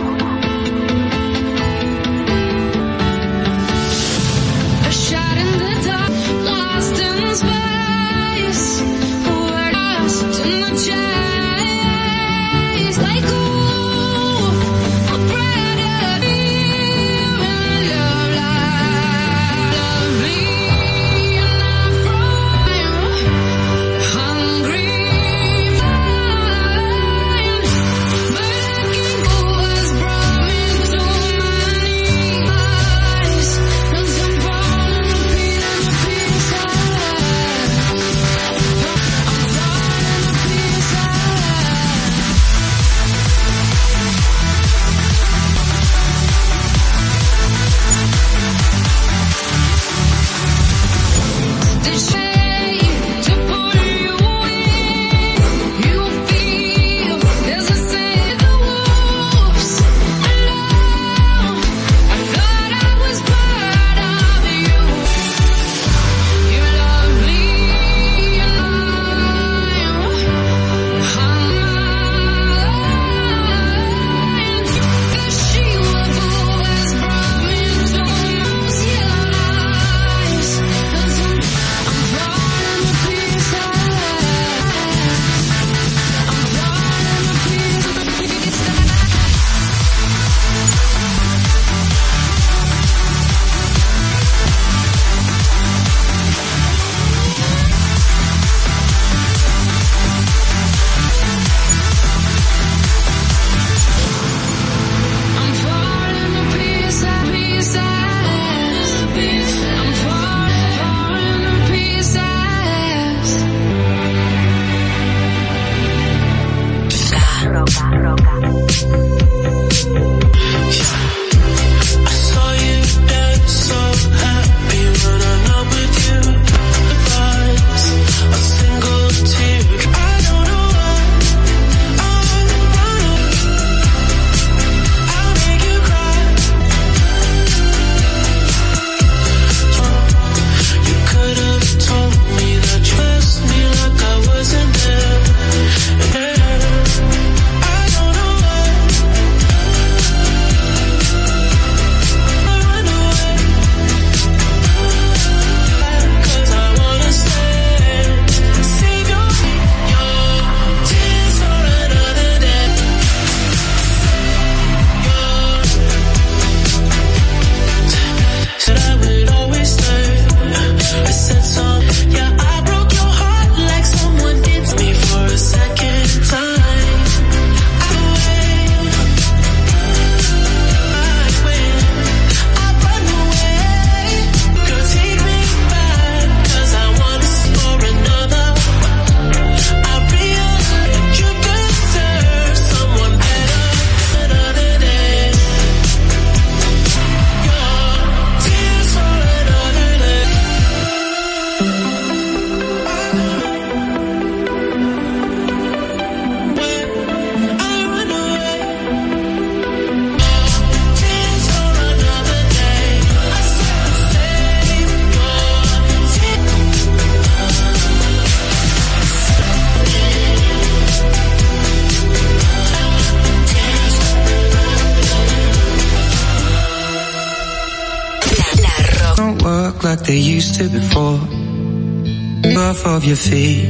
[233.12, 233.68] Your feet.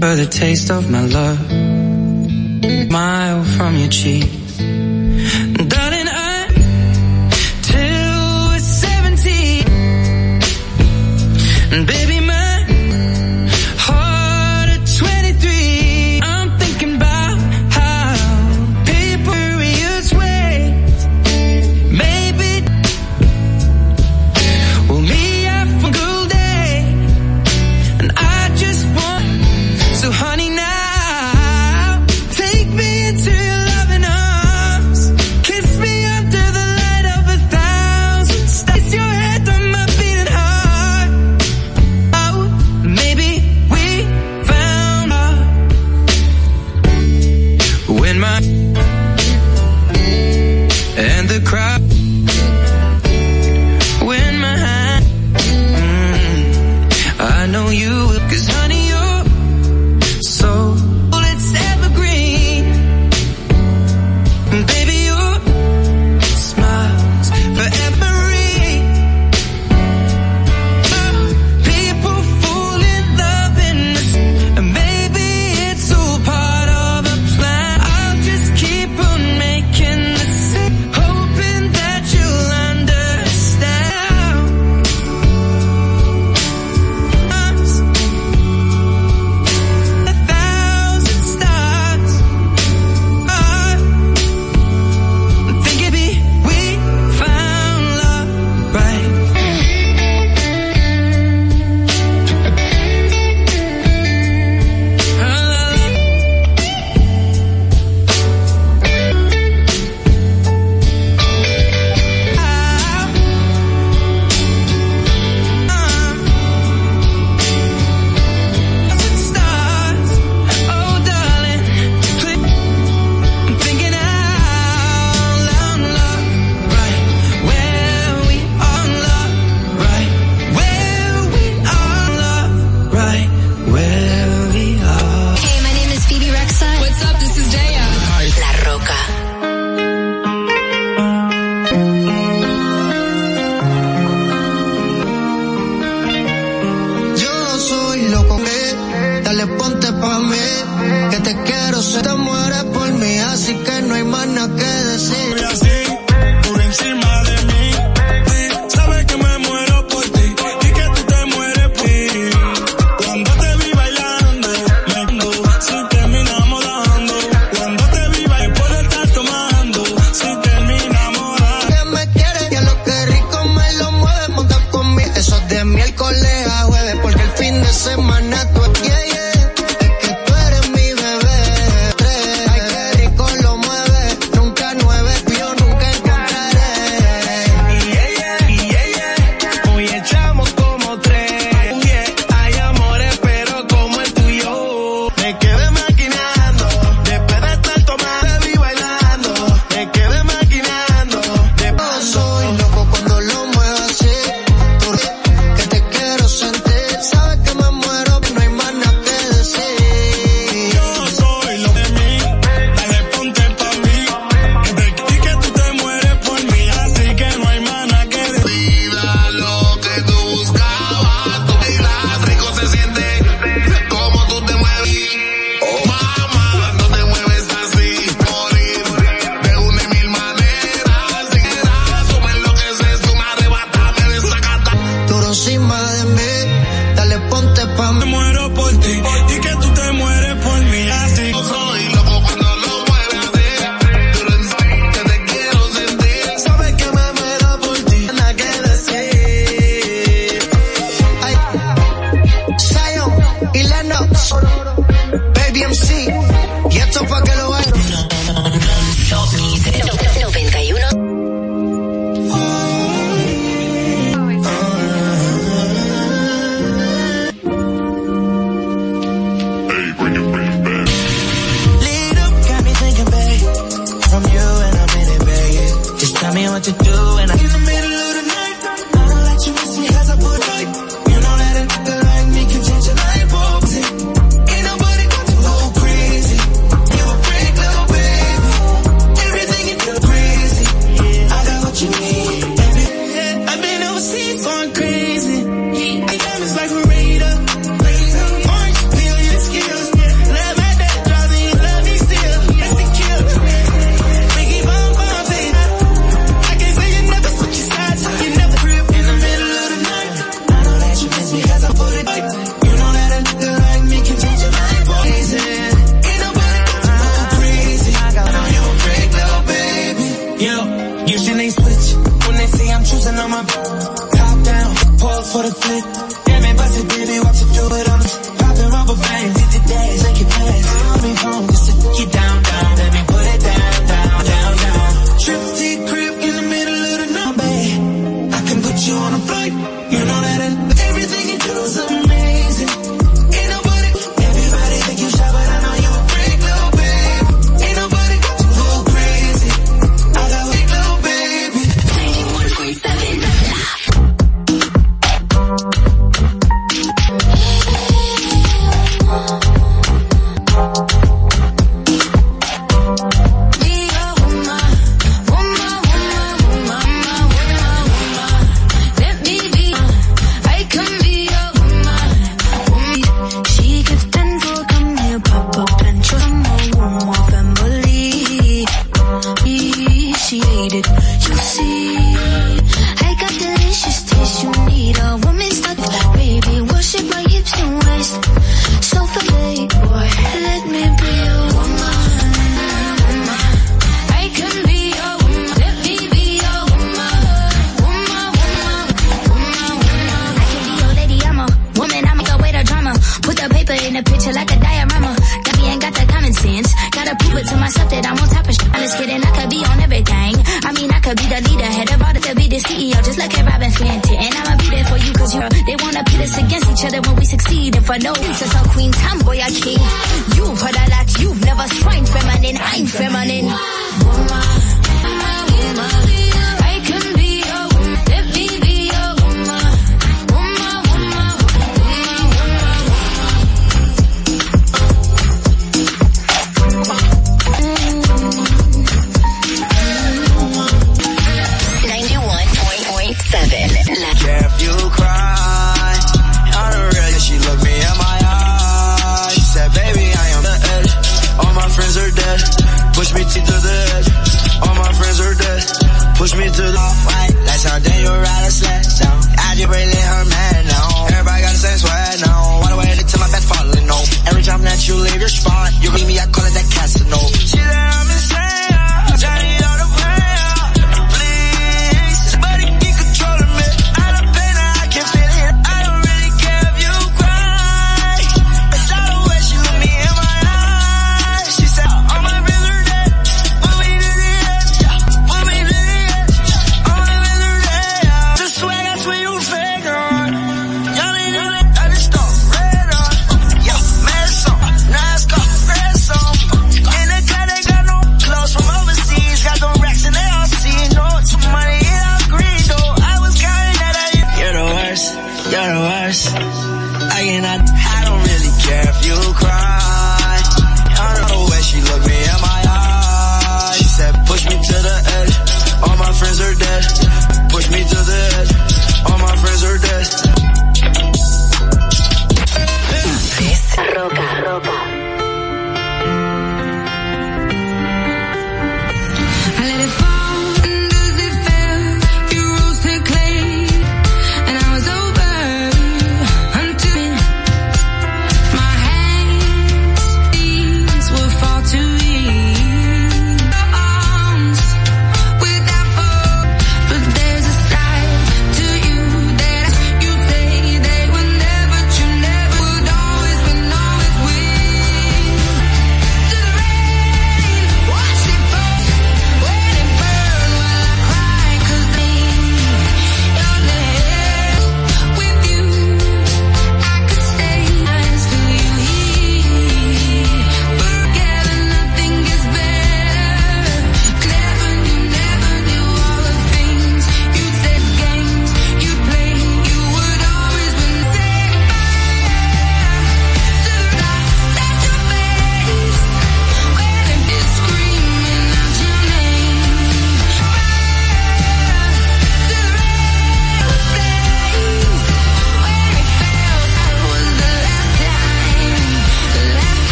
[0.00, 1.06] For the taste of my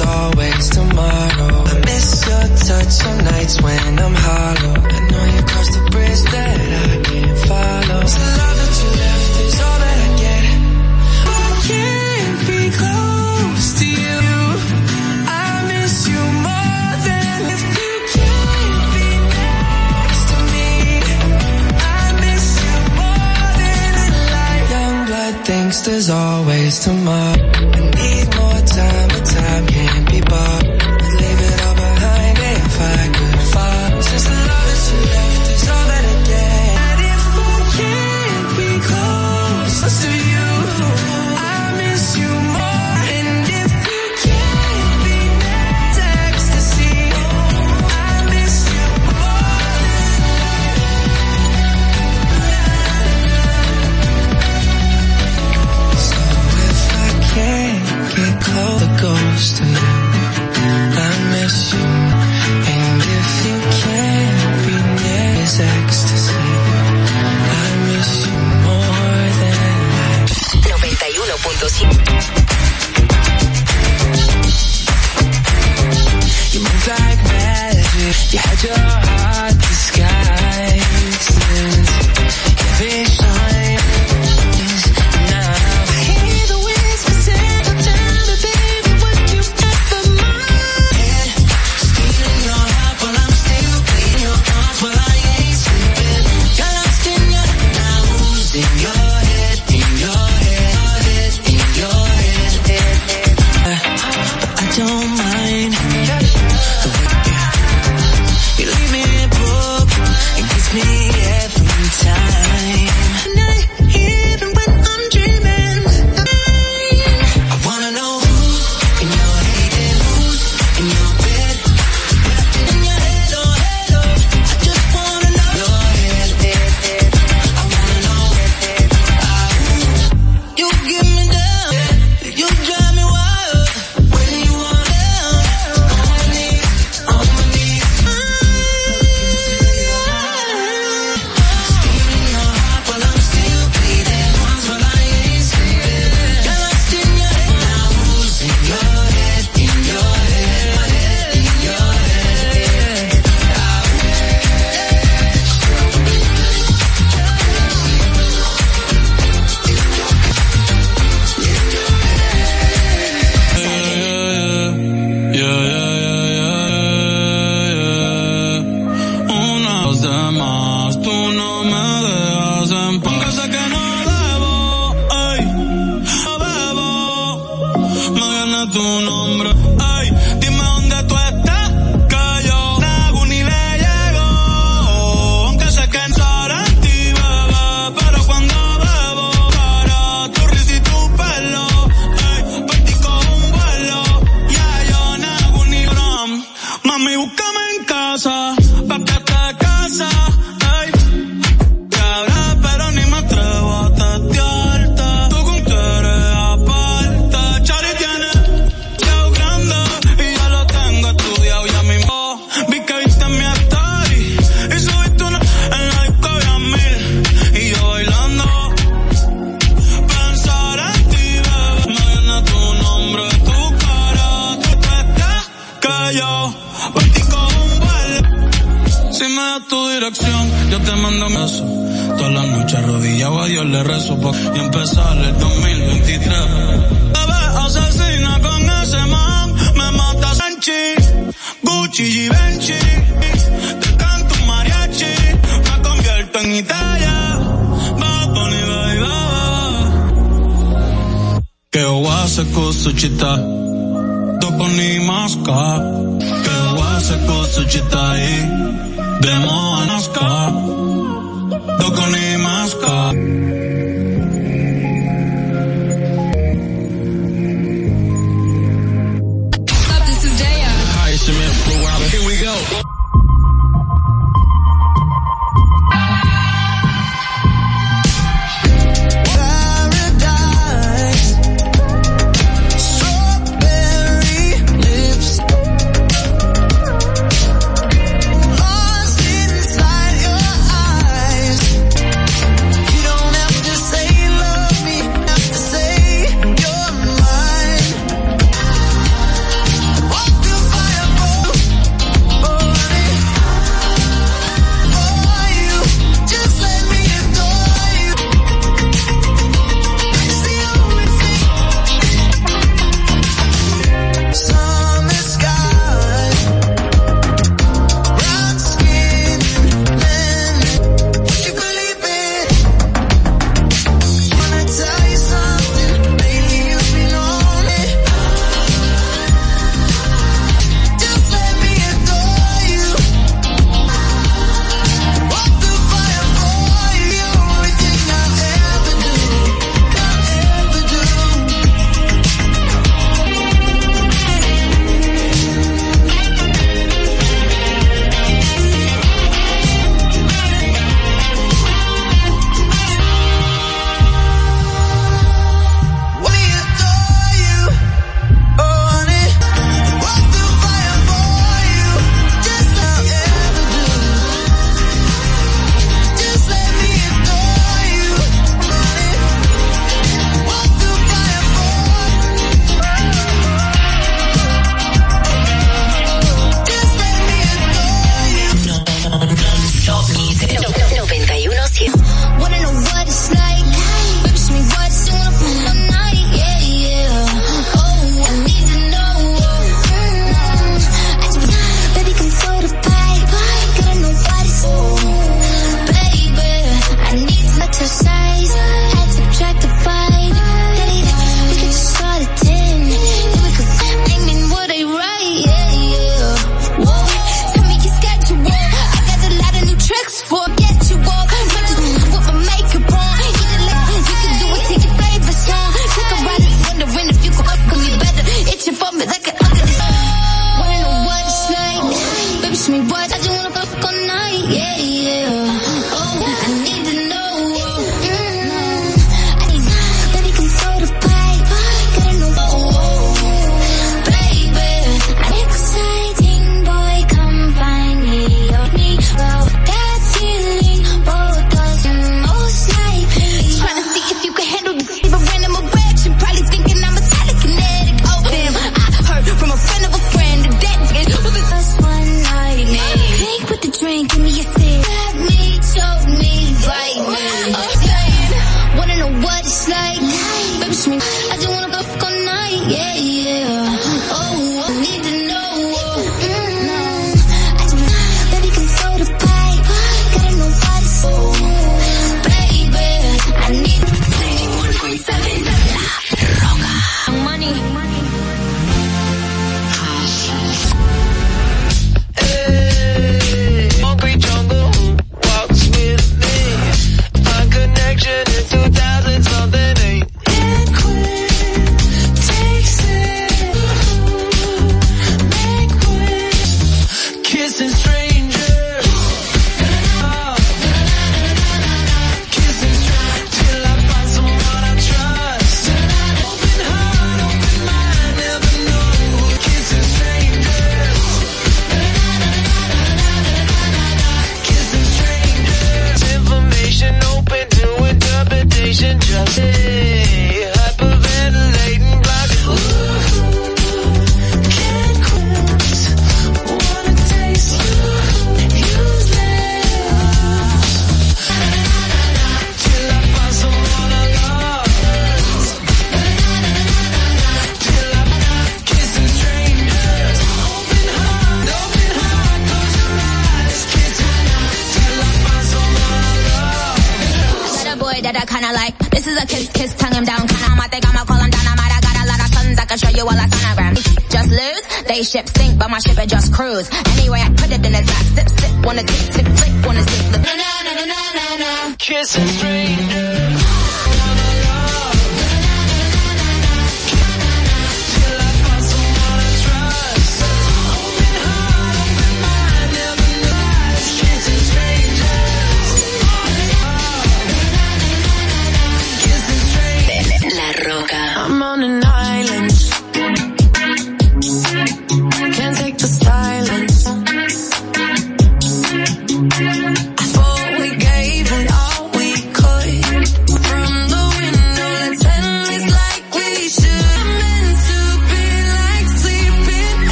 [0.00, 1.64] always tomorrow.
[1.66, 4.79] I miss your touch on nights when I'm hollow.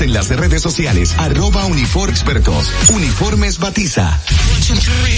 [0.00, 2.72] En las redes sociales, arroba Unifor Expertos.
[2.88, 4.18] Uniformes Batiza.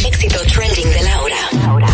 [0.04, 1.36] Éxito trending de Laura.
[1.64, 1.86] Laura.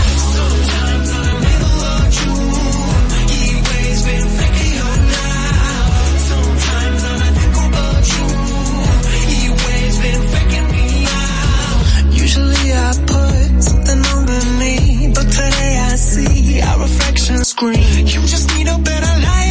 [15.38, 18.06] Today I see our reflection screen.
[18.06, 19.47] You just need a better light.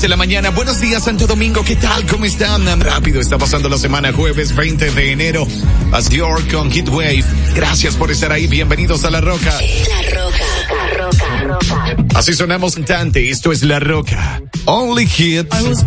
[0.00, 0.50] de la mañana.
[0.50, 1.62] Buenos días, Santo Domingo.
[1.62, 2.06] ¿Qué tal?
[2.06, 2.80] ¿Cómo están?
[2.80, 5.46] Rápido, está pasando la semana, jueves 20 de enero.
[5.92, 7.24] As York con Heatwave.
[7.54, 8.46] Gracias por estar ahí.
[8.46, 9.52] Bienvenidos a La Roca.
[9.52, 10.44] La Roca,
[10.74, 11.96] La Roca, Roca.
[12.14, 13.28] Así sonamos cantante.
[13.30, 14.40] Esto es La Roca.
[14.64, 15.54] Only Hits.
[15.54, 15.84] I was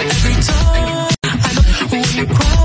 [0.00, 0.98] Every time
[2.16, 2.57] you cry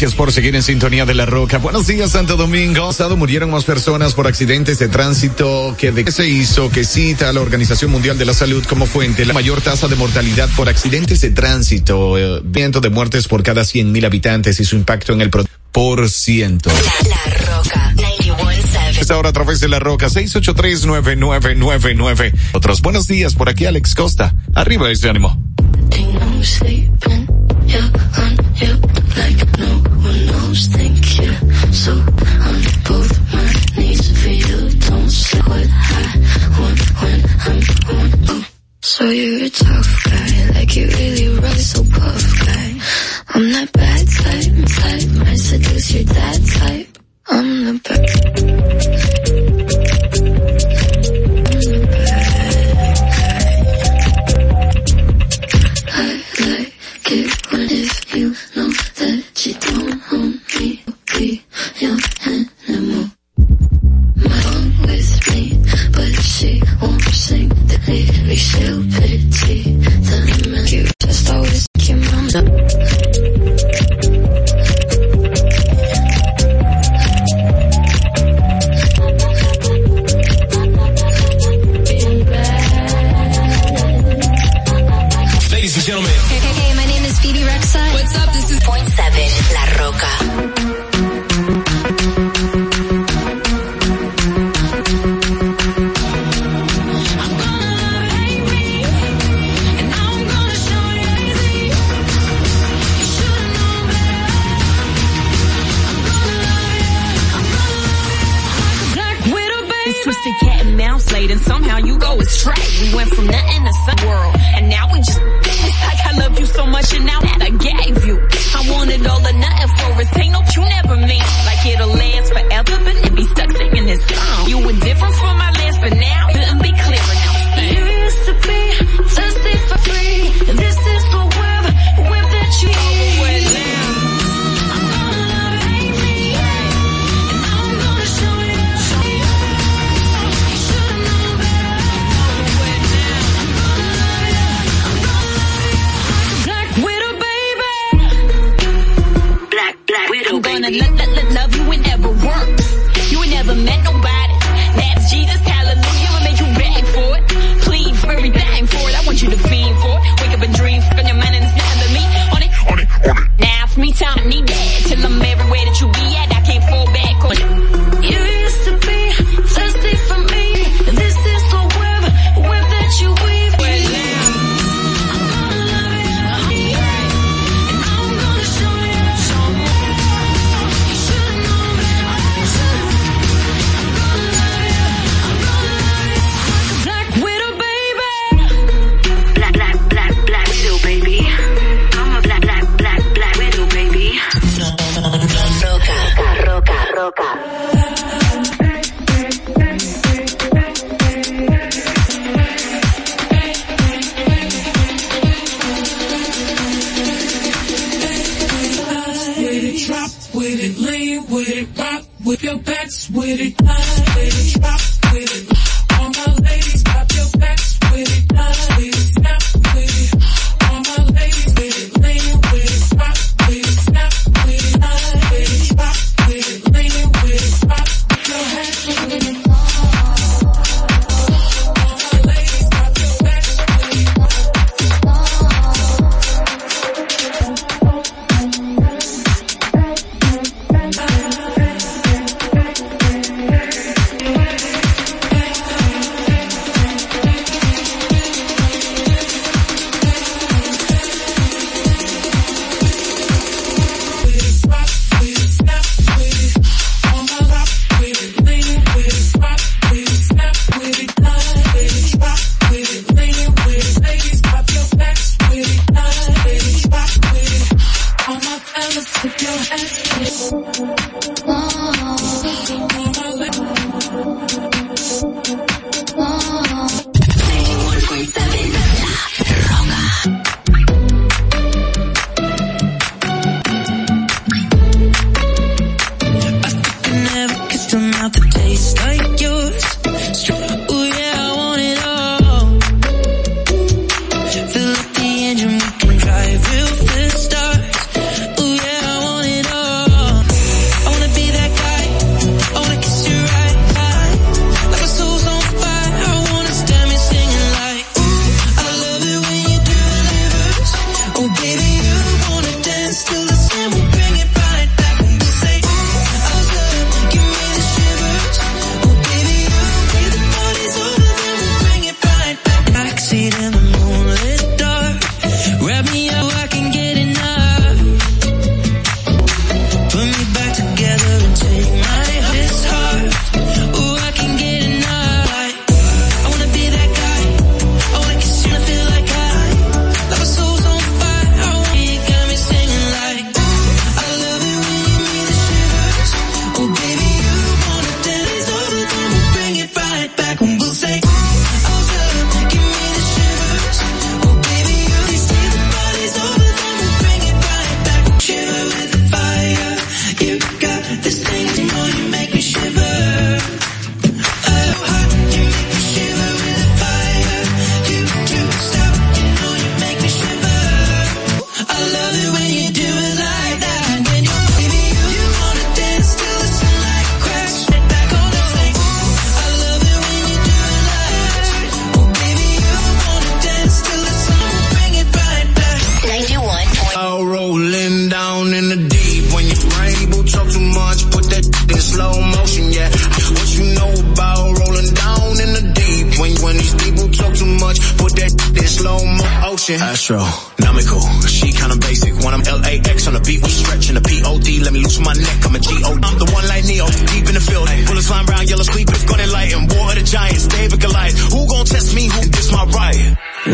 [0.00, 1.58] Gracias por seguir en sintonía de la roca.
[1.58, 2.88] Buenos días, Santo Domingo.
[2.88, 7.28] Estado murieron más personas por accidentes de tránsito que de que se hizo que cita
[7.28, 10.70] a la Organización Mundial de la Salud como fuente la mayor tasa de mortalidad por
[10.70, 15.12] accidentes de tránsito, eh, viento de muertes por cada cien mil habitantes y su impacto
[15.12, 16.70] en el pro por ciento.
[17.06, 17.94] La, roca.
[19.10, 22.32] Ahora a través de la roca 6839999.
[22.52, 24.36] Otros buenos días por aquí, Alex Costa.
[24.54, 25.39] Arriba ese ánimo.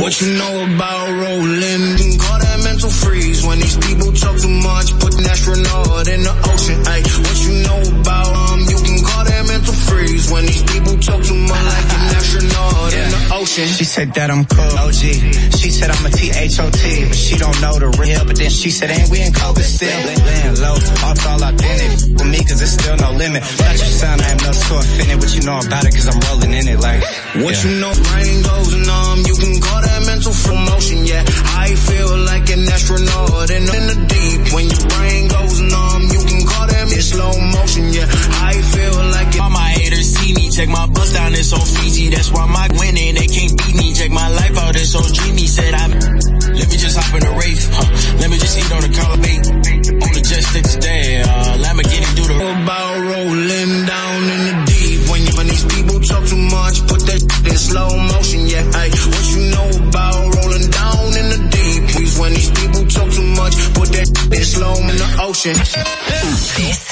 [0.01, 2.19] What you know about rolling?
[2.19, 4.66] Call that mental freeze when these people talk too much.
[13.97, 14.77] said that I'm cool.
[14.77, 15.03] OG,
[15.57, 18.29] she said I'm a T-H-O-T, but she don't know the real.
[18.29, 19.89] But then she said, ain't we in COVID still?
[19.89, 22.13] Laying low, off all authentic.
[22.13, 23.41] With me, cause there's still no limit.
[23.41, 25.17] Not your sign, I am no so offended.
[25.17, 27.01] What you know about it, cause I'm rolling in it like.
[27.41, 27.65] What yeah.
[27.65, 29.19] you know, brain goes numb.
[29.25, 31.25] You can call that mental promotion, yeah.
[31.57, 34.41] I feel like an astronaut in, in the deep.
[34.53, 38.05] When your brain goes numb, you can call that in slow motion, yeah.
[38.45, 40.51] I feel like it see me.
[40.51, 42.11] Check my bus down, it's on Fiji.
[42.11, 43.95] That's why my winning, they can't beat me.
[43.95, 45.47] Check my life out, it's on dreamy.
[45.47, 47.65] Said I, let me just hop in a Wraith.
[47.73, 48.19] Huh.
[48.21, 49.45] Let me just eat on the collar bait.
[49.97, 54.99] On the jet sticks there, uh, Lamborghini do the about rolling down in the deep.
[55.11, 58.41] When you and these people talk too much, put that in slow motion.
[58.47, 61.81] Yeah, hey, what you know about rolling down in the deep?
[61.95, 65.55] Please, when these people talk too much, put that in slow in the ocean.
[65.55, 66.87] This is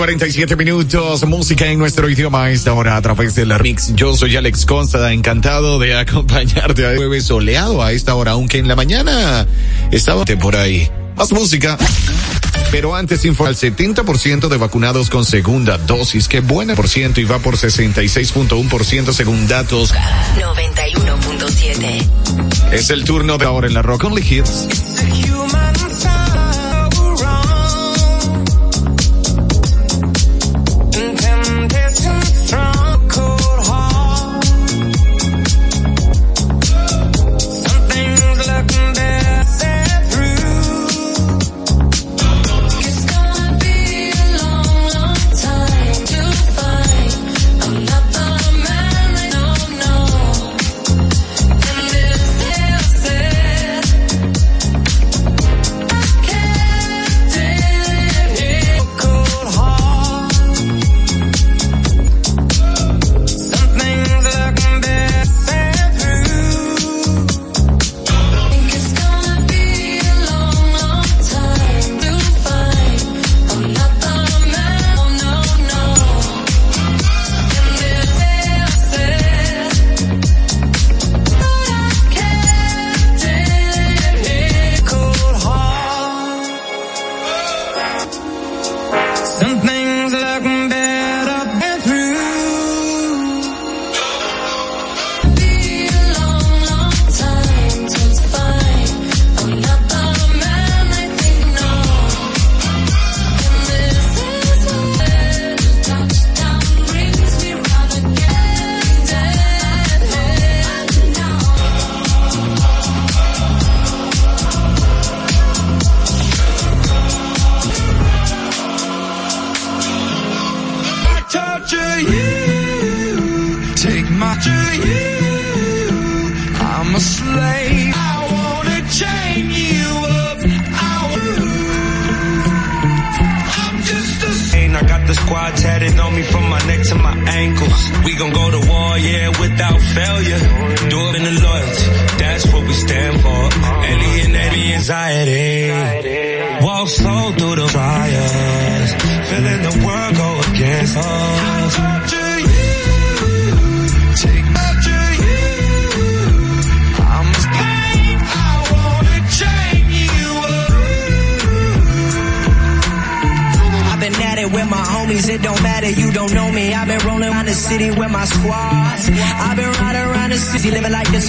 [0.00, 3.94] 47 minutos, música en nuestro idioma a esta hora a través de la Mix.
[3.94, 8.66] Yo soy Alex Consta, encantado de acompañarte a jueves soleado a esta hora, aunque en
[8.66, 9.46] la mañana
[9.90, 10.90] estaba por ahí.
[11.16, 11.76] Más música.
[12.70, 17.24] Pero antes info al 70% de vacunados con segunda dosis, que buena por ciento y
[17.24, 19.92] va por 66.1% según datos.
[19.92, 22.72] 91.7.
[22.72, 24.66] Es el turno de ahora en la Rock Only Hits.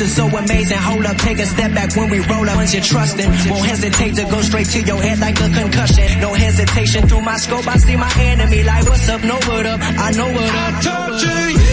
[0.02, 0.78] Is so amazing.
[0.78, 3.30] Hold up, take a step back when we roll up, once you're trusting.
[3.50, 6.20] Won't hesitate to go straight to your head like a concussion.
[6.20, 9.80] No hesitation through my scope, I see my enemy like, what's up, know what up,
[9.82, 10.74] I know what up.
[10.74, 11.71] I torture you,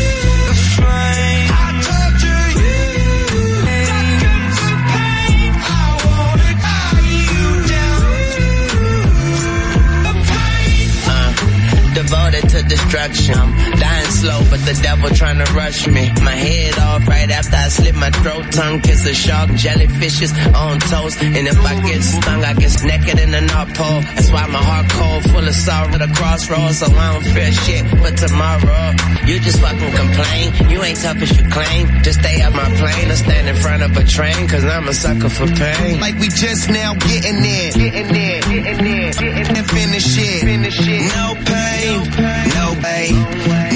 [12.88, 13.34] destruction.
[13.36, 16.10] I'm dying slow, but the devil trying to rush me.
[16.22, 18.50] My head off right after I slit my throat.
[18.52, 21.22] Tongue kiss a shark, jellyfishes on toast.
[21.22, 24.00] And if I get stung, I get naked in the North Pole.
[24.16, 26.78] That's why my heart cold, full of sorrow at the crossroads.
[26.78, 28.94] So I don't fear shit but tomorrow.
[29.26, 30.70] You just fucking complain.
[30.70, 32.02] You ain't tough as you claim.
[32.02, 34.48] Just stay up my plane or stand in front of a train.
[34.48, 36.00] Cause I'm a sucker for pain.
[36.00, 40.78] Like we just now getting in, getting in, getting in, getting in, finish it, finish
[40.80, 41.02] it.
[41.14, 42.47] No pain, no pain
[42.82, 43.10] way.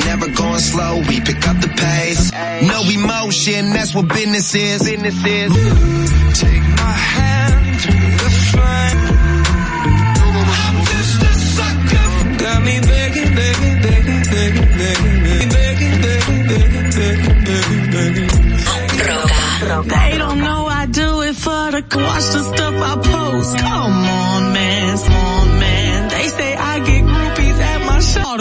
[0.06, 2.32] Never going slow, we pick up the pace.
[2.72, 4.82] No emotion, that's what business is.
[4.82, 5.52] Business is.
[6.40, 9.00] Take my hand through the flame.
[10.60, 12.02] I'm just a sucker.
[19.84, 23.58] They don't know I do it for the cause, the stuff I post.
[23.58, 24.21] Come on.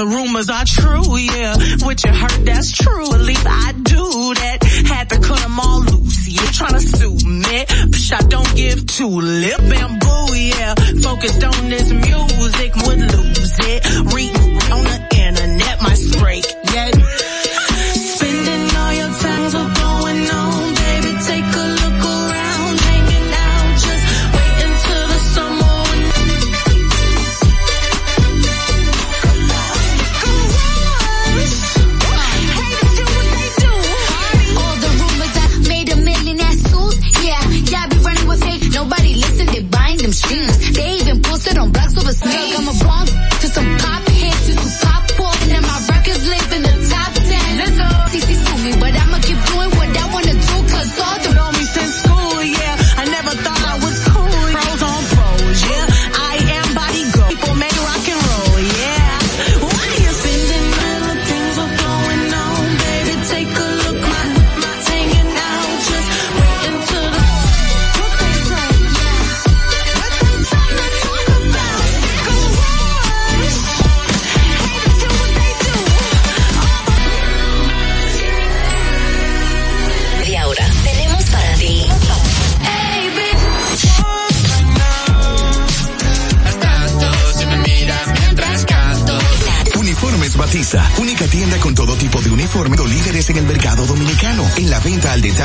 [0.01, 1.53] the rumors are true, yeah.
[1.85, 3.13] What you heard, that's true.
[3.13, 4.57] At least I do that.
[4.88, 6.27] Had to cut them all loose.
[6.27, 7.57] You trying to sue me?
[7.93, 10.73] Psh, I don't give two lip and boo, yeah.
[11.05, 13.81] Focused on this music, would lose it.
[14.15, 16.60] Reading on the internet, my straight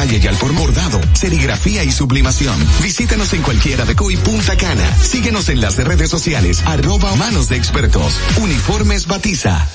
[0.07, 2.55] detalle y al por bordado, serigrafía y sublimación.
[2.83, 4.97] Visítanos en cualquiera de COI Punta Cana.
[5.03, 8.15] Síguenos en las redes sociales, arroba manos de expertos.
[8.41, 9.67] Uniformes Batiza.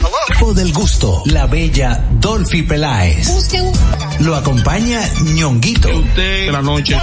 [0.42, 3.28] o del gusto, la bella Dolphy Peláez.
[4.20, 5.90] Lo acompaña Ñonguito.
[6.16, 6.96] De la noche.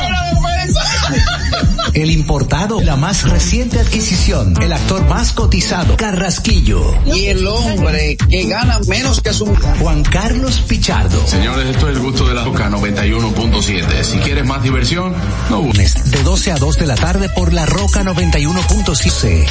[1.99, 6.95] El importado, la más reciente adquisición, el actor más cotizado, Carrasquillo.
[7.07, 9.47] Y el hombre que gana menos que su
[9.81, 11.27] Juan Carlos Pichardo.
[11.27, 14.05] Señores, esto es el gusto de la roca 91.7.
[14.05, 15.13] Si quieres más diversión,
[15.51, 16.13] no busques.
[16.13, 19.47] De 12 a 2 de la tarde por la Roca 91.6.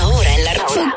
[0.00, 0.96] Ahora en la Roca.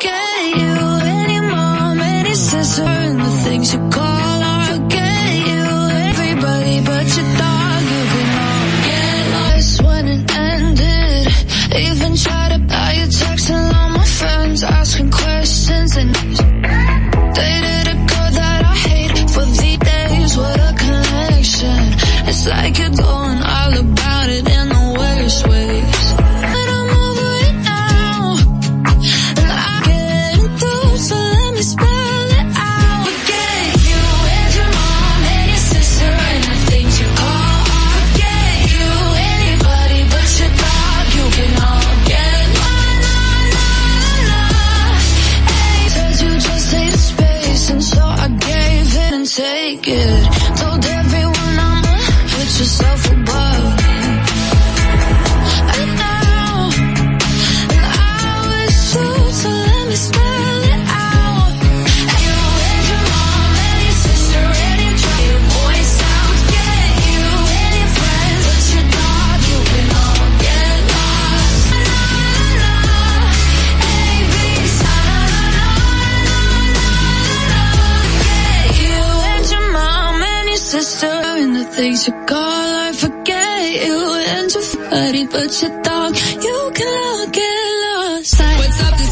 [85.00, 88.40] nobody but your thought You can look at lost.
[88.40, 89.09] What's up?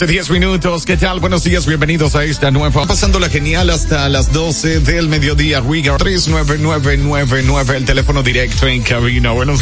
[0.00, 1.18] 11, 10 minutos, ¿qué tal?
[1.18, 2.86] Buenos días, bienvenidos a esta nueva.
[2.86, 5.60] Pasando la genial hasta las 12 del mediodía.
[5.60, 9.32] Riga 39999, el teléfono directo en cabina.
[9.32, 9.60] Buenos.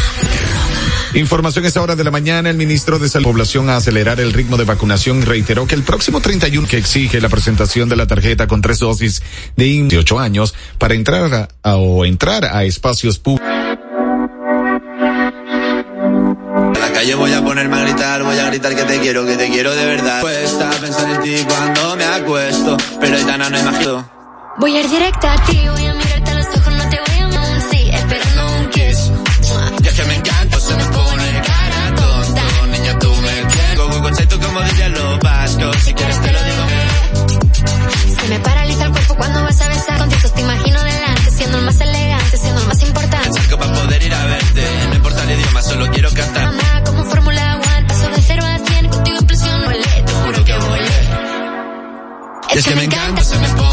[1.15, 4.31] Información a esta hora de la mañana, el ministro de Salud Población a acelerar el
[4.31, 8.45] ritmo de vacunación reiteró que el próximo 31 que exige la presentación de la tarjeta
[8.45, 9.23] con tres dosis
[9.55, 13.56] de 18 años para entrar a, a- o entrar a espacios públicos.
[17.15, 19.85] Voy a ponerme a gritar, voy a gritar que te quiero, que te quiero de
[19.85, 20.21] verdad.
[20.21, 24.09] Cuesta pensar en ti cuando me acuesto, pero Aitana no imagino.
[24.57, 27.19] Voy a ir directa a ti, voy a mirarte a los ojos, no te voy
[27.19, 29.11] a mentir, sí, esperando un kiss.
[29.81, 32.43] Y es que me encanta, se me pone cara tonta.
[32.71, 33.77] Niña, tú me tienes.
[33.77, 36.63] Go, go, concepto como dirían los vascos, si quieres te lo digo.
[38.21, 39.56] Se me paraliza el cuerpo cuando vas
[52.65, 53.66] que me encanta, se me pone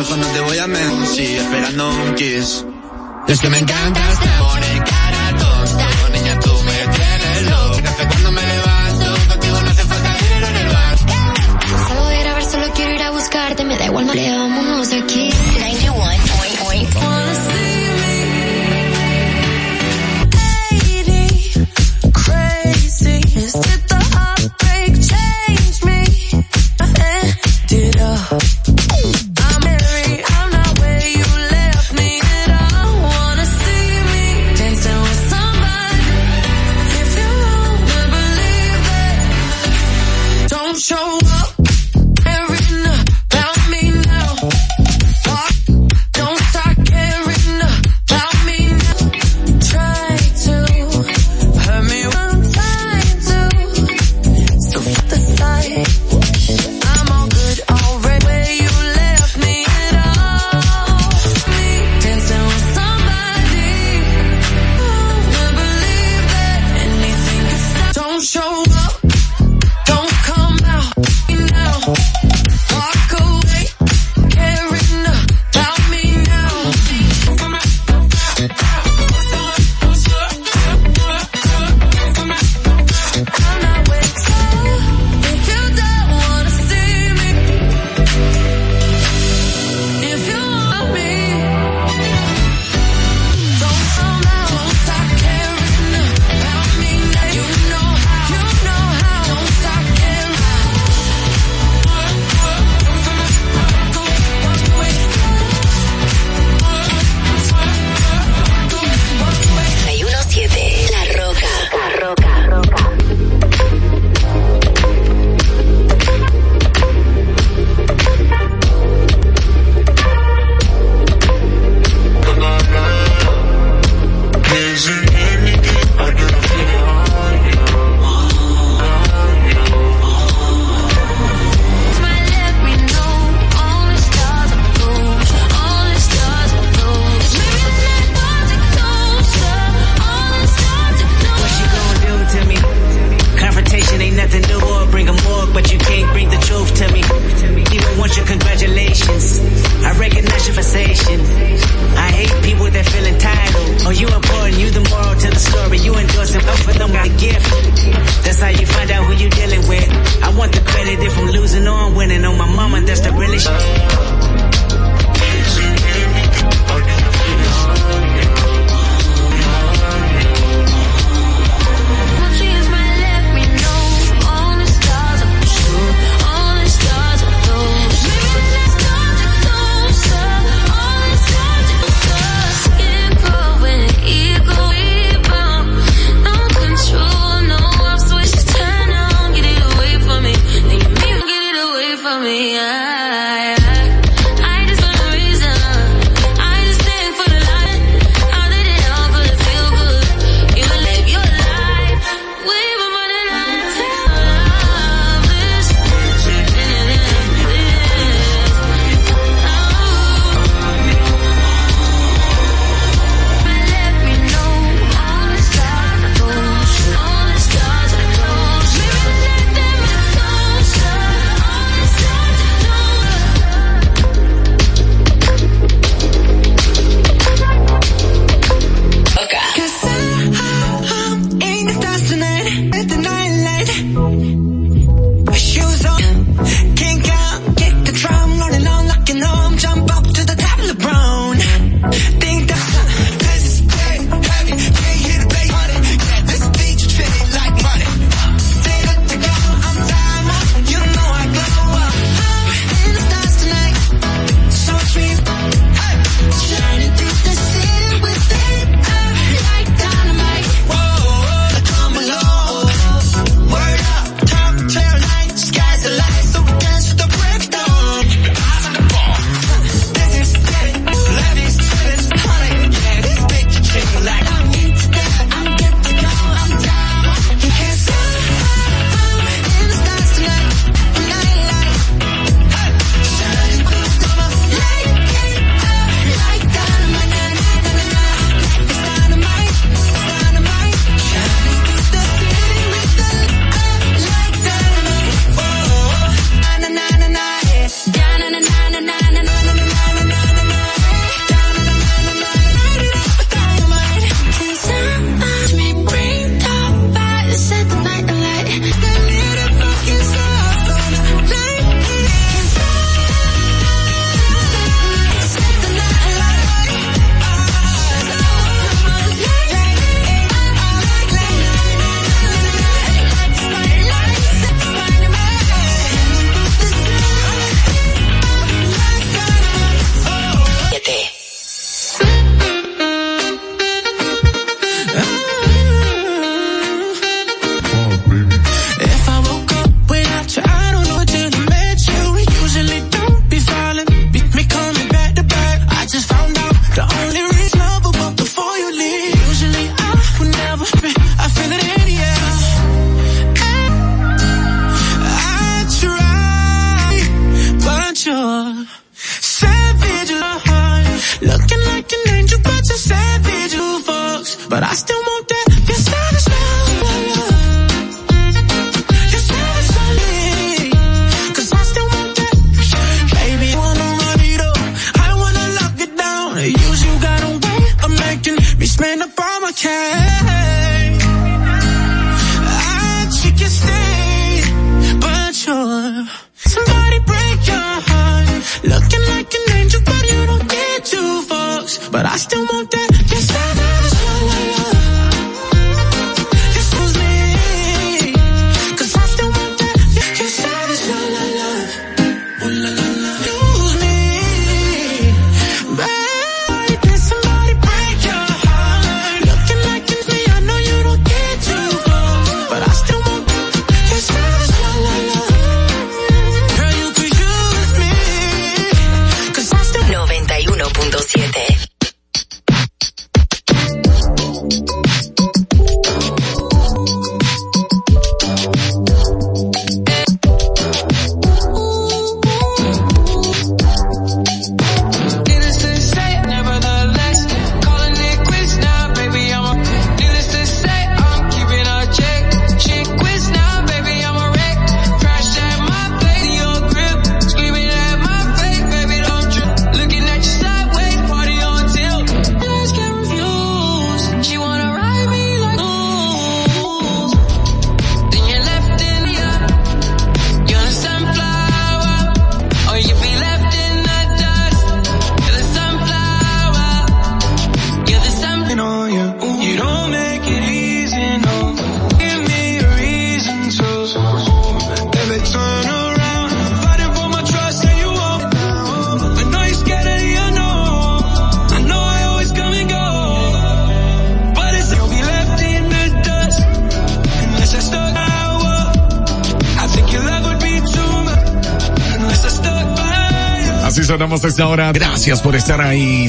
[0.00, 1.36] ojos, no te voy a mentir.
[1.40, 2.64] Esperando un kiss.
[3.28, 5.88] Es que me encantas, te pone cara tonta.
[6.12, 7.82] Niña, tú me tienes loco.
[7.82, 9.28] Café cuando me levanto.
[9.28, 11.12] Contigo no hace falta dinero en el banco.
[11.88, 13.64] Salgo de grabar, solo quiero ir a buscarte.
[13.64, 14.36] Me da igual, marea,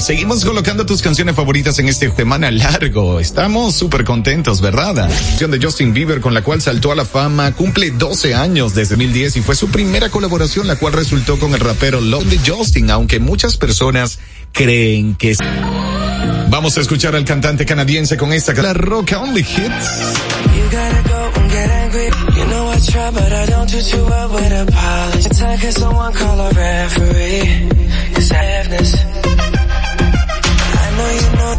[0.05, 3.19] seguimos colocando tus canciones favoritas en este semana largo.
[3.19, 4.95] Estamos súper contentos, ¿verdad?
[4.95, 8.75] La canción de Justin Bieber con la cual saltó a la fama cumple 12 años
[8.75, 12.39] desde 2010 y fue su primera colaboración la cual resultó con el rapero Love de
[12.51, 14.19] Justin, aunque muchas personas
[14.51, 15.35] creen que...
[16.49, 19.89] Vamos a escuchar al cantante canadiense con esta La Roca Only Hits.
[31.05, 31.53] know you know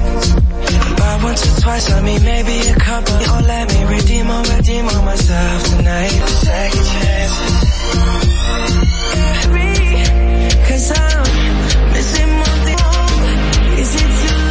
[0.99, 3.15] By once or twice, I mean maybe a couple.
[3.15, 6.15] Oh, let me redeem or redeem on myself tonight.
[6.47, 7.55] Second chances
[10.69, 12.79] Cause I'm missing one thing.
[13.79, 14.46] Is it too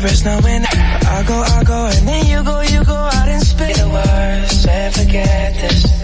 [0.00, 3.74] nervous knowing I go, I go, and then you go, you go out and spend
[3.74, 5.99] the words and forget this.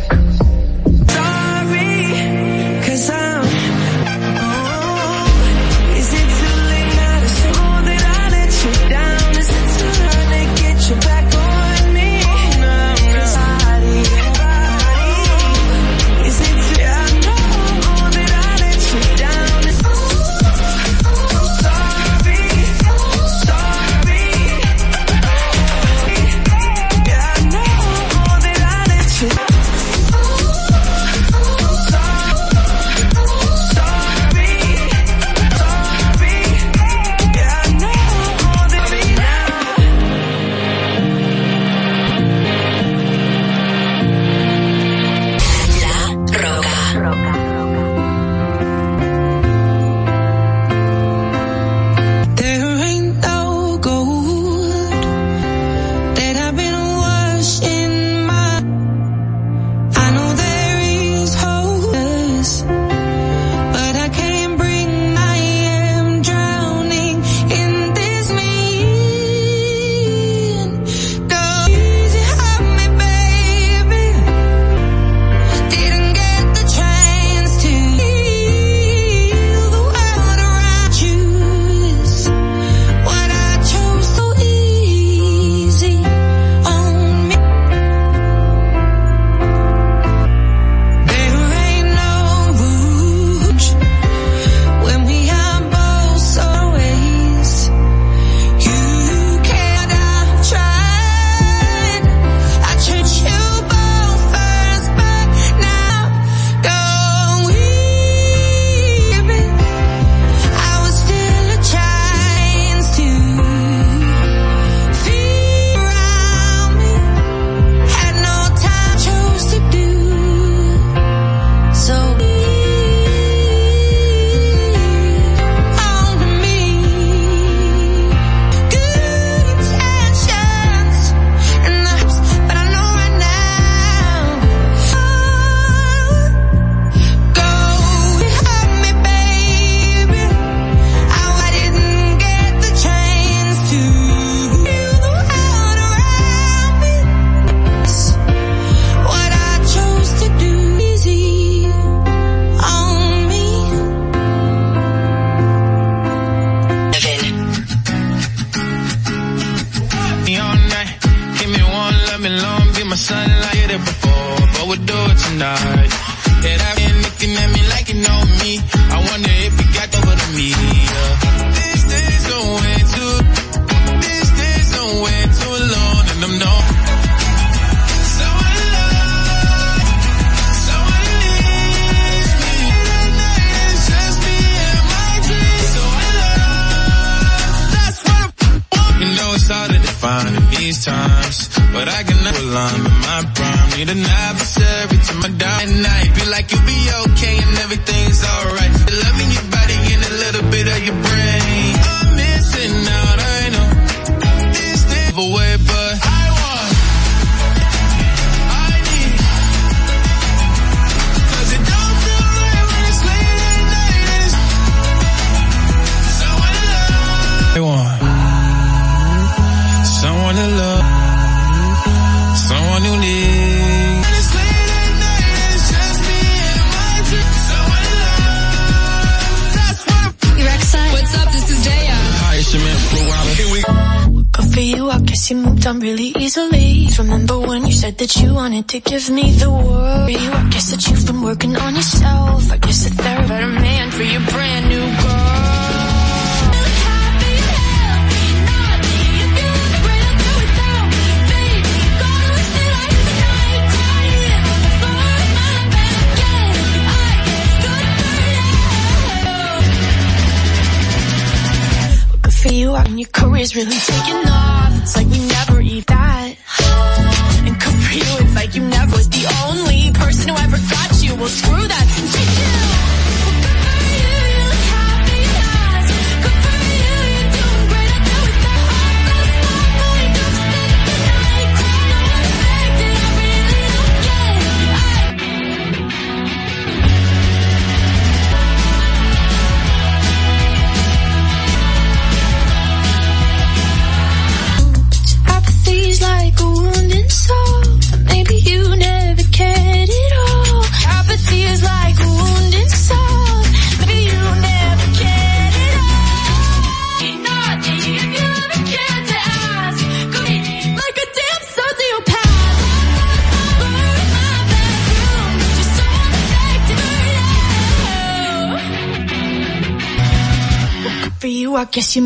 [321.76, 322.00] guess you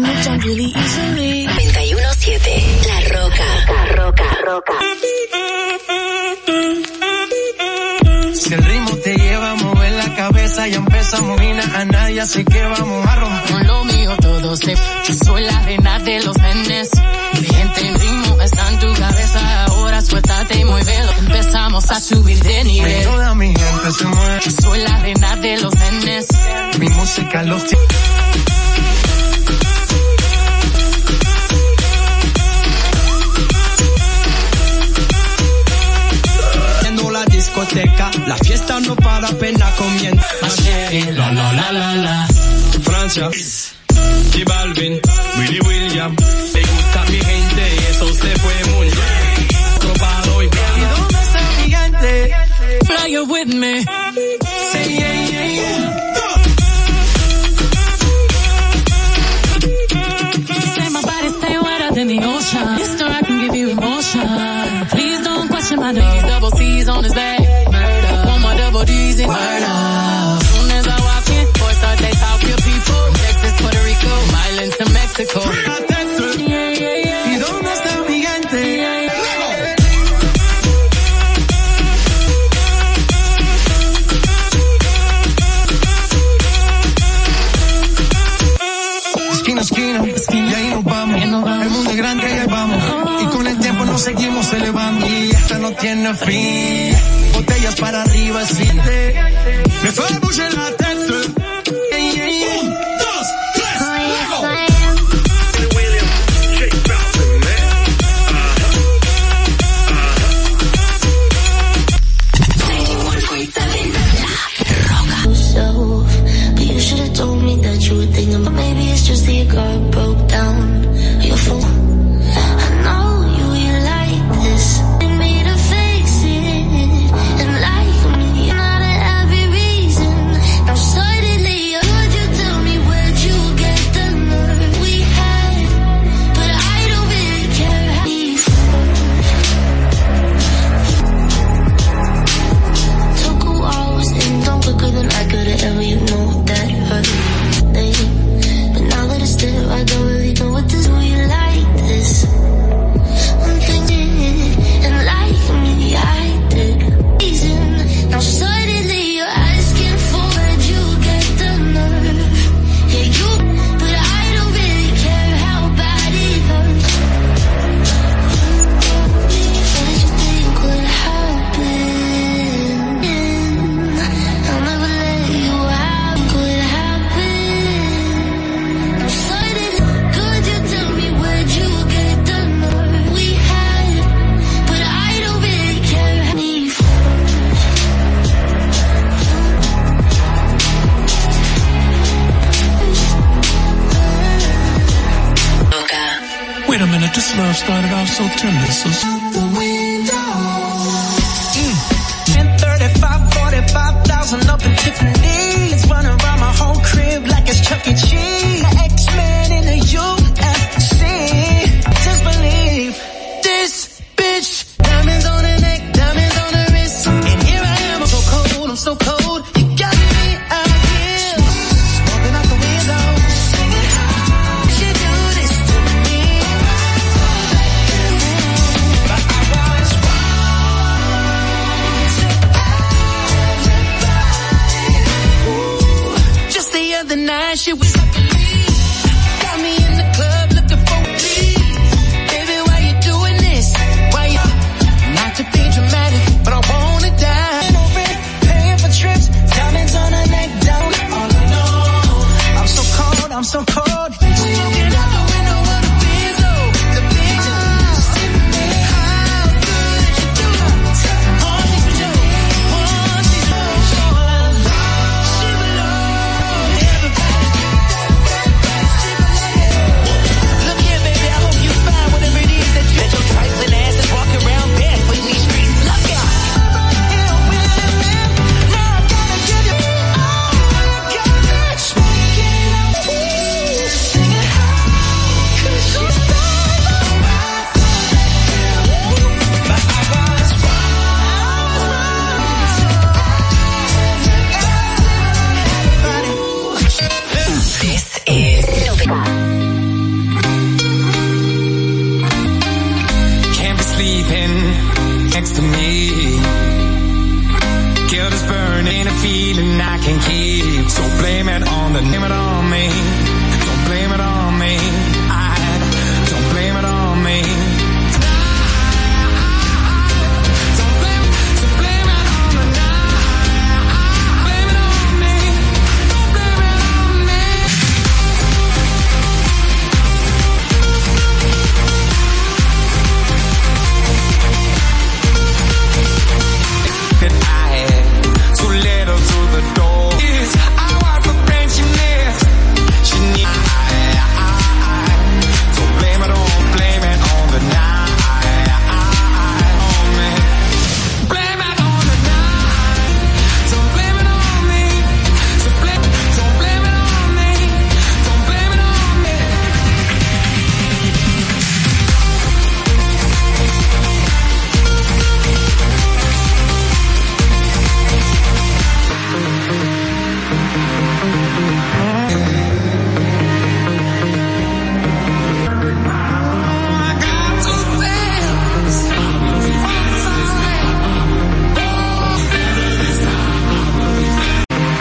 [38.61, 40.27] esta no para pena comienza.
[41.17, 42.29] La la la la la.
[42.83, 43.31] Francia.
[44.33, 45.01] J Balvin,
[45.39, 46.15] Willy William.
[46.55, 49.49] Me gusta mi gente y eso se fue muy bien.
[49.81, 52.35] Robado y ¿Y dónde está mi gigante?
[52.87, 53.85] Fly with me.
[54.73, 55.97] Say yeah, yeah, yeah.
[61.97, 62.77] in the ocean.
[62.77, 64.27] Mister, I can give you emotion.
[64.91, 66.23] Please don't question my name.
[66.23, 67.50] Double C's on his back
[69.21, 69.29] music.
[69.29, 70.43] Word up.
[70.43, 73.03] Soon as I walk in, four star days out your people.
[73.25, 75.41] Texas, Puerto Rico, Milan to Mexico.
[75.41, 77.33] Yeah, yeah, yeah.
[77.33, 78.61] ¿Y dónde está el gigante?
[89.33, 91.23] Esquina, esquina, esquina, y ahí nos vamos.
[91.23, 92.83] El mundo es grande y ahí vamos.
[92.93, 93.23] Oh.
[93.23, 95.07] Y con el tiempo nos seguimos elevando.
[95.07, 96.60] Y esta no tiene fin
[98.41, 99.30] paciente.